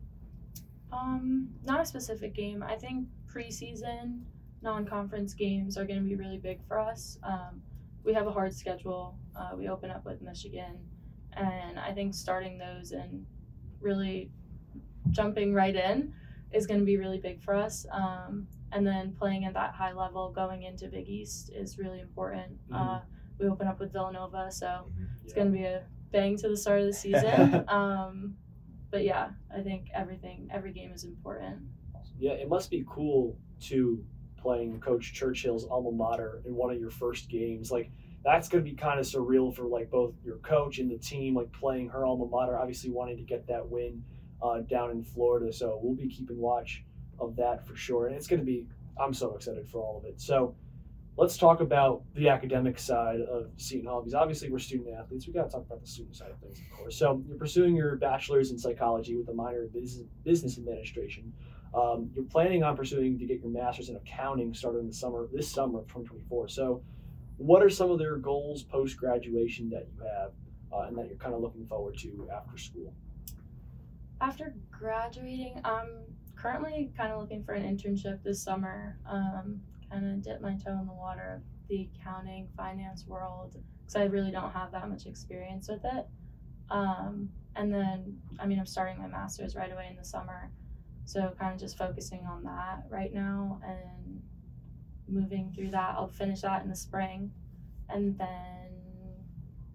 Um, 0.91 1.49
not 1.63 1.79
a 1.81 1.85
specific 1.85 2.33
game. 2.33 2.61
I 2.61 2.75
think 2.75 3.07
preseason 3.33 4.21
non-conference 4.63 5.33
games 5.33 5.77
are 5.77 5.85
going 5.85 5.99
to 5.99 6.05
be 6.05 6.15
really 6.15 6.37
big 6.37 6.65
for 6.67 6.79
us. 6.79 7.17
Um, 7.21 7.61
we 8.03 8.13
have 8.13 8.27
a 8.27 8.31
hard 8.31 8.55
schedule. 8.55 9.17
Uh, 9.35 9.51
we 9.57 9.67
open 9.67 9.91
up 9.91 10.05
with 10.05 10.21
Michigan, 10.21 10.79
and 11.33 11.77
I 11.77 11.91
think 11.91 12.13
starting 12.13 12.57
those 12.57 12.91
and 12.91 13.25
really 13.81 14.31
jumping 15.11 15.53
right 15.53 15.75
in 15.75 16.13
is 16.53 16.65
going 16.65 16.79
to 16.79 16.85
be 16.85 16.97
really 16.97 17.19
big 17.19 17.41
for 17.41 17.53
us. 17.53 17.85
Um, 17.91 18.47
and 18.71 18.87
then 18.87 19.15
playing 19.19 19.45
at 19.45 19.53
that 19.53 19.73
high 19.73 19.93
level 19.93 20.31
going 20.31 20.63
into 20.63 20.87
Big 20.87 21.07
East 21.07 21.51
is 21.53 21.77
really 21.77 21.99
important. 21.99 22.57
Uh, 22.73 23.01
we 23.37 23.47
open 23.47 23.67
up 23.67 23.79
with 23.79 23.91
Villanova, 23.91 24.51
so 24.51 24.85
it's 25.23 25.33
going 25.33 25.51
to 25.51 25.57
be 25.57 25.65
a 25.65 25.83
bang 26.11 26.37
to 26.37 26.47
the 26.47 26.57
start 26.57 26.79
of 26.81 26.87
the 26.87 26.93
season. 26.93 27.65
um, 27.67 28.35
but 28.89 29.03
yeah, 29.03 29.29
I 29.55 29.61
think 29.61 29.87
everything, 29.93 30.49
every 30.51 30.71
game 30.71 30.91
is 30.91 31.03
important. 31.03 31.59
Yeah, 32.23 32.31
it 32.31 32.47
must 32.47 32.71
be 32.71 32.85
cool 32.87 33.37
to 33.63 34.01
playing 34.37 34.79
Coach 34.79 35.13
Churchill's 35.13 35.65
alma 35.65 35.91
mater 35.91 36.41
in 36.45 36.55
one 36.55 36.73
of 36.73 36.79
your 36.79 36.89
first 36.89 37.27
games. 37.27 37.69
Like 37.69 37.91
that's 38.23 38.47
going 38.47 38.63
to 38.63 38.69
be 38.71 38.77
kind 38.77 38.97
of 38.97 39.05
surreal 39.05 39.53
for 39.53 39.65
like 39.65 39.91
both 39.91 40.13
your 40.23 40.37
coach 40.37 40.79
and 40.79 40.89
the 40.89 40.97
team, 40.97 41.35
like 41.35 41.51
playing 41.51 41.89
her 41.89 42.05
alma 42.05 42.25
mater. 42.25 42.57
Obviously, 42.57 42.91
wanting 42.91 43.17
to 43.17 43.23
get 43.23 43.45
that 43.47 43.67
win 43.67 44.01
uh, 44.41 44.61
down 44.61 44.91
in 44.91 45.03
Florida, 45.03 45.51
so 45.51 45.77
we'll 45.83 45.95
be 45.95 46.07
keeping 46.07 46.37
watch 46.37 46.85
of 47.19 47.35
that 47.35 47.67
for 47.67 47.75
sure. 47.75 48.07
And 48.07 48.15
it's 48.15 48.27
going 48.27 48.39
to 48.39 48.45
be. 48.45 48.67
I'm 48.97 49.13
so 49.13 49.35
excited 49.35 49.67
for 49.67 49.79
all 49.79 49.97
of 49.97 50.05
it. 50.05 50.21
So. 50.21 50.55
Let's 51.15 51.37
talk 51.37 51.61
about 51.61 52.01
the 52.15 52.29
academic 52.29 52.79
side 52.79 53.21
of 53.21 53.51
Seton 53.57 53.85
Hall 53.85 54.01
because 54.01 54.15
obviously 54.15 54.49
we're 54.49 54.57
student 54.57 54.97
athletes. 54.97 55.27
We 55.27 55.33
got 55.33 55.43
to 55.43 55.49
talk 55.51 55.63
about 55.67 55.79
the 55.79 55.85
student 55.85 56.15
side 56.15 56.31
of 56.31 56.39
things, 56.39 56.59
of 56.59 56.75
course. 56.75 56.97
So 56.97 57.21
you're 57.27 57.37
pursuing 57.37 57.75
your 57.75 57.97
bachelor's 57.97 58.49
in 58.49 58.57
psychology 58.57 59.15
with 59.15 59.29
a 59.29 59.33
minor 59.35 59.61
in 59.61 59.69
business, 59.69 60.07
business 60.23 60.57
administration. 60.57 61.31
Um, 61.73 62.11
you're 62.13 62.25
planning 62.25 62.63
on 62.63 62.77
pursuing 62.77 63.17
to 63.17 63.25
get 63.25 63.39
your 63.39 63.49
master's 63.49 63.89
in 63.89 63.95
accounting 63.95 64.53
started 64.53 64.79
in 64.79 64.87
the 64.87 64.93
summer 64.93 65.27
this 65.33 65.49
summer 65.49 65.79
of 65.79 65.87
2024. 65.87 66.47
So, 66.49 66.83
what 67.37 67.63
are 67.63 67.69
some 67.69 67.89
of 67.89 67.97
their 67.97 68.17
goals 68.17 68.61
post 68.61 68.95
graduation 68.97 69.69
that 69.71 69.87
you 69.95 70.03
have, 70.03 70.31
uh, 70.71 70.87
and 70.87 70.97
that 70.97 71.07
you're 71.07 71.17
kind 71.17 71.33
of 71.33 71.41
looking 71.41 71.65
forward 71.65 71.97
to 71.99 72.29
after 72.35 72.57
school? 72.57 72.93
After 74.21 74.53
graduating, 74.71 75.59
I'm 75.65 76.03
currently 76.35 76.91
kind 76.95 77.11
of 77.11 77.19
looking 77.19 77.43
for 77.43 77.53
an 77.53 77.63
internship 77.63 78.21
this 78.23 78.41
summer. 78.41 78.97
Um, 79.09 79.59
kind 79.89 80.11
of 80.11 80.21
dip 80.23 80.41
my 80.41 80.55
toe 80.55 80.77
in 80.79 80.85
the 80.85 80.93
water 80.93 81.35
of 81.37 81.67
the 81.69 81.89
accounting, 81.95 82.47
finance 82.55 83.05
world, 83.07 83.55
because 83.81 83.95
I 83.95 84.03
really 84.05 84.31
don't 84.31 84.51
have 84.51 84.71
that 84.71 84.89
much 84.89 85.05
experience 85.05 85.69
with 85.69 85.83
it. 85.83 86.05
Um, 86.69 87.29
and 87.55 87.73
then, 87.73 88.17
I 88.39 88.45
mean, 88.47 88.59
I'm 88.59 88.65
starting 88.65 88.97
my 88.99 89.07
master's 89.07 89.55
right 89.55 89.71
away 89.71 89.87
in 89.89 89.95
the 89.95 90.05
summer. 90.05 90.51
So, 91.05 91.33
kind 91.39 91.53
of 91.53 91.59
just 91.59 91.77
focusing 91.77 92.25
on 92.25 92.43
that 92.43 92.83
right 92.89 93.13
now 93.13 93.59
and 93.65 94.21
moving 95.07 95.51
through 95.55 95.71
that. 95.71 95.95
I'll 95.97 96.07
finish 96.07 96.41
that 96.41 96.63
in 96.63 96.69
the 96.69 96.75
spring. 96.75 97.31
and 97.89 98.17
then 98.17 98.69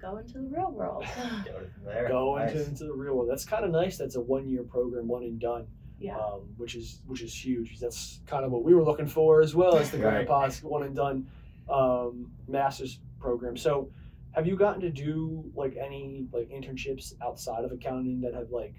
go 0.01 0.17
into 0.17 0.35
the 0.35 0.49
real 0.49 0.71
world. 0.71 1.05
Go 1.45 1.61
there. 1.85 2.09
Go 2.09 2.37
Nice. 2.37 2.53
into, 2.53 2.65
into 2.67 2.85
the 2.85 2.93
real 2.93 3.15
world. 3.17 3.29
That's 3.29 3.45
kind 3.45 3.65
of 3.65 3.71
nice. 3.73 3.99
That's 3.99 4.15
a 4.17 4.21
one 4.21 4.49
year 4.49 4.63
program, 4.63 5.09
one 5.09 5.25
and 5.25 5.39
done. 5.41 5.67
yeah. 5.99 6.17
um, 6.17 6.43
which 6.57 6.75
is 6.77 7.03
which 7.07 7.21
is 7.23 7.35
huge. 7.35 7.79
That's 7.81 8.21
kind 8.27 8.45
of 8.45 8.53
what 8.53 8.63
we 8.65 8.75
were 8.75 8.85
looking 8.85 9.09
for 9.09 9.41
as 9.43 9.55
well 9.57 9.77
as 9.77 9.91
the 9.91 9.99
Right. 10.03 10.25
Grandpa's 10.27 10.63
one 10.63 10.85
and 10.85 10.95
done 10.97 11.27
um, 11.69 12.31
master's 12.47 13.01
program. 13.21 13.57
So, 13.57 13.91
have 14.33 14.47
you 14.47 14.57
gotten 14.57 14.81
to 14.83 14.91
do 14.91 15.45
like 15.55 15.77
any 15.77 16.27
like 16.33 16.49
internships 16.49 17.13
outside 17.23 17.65
of 17.65 17.73
accounting 17.73 18.21
that 18.23 18.35
have 18.35 18.51
like 18.51 18.75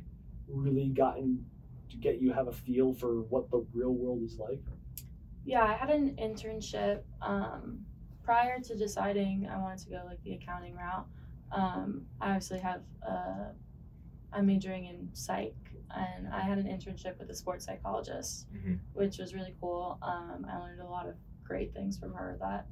really 0.47 0.87
gotten 0.89 1.45
to 1.89 1.97
get 1.97 2.21
you 2.21 2.31
have 2.33 2.47
a 2.47 2.51
feel 2.51 2.93
for 2.93 3.21
what 3.23 3.49
the 3.51 3.65
real 3.73 3.93
world 3.93 4.21
is 4.23 4.37
like? 4.37 4.61
Yeah, 5.45 5.63
I 5.63 5.73
had 5.73 5.89
an 5.89 6.15
internship 6.21 7.01
um, 7.21 7.85
prior 8.23 8.59
to 8.59 8.75
deciding 8.75 9.47
I 9.47 9.57
wanted 9.57 9.79
to 9.85 9.89
go 9.89 10.01
like 10.05 10.21
the 10.23 10.33
accounting 10.33 10.75
route. 10.75 11.07
Um, 11.51 12.05
I 12.21 12.27
obviously 12.29 12.59
have 12.59 12.81
uh, 13.07 13.45
I'm 14.31 14.45
majoring 14.45 14.85
in 14.85 15.09
psych, 15.13 15.55
and 15.95 16.27
I 16.27 16.41
had 16.41 16.59
an 16.59 16.65
internship 16.65 17.17
with 17.17 17.29
a 17.31 17.35
sports 17.35 17.65
psychologist, 17.65 18.45
Mhm. 18.53 18.79
which 18.93 19.17
was 19.17 19.33
really 19.33 19.55
cool. 19.59 19.97
Um, 20.03 20.45
I 20.47 20.59
learned 20.59 20.81
a 20.81 20.85
lot 20.87 21.07
of 21.07 21.15
great 21.43 21.73
things 21.73 21.97
from 21.97 22.13
her 22.13 22.37
that 22.39 22.67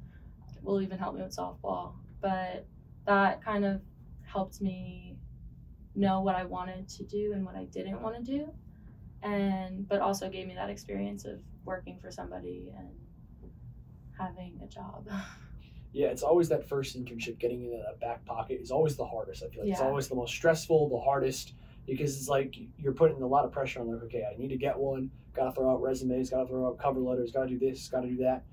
will 0.62 0.80
even 0.80 0.98
help 0.98 1.16
me 1.16 1.22
with 1.22 1.34
softball. 1.34 1.94
But 2.20 2.66
that 3.06 3.42
kind 3.42 3.64
of 3.64 3.80
helped 4.22 4.60
me 4.60 5.18
know 5.96 6.20
what 6.20 6.36
I 6.36 6.44
wanted 6.44 6.86
to 6.90 7.04
do 7.04 7.32
and 7.32 7.44
what 7.44 7.56
I 7.56 7.64
didn't 7.64 8.00
want 8.02 8.14
to 8.16 8.22
do 8.22 8.52
and 9.22 9.88
but 9.88 10.00
also 10.00 10.28
gave 10.28 10.46
me 10.46 10.54
that 10.54 10.70
experience 10.70 11.24
of 11.24 11.40
working 11.64 11.98
for 12.00 12.10
somebody 12.10 12.72
and 12.76 12.88
having 14.18 14.60
a 14.62 14.66
job. 14.66 15.08
Yeah, 15.90 16.08
it's 16.08 16.22
always 16.22 16.50
that 16.50 16.68
first 16.68 17.02
internship. 17.02 17.38
Getting 17.38 17.64
into 17.64 17.78
that 17.78 17.98
back 17.98 18.24
pocket 18.26 18.60
is 18.60 18.70
always 18.70 18.96
the 18.96 19.06
hardest. 19.06 19.42
I 19.42 19.48
feel 19.48 19.62
like 19.62 19.72
it's 19.72 19.80
always 19.80 20.06
the 20.06 20.14
most 20.14 20.32
stressful, 20.34 20.90
the 20.90 21.00
hardest 21.00 21.54
because 21.86 22.16
it's 22.16 22.28
like 22.28 22.54
you're 22.76 22.92
putting 22.92 23.22
a 23.22 23.26
lot 23.26 23.44
of 23.46 23.52
pressure 23.52 23.80
on. 23.80 23.90
Like, 23.90 24.02
okay, 24.04 24.24
I 24.30 24.38
need 24.38 24.48
to 24.48 24.56
get 24.58 24.78
one. 24.78 25.10
Got 25.34 25.44
to 25.44 25.52
throw 25.52 25.72
out 25.72 25.80
resumes. 25.80 26.30
Got 26.30 26.42
to 26.42 26.46
throw 26.46 26.68
out 26.68 26.78
cover 26.78 27.00
letters. 27.00 27.32
Got 27.32 27.44
to 27.44 27.48
do 27.48 27.58
this. 27.58 27.88
Got 27.88 28.02
to 28.02 28.08
do 28.08 28.18
that. 28.18 28.44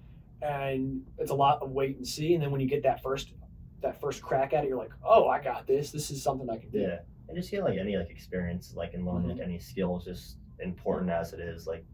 And 0.41 1.03
it's 1.18 1.32
a 1.32 1.36
lot 1.36 1.61
of 1.61 1.72
wait 1.72 1.97
and 1.97 2.07
see. 2.07 2.34
And 2.34 2.41
then 2.41 2.51
when 2.51 2.61
you 2.61 2.68
get 2.68 2.84
that 2.84 3.03
first 3.03 3.34
that 3.82 3.99
first 3.99 4.22
crack 4.22 4.53
at 4.53 4.63
it, 4.63 4.70
you're 4.70 4.78
like, 4.78 4.93
oh, 5.03 5.28
I 5.28 5.43
got 5.43 5.68
this. 5.68 5.91
This 5.91 6.09
is 6.11 6.24
something 6.24 6.49
I 6.49 6.57
can 6.57 6.70
do. 6.70 6.80
Yeah, 6.80 6.99
and 7.28 7.38
just 7.38 7.49
feel 7.49 7.63
like 7.66 7.78
any 7.78 7.97
like 7.97 8.09
experience, 8.09 8.74
like 8.76 8.93
in 8.93 9.05
learning 9.05 9.28
like 9.28 9.38
mm-hmm. 9.38 9.49
any 9.49 9.59
skills, 9.59 10.05
just 10.05 10.38
important 10.60 11.12
as 11.12 11.34
it 11.34 11.39
is. 11.39 11.68
Like, 11.68 11.86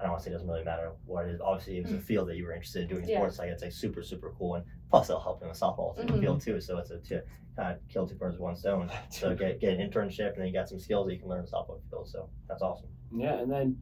I 0.00 0.04
don't 0.04 0.12
want 0.12 0.22
to 0.22 0.24
say 0.24 0.30
it 0.30 0.34
doesn't 0.34 0.48
really 0.48 0.64
matter 0.64 0.92
what 1.06 1.26
it 1.26 1.32
is. 1.34 1.40
Obviously, 1.40 1.78
it 1.78 1.84
was 1.84 1.92
a 1.92 1.98
field 2.00 2.28
that 2.28 2.36
you 2.36 2.44
were 2.44 2.52
interested 2.52 2.82
in 2.82 2.88
doing 2.88 3.08
Yeah. 3.08 3.16
sports. 3.18 3.38
Like, 3.38 3.48
it's 3.50 3.62
like 3.62 3.72
super 3.72 4.02
super 4.02 4.32
cool, 4.38 4.54
and 4.56 4.64
plus 4.90 5.10
it'll 5.10 5.20
help 5.20 5.42
in 5.42 5.48
the 5.48 5.54
softball 5.54 5.96
team 5.96 6.06
Mhm. 6.08 6.20
field 6.20 6.40
too. 6.40 6.60
So 6.60 6.78
it's 6.78 6.90
a 6.90 6.98
two, 6.98 7.20
kind 7.56 7.74
of 7.76 7.88
kill 7.88 8.06
two 8.06 8.14
birds 8.14 8.34
with 8.34 8.42
one 8.42 8.56
stone. 8.56 8.90
So 9.10 9.34
get 9.34 9.58
get 9.60 9.78
an 9.78 9.90
internship, 9.90 10.32
and 10.32 10.38
then 10.38 10.46
you 10.46 10.52
got 10.52 10.68
some 10.68 10.78
skills 10.78 11.06
that 11.06 11.14
you 11.14 11.18
can 11.20 11.28
learn 11.28 11.40
in 11.40 11.44
the 11.46 11.50
softball 11.50 11.80
field. 11.90 12.08
So 12.08 12.28
that's 12.46 12.62
awesome. 12.62 12.88
Yeah, 13.16 13.38
and 13.40 13.50
then 13.50 13.80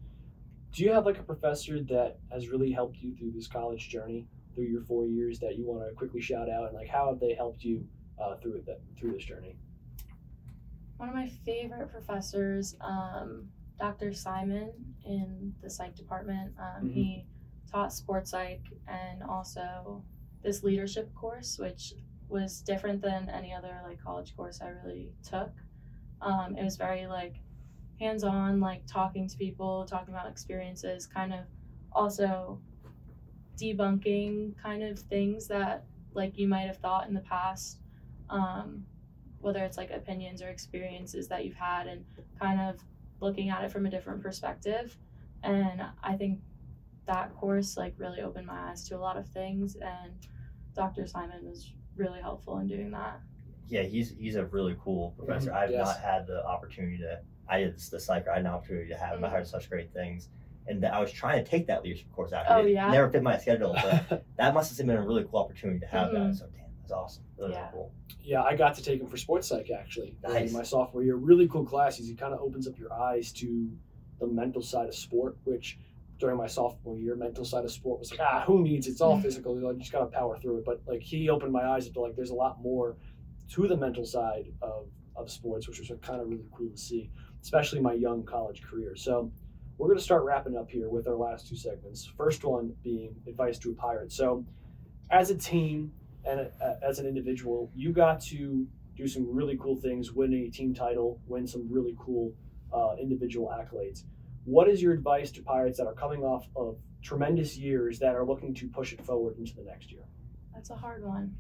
do 0.73 0.85
you 0.85 0.93
have 0.93 1.05
like 1.07 1.19
a 1.19 1.23
professor 1.23 1.83
that 1.85 2.19
has 2.31 2.49
really 2.49 2.71
helped 2.73 2.99
you 2.99 3.15
through 3.17 3.33
this 3.33 3.47
college 3.47 3.89
journey 3.89 4.27
through 4.55 4.65
your 4.67 4.83
four 4.83 5.07
years 5.07 5.39
that 5.41 5.57
you 5.57 5.67
want 5.67 5.87
to 5.87 5.95
quickly 5.95 6.21
shout 6.21 6.49
out 6.49 6.69
and 6.69 6.75
like 6.75 6.89
how 6.89 7.09
have 7.11 7.21
they 7.21 7.35
helped 7.35 7.63
you 7.63 7.87
uh, 8.19 8.37
through 8.37 8.63
that 8.67 8.81
through 8.99 9.13
this 9.13 9.25
journey? 9.25 9.59
One 10.97 11.11
of 11.11 11.15
my 11.15 11.29
favorite 11.29 11.91
professors, 11.93 12.75
um, 12.81 13.51
Dr. 13.79 14.13
Simon 14.13 14.71
in 15.05 15.55
the 15.63 15.71
psych 15.71 15.95
department. 15.95 16.55
Um, 16.59 16.89
Mhm. 16.89 16.93
He 16.93 17.27
taught 17.71 17.93
sports 17.93 18.31
psych 18.31 18.63
and 18.87 19.23
also 19.23 20.03
this 20.43 20.63
leadership 20.63 21.13
course, 21.15 21.59
which 21.59 21.95
was 22.29 22.61
different 22.63 23.01
than 23.03 23.29
any 23.29 23.53
other 23.53 23.81
like 23.85 24.01
college 24.01 24.37
course 24.37 24.61
I 24.61 24.69
really 24.69 25.13
took. 25.23 25.53
Um, 26.21 26.57
it 26.57 26.65
was 26.65 26.77
very 26.77 27.07
like 27.07 27.41
hands-on, 28.01 28.61
like 28.61 28.87
talking 28.87 29.29
to 29.29 29.37
people, 29.37 29.85
talking 29.87 30.13
about 30.15 30.29
experiences, 30.29 31.07
kind 31.07 31.33
of 31.33 31.45
also 31.93 32.61
debunking 33.57 34.57
kind 34.59 34.83
of 34.83 34.99
things 34.99 35.47
that 35.49 35.85
like 36.15 36.39
you 36.39 36.49
might 36.49 36.67
have 36.67 36.79
thought 36.79 37.09
in 37.09 37.15
the 37.15 37.21
past. 37.21 37.81
Um, 38.29 38.87
whether 39.41 39.63
it's 39.65 39.77
like 39.77 39.91
opinions 39.91 40.43
or 40.43 40.49
experiences 40.49 41.29
that 41.29 41.45
you've 41.45 41.55
had 41.55 41.87
and 41.87 42.05
kind 42.41 42.61
of 42.61 42.83
looking 43.21 43.49
at 43.51 43.65
it 43.65 43.71
from 43.71 43.87
a 43.87 43.91
different 43.91 44.23
perspective 44.23 44.97
and 45.43 45.83
i 46.03 46.15
think 46.17 46.41
that 47.07 47.35
course 47.37 47.77
like 47.77 47.95
really 47.99 48.21
opened 48.21 48.47
my 48.47 48.71
eyes 48.71 48.87
to 48.89 48.97
a 48.97 48.99
lot 48.99 49.17
of 49.17 49.27
things 49.29 49.77
and 49.77 50.13
dr 50.75 51.07
simon 51.07 51.45
was 51.45 51.73
really 51.97 52.21
helpful 52.21 52.59
in 52.59 52.67
doing 52.67 52.91
that 52.91 53.21
Yeah, 53.69 53.83
he's 53.83 54.11
he's 54.19 54.37
a 54.37 54.45
really 54.47 54.77
cool 54.85 55.13
professor. 55.19 55.51
Mhm, 55.51 55.57
I've 55.57 55.71
yes. 55.71 55.87
not 55.87 55.99
had 56.01 56.27
the 56.29 56.45
opportunity 56.47 56.99
to. 56.99 57.21
I 57.49 57.59
did 57.61 57.77
the 57.79 57.99
psych. 57.99 58.29
I 58.29 58.35
had 58.35 58.41
an 58.43 58.47
opportunity 58.47 58.89
to 58.91 58.97
have 58.97 59.17
him. 59.19 59.25
I 59.25 59.29
heard 59.29 59.47
such 59.47 59.69
great 59.69 59.93
things, 59.93 60.29
and 60.69 60.85
I 60.85 61.01
was 61.01 61.11
trying 61.11 61.43
to 61.45 61.51
take 61.51 61.67
that 61.67 61.83
leadership 61.83 62.13
course 62.13 62.33
after. 62.33 62.53
Oh, 62.53 62.61
it 62.61 62.71
yeah? 62.71 62.91
never 62.93 63.09
fit 63.11 63.23
my 63.25 63.39
schedule, 63.39 63.75
but 63.83 64.25
that 64.37 64.55
must 64.55 64.77
have 64.77 64.87
been 64.87 64.97
a 64.97 65.05
really 65.05 65.25
cool 65.25 65.41
opportunity 65.41 65.81
to 65.81 65.87
have 65.87 66.13
that. 66.13 66.21
Mhm. 66.31 66.39
So 66.39 66.47
damn, 66.89 66.89
that's 66.89 66.93
awesome. 66.93 67.25
Really, 67.39 67.53
Yeah. 67.53 67.69
cool. 67.73 67.93
yeah, 68.23 68.43
I 68.43 68.57
got 68.57 68.75
to 68.75 68.83
take 68.83 69.01
him 69.01 69.07
for 69.07 69.17
sports 69.17 69.49
psych 69.49 69.71
actually 69.71 70.17
in 70.25 70.33
Nice. 70.33 70.53
my 70.53 70.63
sophomore 70.63 71.03
year. 71.03 71.17
Really 71.17 71.49
cool 71.49 71.65
classes. 71.65 72.09
He 72.09 72.15
kind 72.15 72.35
of 72.35 72.41
opens 72.41 72.67
up 72.67 72.79
your 72.79 72.93
eyes 72.93 73.33
to 73.35 73.71
the 74.19 74.27
mental 74.27 74.63
side 74.63 74.89
of 74.89 74.95
sport, 74.95 75.37
which 75.45 75.79
during 76.19 76.37
my 76.39 76.47
sophomore 76.47 76.97
year, 76.99 77.15
mental 77.15 77.45
side 77.45 77.65
of 77.65 77.71
sport 77.71 77.99
was 77.99 78.11
like, 78.11 78.21
ah, 78.21 78.43
who 78.47 78.63
needs 78.63 78.87
it? 78.87 78.93
It's 78.93 79.01
all 79.03 79.19
Mhm. 79.19 79.23
physical. 79.23 79.61
You 79.61 79.73
just 79.79 79.93
gotta 79.93 80.07
power 80.07 80.39
through 80.39 80.59
it. 80.59 80.65
But 80.65 80.81
like 80.87 81.03
he 81.03 81.29
opened 81.29 81.53
my 81.53 81.67
eyes 81.67 81.87
up 81.87 81.93
to 81.95 82.01
like 82.01 82.17
there's 82.17 82.31
a 82.31 82.35
lot 82.35 82.61
more 82.63 82.97
to 83.51 83.69
the 83.69 83.77
mental 83.77 84.05
side 84.05 84.53
of, 84.63 84.87
of 85.15 85.31
sports, 85.31 85.69
which 85.69 85.79
was 85.79 85.89
kind 86.01 86.21
of 86.21 86.29
really 86.29 86.47
cool 86.53 86.71
to 86.71 86.77
see, 86.77 87.11
especially 87.43 87.81
my 87.81 87.93
young 87.93 88.23
college 88.25 88.63
career. 88.63 88.97
So 88.97 89.31
we're 89.79 89.89
gonna 89.89 90.01
start 90.01 90.25
wrapping 90.25 90.57
up 90.57 90.71
here 90.71 90.89
with 90.89 91.07
our 91.07 91.15
last 91.17 91.49
two 91.49 91.55
segments. 91.57 92.07
First 92.07 92.43
one 92.45 92.75
being 92.83 93.15
advice 93.27 93.59
to 93.61 93.71
a 93.71 93.75
pirate. 93.75 94.11
So 94.11 94.45
as 95.11 95.31
a 95.31 95.37
team 95.37 95.93
and 96.27 96.41
a, 96.41 96.79
as 96.83 96.99
an 96.99 97.07
individual, 97.07 97.71
you 97.75 97.93
got 97.93 98.21
to 98.23 98.67
do 98.97 99.07
some 99.07 99.27
really 99.35 99.57
cool 99.59 99.77
things, 99.77 100.13
win 100.13 100.33
a 100.35 100.49
team 100.51 100.75
title, 100.75 101.21
win 101.27 101.47
some 101.47 101.67
really 101.71 101.95
cool 101.99 102.33
uh, 102.73 102.97
individual 103.01 103.49
accolades. 103.49 104.05
What 104.45 104.69
is 104.69 104.81
your 104.81 104.93
advice 104.93 105.31
to 105.33 105.43
Pirates 105.43 105.79
that 105.79 105.87
are 105.87 105.95
coming 105.95 106.23
off 106.23 106.47
of 106.57 106.77
tremendous 107.03 107.57
years 107.57 107.99
that 107.99 108.15
are 108.15 108.25
looking 108.25 108.55
to 108.55 108.69
push 108.69 108.93
it 108.93 109.05
forward 109.05 109.39
into 109.39 109.55
the 109.55 109.63
next 109.63 109.93
year? 109.93 110.03
that's 110.57 110.71
a 110.71 110.75
hard 110.75 111.05
one 111.05 111.37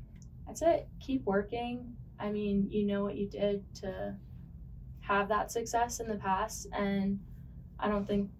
That's 0.46 0.60
it. 0.62 0.86
keep 1.00 1.24
working 1.24 1.94
i 2.20 2.30
mean 2.30 2.68
you 2.70 2.84
know 2.86 3.02
what 3.02 3.16
you 3.16 3.26
did 3.26 3.64
to 3.76 4.14
have 5.00 5.28
that 5.28 5.50
success 5.50 6.00
in 6.00 6.06
the 6.06 6.16
past 6.16 6.66
and 6.72 7.18
i 7.80 7.88
don't 7.88 8.06
think 8.06 8.30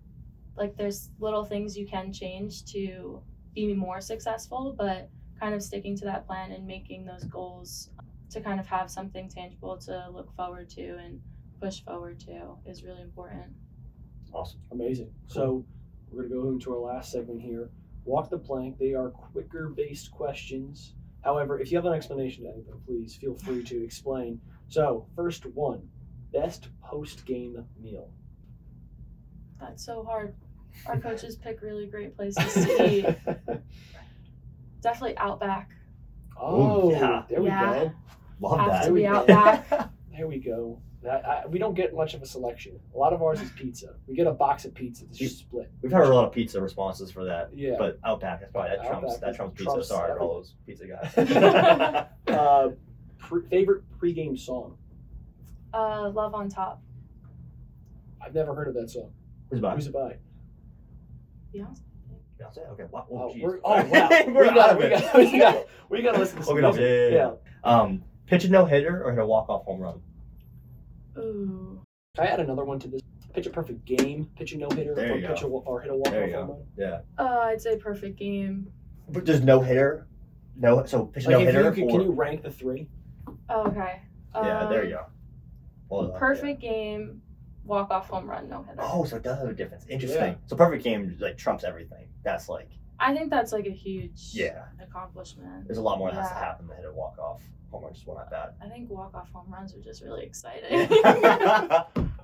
like 0.57 0.76
there's 0.76 1.09
little 1.18 1.44
things 1.44 1.76
you 1.76 1.86
can 1.86 2.12
change 2.12 2.64
to 2.66 3.22
be 3.55 3.72
more 3.72 4.01
successful 4.03 4.74
but 4.76 5.09
kind 5.39 5.55
of 5.55 5.62
sticking 5.62 5.97
to 5.99 6.05
that 6.05 6.26
plan 6.26 6.53
and 6.53 6.66
making 6.66 7.05
those 7.05 7.24
goals 7.24 7.91
to 8.30 8.41
kind 8.41 8.59
of 8.59 8.66
have 8.66 8.91
something 8.91 9.28
tangible 9.28 9.76
to 9.76 10.09
look 10.12 10.34
forward 10.34 10.68
to 10.70 10.97
and 10.97 11.20
push 11.61 11.82
forward 11.84 12.18
to 12.20 12.57
is 12.66 12.82
really 12.84 13.03
important 13.03 13.53
Awesome. 14.32 14.61
Amazing. 14.70 15.11
So 15.28 15.64
we're 16.11 16.24
going 16.28 16.34
to 16.34 16.43
go 16.43 16.49
into 16.51 16.72
our 16.74 16.80
last 16.80 17.12
segment 17.12 17.41
here. 17.41 17.70
Walk 18.05 18.28
the 18.28 18.39
plank. 18.39 18.78
They 18.78 18.93
are 18.95 19.11
quicker 19.11 19.68
based 19.68 20.11
questions. 20.11 20.95
However, 21.24 21.59
if 21.59 21.70
you 21.70 21.78
have 21.78 21.87
an 21.87 21.93
explanation 21.95 22.45
to 22.45 22.51
anything, 22.51 22.74
please 22.87 23.14
feel 23.16 23.34
free 23.34 23.62
to 23.64 23.82
explain. 23.82 24.41
So, 24.68 25.07
first 25.16 25.47
one 25.47 25.89
best 26.32 26.68
post 26.82 27.24
game 27.24 27.64
meal. 27.80 28.11
that's 29.61 29.84
so 29.87 30.05
hard 30.05 30.34
our 30.87 30.99
coaches 30.99 31.37
pick 31.37 31.62
really 31.62 31.87
great 31.87 32.14
places 32.16 32.53
to 32.66 32.91
eat 32.91 33.07
definitely 34.87 35.16
outback 35.18 35.70
oh, 36.41 36.91
yeah. 36.91 37.22
there 37.28 37.41
we 37.41 37.47
Yeah. 37.49 37.72
go. 37.84 37.93
Love 38.41 38.59
Have 38.61 38.68
that. 38.68 38.78
to 38.80 38.84
There 38.84 38.93
we 38.95 39.01
be 39.01 39.07
go. 39.07 39.14
Outback. 39.14 39.91
There 40.16 40.26
we 40.28 40.39
go. 40.39 40.80
That, 41.03 41.24
I, 41.26 41.47
we 41.47 41.59
don't 41.59 41.74
get 41.74 41.95
much 41.95 42.14
of 42.14 42.22
a 42.22 42.26
selection. 42.26 42.78
A 42.95 42.99
lot 42.99 43.12
of 43.12 43.22
ours 43.22 43.41
is 43.41 43.51
pizza. 43.51 43.95
We 44.07 44.14
get 44.16 44.26
a 44.26 44.32
box 44.32 44.64
of 44.64 44.74
pizza 44.74 45.05
that's 45.05 45.18
just 45.18 45.39
split. 45.41 45.70
We've 45.82 45.93
heard 45.93 46.09
a 46.09 46.14
lot 46.14 46.24
of 46.24 46.32
pizza 46.32 46.59
responses 46.61 47.11
for 47.12 47.24
that. 47.26 47.51
Yeah. 47.55 47.74
But 47.78 47.99
Outback, 48.05 48.41
that's 48.41 48.53
probably 48.53 48.70
that 48.76 48.87
trumps 48.87 49.18
that 49.18 49.34
trumps 49.37 49.59
pizza. 49.59 49.72
trumps 49.72 49.89
Sorry 49.89 50.09
for 50.09 50.12
everything. 50.14 50.28
all 50.28 50.34
those 50.37 50.55
pizza 50.66 50.87
guys. 50.87 52.07
Uh, 52.34 52.70
pre- 53.18 53.47
favorite 53.49 53.82
pregame 54.01 54.39
song? 54.39 54.76
uh, 55.74 56.09
love 56.11 56.34
on 56.34 56.49
top 56.49 56.80
I've 58.22 58.34
never 58.34 58.55
heard 58.55 58.68
of 58.68 58.74
that 58.74 58.89
song. 58.91 59.11
Who's 59.51 59.61
by? 59.61 59.74
Who's 59.74 59.87
it 59.87 59.93
by? 59.93 60.16
Beyonce. 61.55 61.80
Beyonce? 62.41 62.68
Okay. 62.72 62.84
Wow. 62.91 63.07
Oh, 63.11 63.16
Oh, 63.16 63.32
jeez. 63.34 63.43
we're, 63.43 63.59
oh 63.64 63.84
wow. 63.84 64.09
We're 64.26 64.43
we, 64.43 64.49
out 64.49 64.55
got, 64.55 64.70
of 64.72 64.78
we, 64.78 64.84
it. 64.84 65.32
we, 65.32 65.39
got, 65.39 65.66
we 65.89 66.03
got 66.03 66.12
to 66.12 66.18
listen 66.18 66.39
to 66.39 66.45
some 66.45 66.57
Okay, 66.57 66.62
music. 66.62 66.82
yeah, 66.82 67.16
yeah, 67.18 67.30
yeah. 67.64 67.70
Um, 67.80 68.03
pitch 68.26 68.45
a 68.45 68.49
no 68.51 68.64
hitter 68.66 69.03
or 69.05 69.12
hit 69.12 69.20
a 69.22 69.26
walk 69.26 69.49
off 69.49 69.64
home 69.64 69.80
run. 69.80 70.01
Ooh. 71.18 71.80
Can 72.16 72.26
I 72.26 72.30
add 72.30 72.41
another 72.41 72.64
one 72.64 72.78
to 72.80 72.89
this? 72.89 73.01
Pitch 73.34 73.47
a 73.47 73.51
perfect 73.51 73.84
game, 73.84 74.30
pitch 74.37 74.53
a 74.53 74.59
no 74.59 74.68
hitter, 74.70 74.95
There 74.95 75.12
or 75.14 75.20
pitch 75.20 75.43
a, 75.43 75.47
or 75.47 75.80
hit 75.82 75.91
a 75.91 75.95
walk 75.97 76.09
off 76.09 76.14
home 76.14 76.30
go. 76.30 76.41
run. 76.43 76.62
Yeah. 76.76 77.01
Uh, 77.18 77.39
I'd 77.41 77.61
say 77.61 77.76
perfect 77.76 78.18
game. 78.18 78.70
But 79.11 79.26
there's 79.26 79.43
no 79.43 79.61
hitter. 79.61 80.07
no. 80.57 80.84
So 80.87 81.07
pitch 81.07 81.24
a 81.26 81.28
Like 81.28 81.32
no 81.34 81.41
if 81.41 81.55
you 81.55 81.84
hitter. 81.87 81.91
can 81.93 82.01
you 82.03 82.12
rank 82.12 82.43
the 82.43 82.51
three? 82.51 82.89
Oh, 83.49 83.66
okay. 83.68 84.03
Yeah, 84.34 84.66
there 84.68 84.84
you 84.87 84.97
Um, 84.97 85.03
go. 85.03 85.07
Well, 85.89 86.12
uh, 86.14 86.18
Perfect 86.18 86.61
game, 86.61 87.22
walk 87.66 87.90
off 87.90 88.08
home 88.08 88.28
run, 88.28 88.48
no 88.48 88.62
hitter. 88.62 88.80
Oh, 88.80 89.04
so 89.04 89.16
it 89.16 89.22
does 89.22 89.38
have 89.38 89.48
a 89.48 89.52
difference. 89.52 89.84
Interesting. 89.88 90.32
Yeah. 90.32 90.34
So 90.46 90.56
perfect 90.56 90.84
game 90.84 91.16
like 91.20 91.36
trumps 91.36 91.64
everything. 91.64 92.08
That's 92.22 92.48
like 92.48 92.70
I 92.98 93.14
think 93.14 93.30
that's 93.30 93.52
like 93.52 93.66
a 93.66 93.70
huge 93.70 94.30
yeah. 94.32 94.64
accomplishment. 94.80 95.66
There's 95.66 95.78
a 95.78 95.82
lot 95.82 95.98
more 95.98 96.10
that 96.10 96.16
has 96.16 96.28
to 96.30 96.34
happen 96.34 96.66
than 96.66 96.76
hit 96.76 96.86
a 96.86 96.92
walk 96.92 97.18
off. 97.18 97.42
Home 97.70 97.84
run 97.84 97.92
just 97.92 98.06
went 98.06 98.20
not 98.20 98.30
bad. 98.30 98.54
I 98.64 98.68
think 98.68 98.88
walk 98.90 99.14
off 99.14 99.30
home 99.32 99.52
runs 99.52 99.74
are 99.74 99.80
just 99.80 100.02
really 100.02 100.24
exciting. 100.24 100.88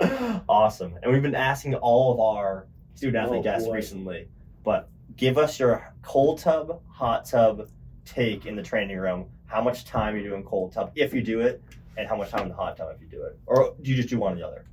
awesome. 0.49 0.95
And 1.03 1.12
we've 1.12 1.22
been 1.22 1.34
asking 1.34 1.74
all 1.74 2.12
of 2.12 2.20
our 2.20 2.68
student 2.95 3.16
oh, 3.22 3.26
athlete 3.26 3.40
Oh, 3.40 3.43
guests 3.43 3.68
boy. 3.68 3.74
recently, 3.74 4.28
but 4.64 4.88
give 5.16 5.36
us 5.36 5.59
your 5.59 5.93
cold 6.03 6.38
tub, 6.38 6.80
hot 6.88 7.24
tub 7.26 7.68
take 8.05 8.47
in 8.47 8.57
the 8.57 8.62
training 8.62 8.97
room. 8.99 9.26
How 9.47 9.61
much 9.61 9.84
time 9.84 10.16
you 10.16 10.22
do 10.22 10.34
in 10.34 10.45
cold 10.45 10.72
tub 10.72 10.93
if 10.95 11.12
you 11.12 11.20
do 11.22 11.40
it, 11.40 11.62
and 11.99 12.09
how 12.09 12.16
much 12.16 12.30
time 12.30 12.43
in 12.43 12.49
the 12.49 12.55
hot 12.55 12.76
tub 12.76 12.88
if 12.95 13.03
you 13.03 13.09
do 13.09 13.24
it, 13.24 13.38
or 13.47 13.74
do 13.82 13.90
you 13.90 13.97
just 13.97 14.09
do 14.09 14.18
one 14.18 14.32
or 14.32 14.36
the 14.36 14.47
other? 14.47 14.64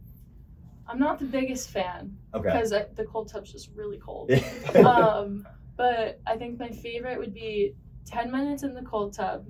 I'm 0.89 0.99
not 0.99 1.19
the 1.19 1.25
biggest 1.25 1.69
fan 1.69 2.17
Okay. 2.33 2.49
because 2.49 2.71
the 2.71 3.05
cold 3.05 3.29
tub's 3.29 3.51
just 3.51 3.69
really 3.75 3.97
cold. 3.97 4.31
um, 4.75 5.47
but 5.77 6.19
I 6.25 6.35
think 6.35 6.59
my 6.59 6.69
favorite 6.69 7.19
would 7.19 7.33
be 7.33 7.75
10 8.05 8.31
minutes 8.31 8.63
in 8.63 8.73
the 8.73 8.81
cold 8.81 9.13
tub, 9.13 9.45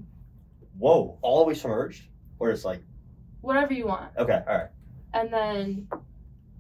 Whoa! 0.78 1.18
All 1.22 1.40
the 1.40 1.46
way 1.46 1.54
submerged, 1.54 2.08
or 2.40 2.52
just 2.52 2.64
like 2.64 2.82
whatever 3.42 3.74
you 3.74 3.86
want, 3.88 4.12
okay, 4.18 4.42
all 4.48 4.58
right. 4.58 4.70
and 5.14 5.32
then 5.32 5.88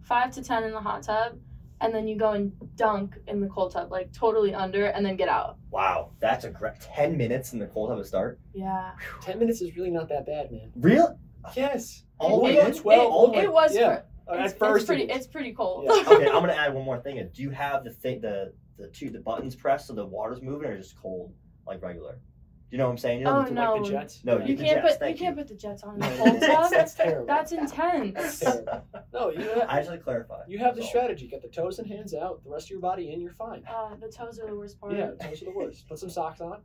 five 0.01 0.31
to 0.31 0.43
10 0.43 0.63
in 0.63 0.71
the 0.71 0.79
hot 0.79 1.03
tub, 1.03 1.37
and 1.81 1.93
then 1.93 2.07
you 2.07 2.17
go 2.17 2.31
and 2.31 2.51
dunk 2.75 3.15
in 3.27 3.39
the 3.39 3.47
cold 3.47 3.71
tub, 3.71 3.91
like 3.91 4.11
totally 4.11 4.53
under, 4.53 4.87
and 4.87 5.05
then 5.05 5.15
get 5.15 5.29
out. 5.29 5.57
Wow, 5.71 6.11
that's 6.19 6.43
a 6.45 6.49
great 6.49 6.79
ten 6.81 7.15
minutes 7.17 7.53
in 7.53 7.59
the 7.59 7.67
cold 7.67 7.89
tub 7.89 7.97
to 7.99 8.03
start. 8.05 8.39
Yeah. 8.53 8.91
Ten 9.21 9.39
minutes 9.39 9.61
is 9.61 9.75
really 9.77 9.91
not 9.91 10.09
that 10.09 10.25
bad, 10.25 10.51
man. 10.51 10.71
Real? 10.75 11.17
Yes. 11.55 12.03
All 12.17 12.43
we 12.43 12.51
it, 12.51 12.55
go 12.61 12.67
it, 12.67 12.75
twelve. 12.77 13.35
it, 13.35 13.43
it 13.45 13.53
was 13.53 13.73
yeah. 13.73 13.97
for, 13.97 14.05
it's, 14.37 14.53
at 14.53 14.59
first, 14.59 14.81
it's 14.83 14.85
pretty 14.87 15.03
it 15.03 15.07
was- 15.09 15.17
it's 15.17 15.27
pretty 15.27 15.53
cold. 15.53 15.85
Yeah. 15.85 16.03
okay, 16.13 16.25
I'm 16.27 16.41
gonna 16.41 16.53
add 16.53 16.73
one 16.73 16.85
more 16.85 16.99
thing. 16.99 17.15
Do 17.33 17.41
you 17.41 17.49
have 17.51 17.83
the 17.83 17.91
thing, 17.91 18.21
the 18.21 18.53
the 18.77 18.87
two 18.87 19.09
the 19.09 19.19
buttons 19.19 19.55
pressed 19.55 19.87
so 19.87 19.93
the 19.93 20.05
water's 20.05 20.41
moving, 20.41 20.69
or 20.69 20.77
just 20.77 20.95
cold 21.01 21.33
like 21.67 21.81
regular? 21.81 22.13
Do 22.13 22.75
you 22.75 22.77
know 22.77 22.85
what 22.85 22.91
I'm 22.91 22.97
saying? 22.99 23.19
You 23.19 23.25
know, 23.25 23.39
Oh, 23.39 23.43
the- 23.45 23.51
no. 23.51 23.73
like 23.73 23.83
the 23.83 23.89
Jets. 23.89 24.23
No, 24.23 24.37
Yeah. 24.37 24.45
you 24.45 24.55
can't 24.55 24.69
jets, 24.83 24.91
put 24.91 24.99
thank 24.99 25.19
you 25.19 25.25
can't 25.25 25.37
put 25.37 25.47
the 25.47 25.55
jets 25.55 25.81
on 25.83 25.97
the 25.99 26.05
cold 26.05 26.39
that's, 26.39 26.45
tub. 26.45 26.71
that's 26.71 26.93
terrible. 26.93 27.25
That's 27.25 27.51
That's 27.51 27.73
intense. 27.73 28.39
terrible. 28.39 28.81
No, 29.11 29.31
you 29.31 29.39
have, 29.41 29.65
I 29.67 29.77
just 29.79 29.89
like 29.89 29.99
to 29.99 30.03
clarify. 30.03 30.41
you 30.47 30.59
have 30.59 30.75
the 30.75 30.83
all. 30.83 30.87
strategy. 30.87 31.27
Get 31.27 31.41
the 31.41 31.47
toes 31.47 31.79
and 31.79 31.87
hands 31.87 32.13
out. 32.13 32.43
The 32.43 32.49
rest 32.51 32.67
of 32.67 32.69
your 32.71 32.79
body 32.79 33.11
in. 33.11 33.21
You're 33.21 33.33
fine. 33.33 33.63
Uh, 33.67 33.95
the 33.99 34.07
toes 34.11 34.39
are 34.39 34.45
the 34.45 34.55
worst 34.55 34.79
part. 34.79 34.93
Yeah, 34.95 35.11
the 35.17 35.23
toes 35.23 35.41
are 35.41 35.45
the 35.45 35.51
worst. 35.51 35.87
Put 35.89 35.97
some 35.97 36.11
socks 36.11 36.41
on. 36.41 36.61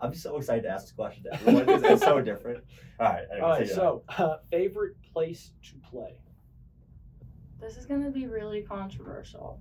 I'm 0.00 0.14
so 0.14 0.38
excited 0.38 0.62
to 0.62 0.70
ask 0.70 0.86
this 0.86 0.92
question 0.92 1.24
to 1.24 1.34
everyone 1.34 1.66
because 1.66 1.82
it's 1.84 2.02
so 2.02 2.20
different. 2.22 2.64
All 2.98 3.06
right. 3.08 3.24
Anyway, 3.30 3.46
All 3.46 3.50
right. 3.58 3.68
So, 3.68 4.02
uh, 4.16 4.36
favorite 4.50 4.96
place 5.12 5.52
to 5.64 5.74
play? 5.90 6.16
This 7.62 7.76
is 7.76 7.86
gonna 7.86 8.10
be 8.10 8.26
really 8.26 8.62
controversial. 8.62 9.60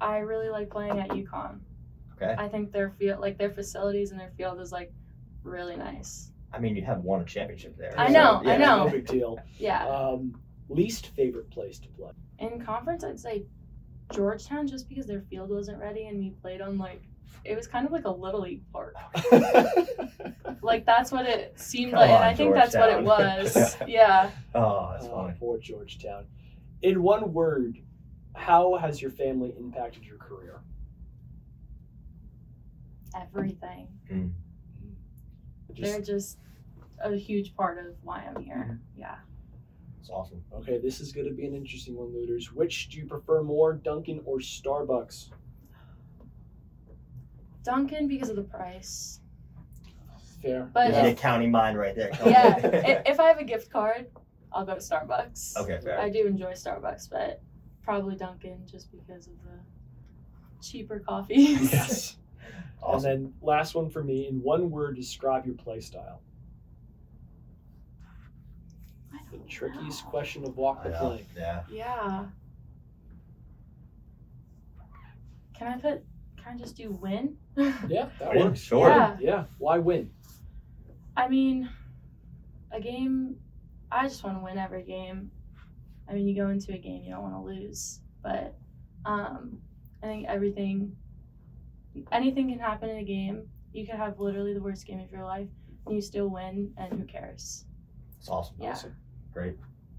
I 0.00 0.18
really 0.18 0.48
like 0.48 0.70
playing 0.70 0.98
at 0.98 1.10
UConn. 1.10 1.58
Okay. 2.14 2.34
I 2.38 2.48
think 2.48 2.72
their 2.72 2.90
field, 2.90 3.20
like 3.20 3.36
their 3.38 3.50
facilities 3.50 4.10
and 4.10 4.18
their 4.18 4.32
field, 4.36 4.60
is 4.60 4.72
like 4.72 4.90
really 5.44 5.76
nice. 5.76 6.30
I 6.52 6.58
mean, 6.58 6.74
you 6.74 6.82
have 6.82 7.00
won 7.04 7.20
a 7.20 7.24
championship 7.24 7.76
there. 7.76 7.94
I 7.96 8.06
so, 8.08 8.12
know, 8.12 8.42
I 8.44 8.56
know. 8.56 8.84
No 8.84 8.90
big 8.90 9.06
deal. 9.06 9.38
Yeah. 9.58 9.86
Um, 9.88 10.40
least 10.68 11.08
favorite 11.08 11.50
place 11.50 11.78
to 11.80 11.88
play. 11.90 12.12
In 12.38 12.60
conference, 12.64 13.04
I'd 13.04 13.20
say 13.20 13.44
Georgetown, 14.12 14.66
just 14.66 14.88
because 14.88 15.06
their 15.06 15.20
field 15.22 15.50
wasn't 15.50 15.78
ready 15.78 16.06
and 16.06 16.18
we 16.18 16.30
played 16.30 16.60
on 16.62 16.78
like 16.78 17.02
it 17.44 17.56
was 17.56 17.66
kind 17.66 17.86
of 17.86 17.92
like 17.92 18.04
a 18.04 18.10
little 18.10 18.40
league 18.40 18.62
park. 18.72 18.94
Like 20.64 20.86
that's 20.86 21.10
what 21.10 21.26
it 21.26 21.58
seemed 21.58 21.90
Come 21.90 22.00
like, 22.00 22.10
and 22.10 22.18
on, 22.18 22.22
I 22.22 22.34
think 22.34 22.54
that's 22.54 22.76
what 22.76 22.88
it 22.90 23.02
was. 23.02 23.76
yeah. 23.88 24.30
Oh, 24.54 24.90
that's 24.92 25.06
Uh, 25.06 25.10
funny. 25.10 25.34
poor 25.40 25.58
Georgetown. 25.58 26.24
In 26.82 27.02
one 27.02 27.32
word, 27.32 27.78
how 28.34 28.76
has 28.76 29.00
your 29.00 29.10
family 29.10 29.54
impacted 29.58 30.04
your 30.04 30.18
career? 30.18 30.60
Everything. 33.14 33.88
Just, 35.72 35.92
They're 35.92 36.00
just 36.02 36.38
a 37.02 37.16
huge 37.16 37.54
part 37.54 37.78
of 37.78 37.94
why 38.02 38.24
I'm 38.28 38.42
here. 38.42 38.68
Mm-hmm. 38.70 39.00
Yeah. 39.00 39.16
It's 40.00 40.10
awesome. 40.10 40.42
okay, 40.52 40.78
this 40.78 41.00
is 41.00 41.12
going 41.12 41.28
to 41.28 41.32
be 41.32 41.46
an 41.46 41.54
interesting 41.54 41.94
one, 41.94 42.08
Luders. 42.08 42.46
Which 42.46 42.88
do 42.88 42.98
you 42.98 43.06
prefer 43.06 43.42
more, 43.42 43.74
Dunkin' 43.74 44.20
or 44.24 44.38
Starbucks? 44.38 45.30
Dunkin' 47.62 48.08
because 48.08 48.28
of 48.28 48.34
the 48.34 48.42
price. 48.42 49.20
Fair. 50.42 50.68
But 50.74 50.86
There's 50.86 50.96
yeah. 50.96 51.02
the 51.02 51.12
accounting 51.12 51.52
mind 51.52 51.78
right 51.78 51.94
there. 51.94 52.10
Yeah. 52.26 52.60
on. 52.64 52.74
if 53.06 53.20
I 53.20 53.28
have 53.28 53.38
a 53.38 53.44
gift 53.44 53.70
card, 53.70 54.08
I'll 54.54 54.64
go 54.64 54.74
to 54.74 54.80
Starbucks. 54.80 55.56
okay, 55.56 55.78
fair. 55.82 55.98
I 56.00 56.08
do 56.10 56.26
enjoy 56.26 56.52
Starbucks, 56.52 57.08
but 57.10 57.40
probably 57.82 58.16
Dunkin' 58.16 58.66
just 58.70 58.90
because 58.92 59.26
of 59.26 59.32
the 59.44 60.64
cheaper 60.64 61.00
coffees. 61.00 61.72
yes. 61.72 62.16
Awesome. 62.82 63.10
And 63.12 63.24
then 63.26 63.34
last 63.40 63.76
one 63.76 63.88
for 63.88 64.02
me. 64.02 64.26
In 64.26 64.42
one 64.42 64.68
word, 64.68 64.96
describe 64.96 65.46
your 65.46 65.54
play 65.54 65.78
style. 65.78 66.20
The 69.30 69.38
trickiest 69.48 70.04
know. 70.04 70.10
question 70.10 70.44
of 70.44 70.56
walk 70.56 70.82
the 70.82 70.88
know. 70.90 70.98
plank. 70.98 71.26
Yeah. 71.36 71.62
Yeah. 71.70 72.24
Can 75.54 75.68
I 75.68 75.76
put? 75.78 76.02
Can 76.42 76.54
I 76.54 76.58
just 76.58 76.76
do 76.76 76.90
win? 76.90 77.36
Yeah, 77.56 78.08
that 78.18 78.34
Yeah, 78.34 78.44
works. 78.46 78.58
sure. 78.60 78.88
Yeah. 78.88 79.16
Yeah. 79.20 79.44
Why 79.58 79.78
win? 79.78 80.10
I 81.16 81.28
mean, 81.28 81.68
a 82.72 82.80
game. 82.80 83.36
I 83.92 84.08
just 84.08 84.24
want 84.24 84.38
to 84.38 84.44
win 84.44 84.58
every 84.58 84.82
game. 84.82 85.30
I 86.08 86.14
mean, 86.14 86.26
you 86.26 86.34
go 86.34 86.48
into 86.48 86.72
a 86.72 86.78
game, 86.78 87.02
you 87.04 87.10
don't 87.10 87.22
want 87.22 87.34
to 87.34 87.40
lose, 87.40 88.00
but 88.22 88.56
um, 89.04 89.58
I 90.02 90.06
think 90.06 90.26
everything, 90.28 90.96
anything 92.10 92.48
can 92.50 92.58
happen 92.58 92.90
in 92.90 92.96
a 92.96 93.04
game. 93.04 93.48
You 93.72 93.86
could 93.86 93.96
have 93.96 94.18
literally 94.18 94.54
the 94.54 94.62
worst 94.62 94.86
game 94.86 95.00
of 95.00 95.10
your 95.10 95.24
life, 95.24 95.48
and 95.86 95.94
you 95.94 96.00
still 96.00 96.28
win, 96.28 96.72
and 96.76 96.92
who 96.92 97.04
cares? 97.04 97.64
It's 98.18 98.28
awesome. 98.28 98.56
Yeah. 98.58 98.70
Awesome. 98.70 98.96
Great. 99.32 99.56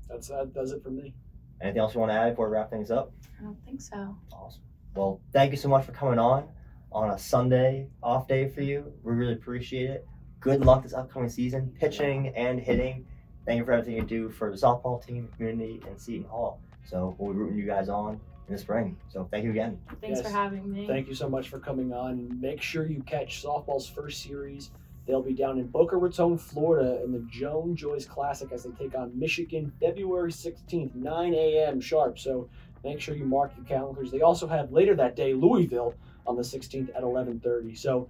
That's 0.10 0.28
that 0.28 0.54
does 0.54 0.72
it 0.72 0.84
for 0.84 0.90
me. 0.90 1.14
Anything 1.62 1.80
else 1.80 1.94
you 1.94 2.00
want 2.00 2.12
to 2.12 2.16
add 2.16 2.32
before 2.32 2.50
we 2.50 2.54
wrap 2.54 2.70
things 2.70 2.92
up? 2.92 3.12
I 3.40 3.44
don't 3.44 3.58
think 3.66 3.82
so. 3.82 4.16
Awesome. 4.32 4.62
Well, 4.96 5.22
thank 5.32 5.52
you 5.52 5.58
so 5.58 5.70
much 5.70 5.86
for 5.86 5.92
coming 5.92 6.20
on 6.20 6.48
on 6.92 7.12
a 7.12 7.18
Sunday 7.18 7.88
off 8.02 8.28
day 8.28 8.50
for 8.50 8.62
you. 8.62 8.92
We 9.04 9.14
really 9.14 9.34
appreciate 9.34 9.90
it. 9.90 10.08
Good 10.40 10.66
luck 10.66 10.84
this 10.84 10.94
upcoming 10.94 11.30
season, 11.30 11.74
pitching 11.80 12.28
and 12.36 12.60
hitting. 12.60 13.06
Thank 13.46 13.60
you 13.60 13.66
for 13.66 13.74
everything 13.74 13.96
you 13.96 14.04
do 14.04 14.30
for 14.30 14.50
the 14.50 14.58
softball 14.58 15.06
team, 15.06 15.28
community, 15.36 15.82
and 15.88 16.00
Seton 16.00 16.26
Hall. 16.30 16.60
So 16.86 17.16
we'll 17.18 17.34
be 17.34 17.40
rooting 17.40 17.58
you 17.58 17.66
guys 17.66 17.90
on 17.90 18.20
in 18.48 18.54
the 18.54 18.58
spring. 18.58 18.98
So 19.10 19.28
thank 19.32 19.44
you 19.44 19.52
again. 19.52 19.80
Thanks 20.02 20.20
Yes. 20.20 20.22
for 20.22 20.30
having 20.30 20.72
me. 20.72 20.88
Thank 20.88 21.08
you 21.08 21.16
so 21.16 21.30
much 21.30 21.50
for 21.50 21.60
coming 21.60 21.94
on. 21.94 22.40
Make 22.40 22.62
sure 22.62 22.86
you 22.86 23.02
catch 23.04 23.44
softball's 23.44 23.88
first 23.88 24.24
series. 24.24 24.72
They'll 25.06 25.22
be 25.22 25.34
down 25.34 25.60
in 25.60 25.68
Boca 25.68 25.98
Raton, 25.98 26.38
Florida, 26.38 27.04
in 27.04 27.12
the 27.12 27.20
Joan 27.30 27.76
Joyce 27.76 28.06
Classic 28.06 28.50
as 28.54 28.64
they 28.64 28.72
take 28.72 28.96
on 28.98 29.18
Michigan, 29.18 29.72
February 29.82 30.32
16th, 30.32 30.96
9 30.96 31.34
a.m. 31.34 31.82
sharp. 31.82 32.18
So 32.18 32.48
make 32.86 33.02
sure 33.02 33.14
you 33.14 33.26
mark 33.26 33.52
your 33.58 33.66
calendars. 33.66 34.12
They 34.12 34.22
also 34.22 34.48
have 34.48 34.72
later 34.72 34.96
that 34.96 35.18
day 35.18 35.34
Louisville 35.34 35.94
on 36.26 36.38
the 36.38 36.42
16th 36.44 36.90
at 36.96 37.04
11:30. 37.04 37.78
So 37.78 38.08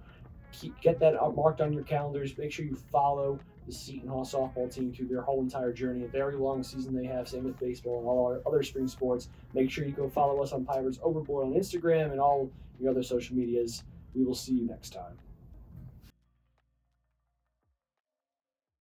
keep, 0.52 0.80
get 0.80 1.00
that 1.00 1.20
uh, 1.20 1.30
marked 1.30 1.60
on 1.60 1.72
your 1.72 1.82
calendars. 1.82 2.38
Make 2.38 2.52
sure 2.52 2.64
you 2.64 2.76
follow 2.92 3.40
the 3.66 3.72
Seton 3.72 4.08
Hall 4.08 4.24
softball 4.24 4.72
team 4.72 4.92
through 4.92 5.08
their 5.08 5.22
whole 5.22 5.40
entire 5.40 5.72
journey. 5.72 6.04
A 6.04 6.08
very 6.08 6.36
long 6.36 6.62
season 6.62 6.94
they 6.94 7.06
have. 7.06 7.28
Same 7.28 7.44
with 7.44 7.58
baseball 7.58 7.98
and 7.98 8.06
all 8.06 8.26
our 8.26 8.40
other 8.46 8.62
spring 8.62 8.88
sports. 8.88 9.28
Make 9.52 9.70
sure 9.70 9.84
you 9.84 9.92
go 9.92 10.08
follow 10.08 10.42
us 10.42 10.52
on 10.52 10.64
Pirates 10.64 10.98
Overboard 11.02 11.46
on 11.46 11.52
Instagram 11.54 12.10
and 12.10 12.20
all 12.20 12.50
your 12.80 12.90
other 12.90 13.02
social 13.02 13.36
medias. 13.36 13.84
We 14.14 14.24
will 14.24 14.34
see 14.34 14.52
you 14.52 14.66
next 14.66 14.90
time. 14.90 15.18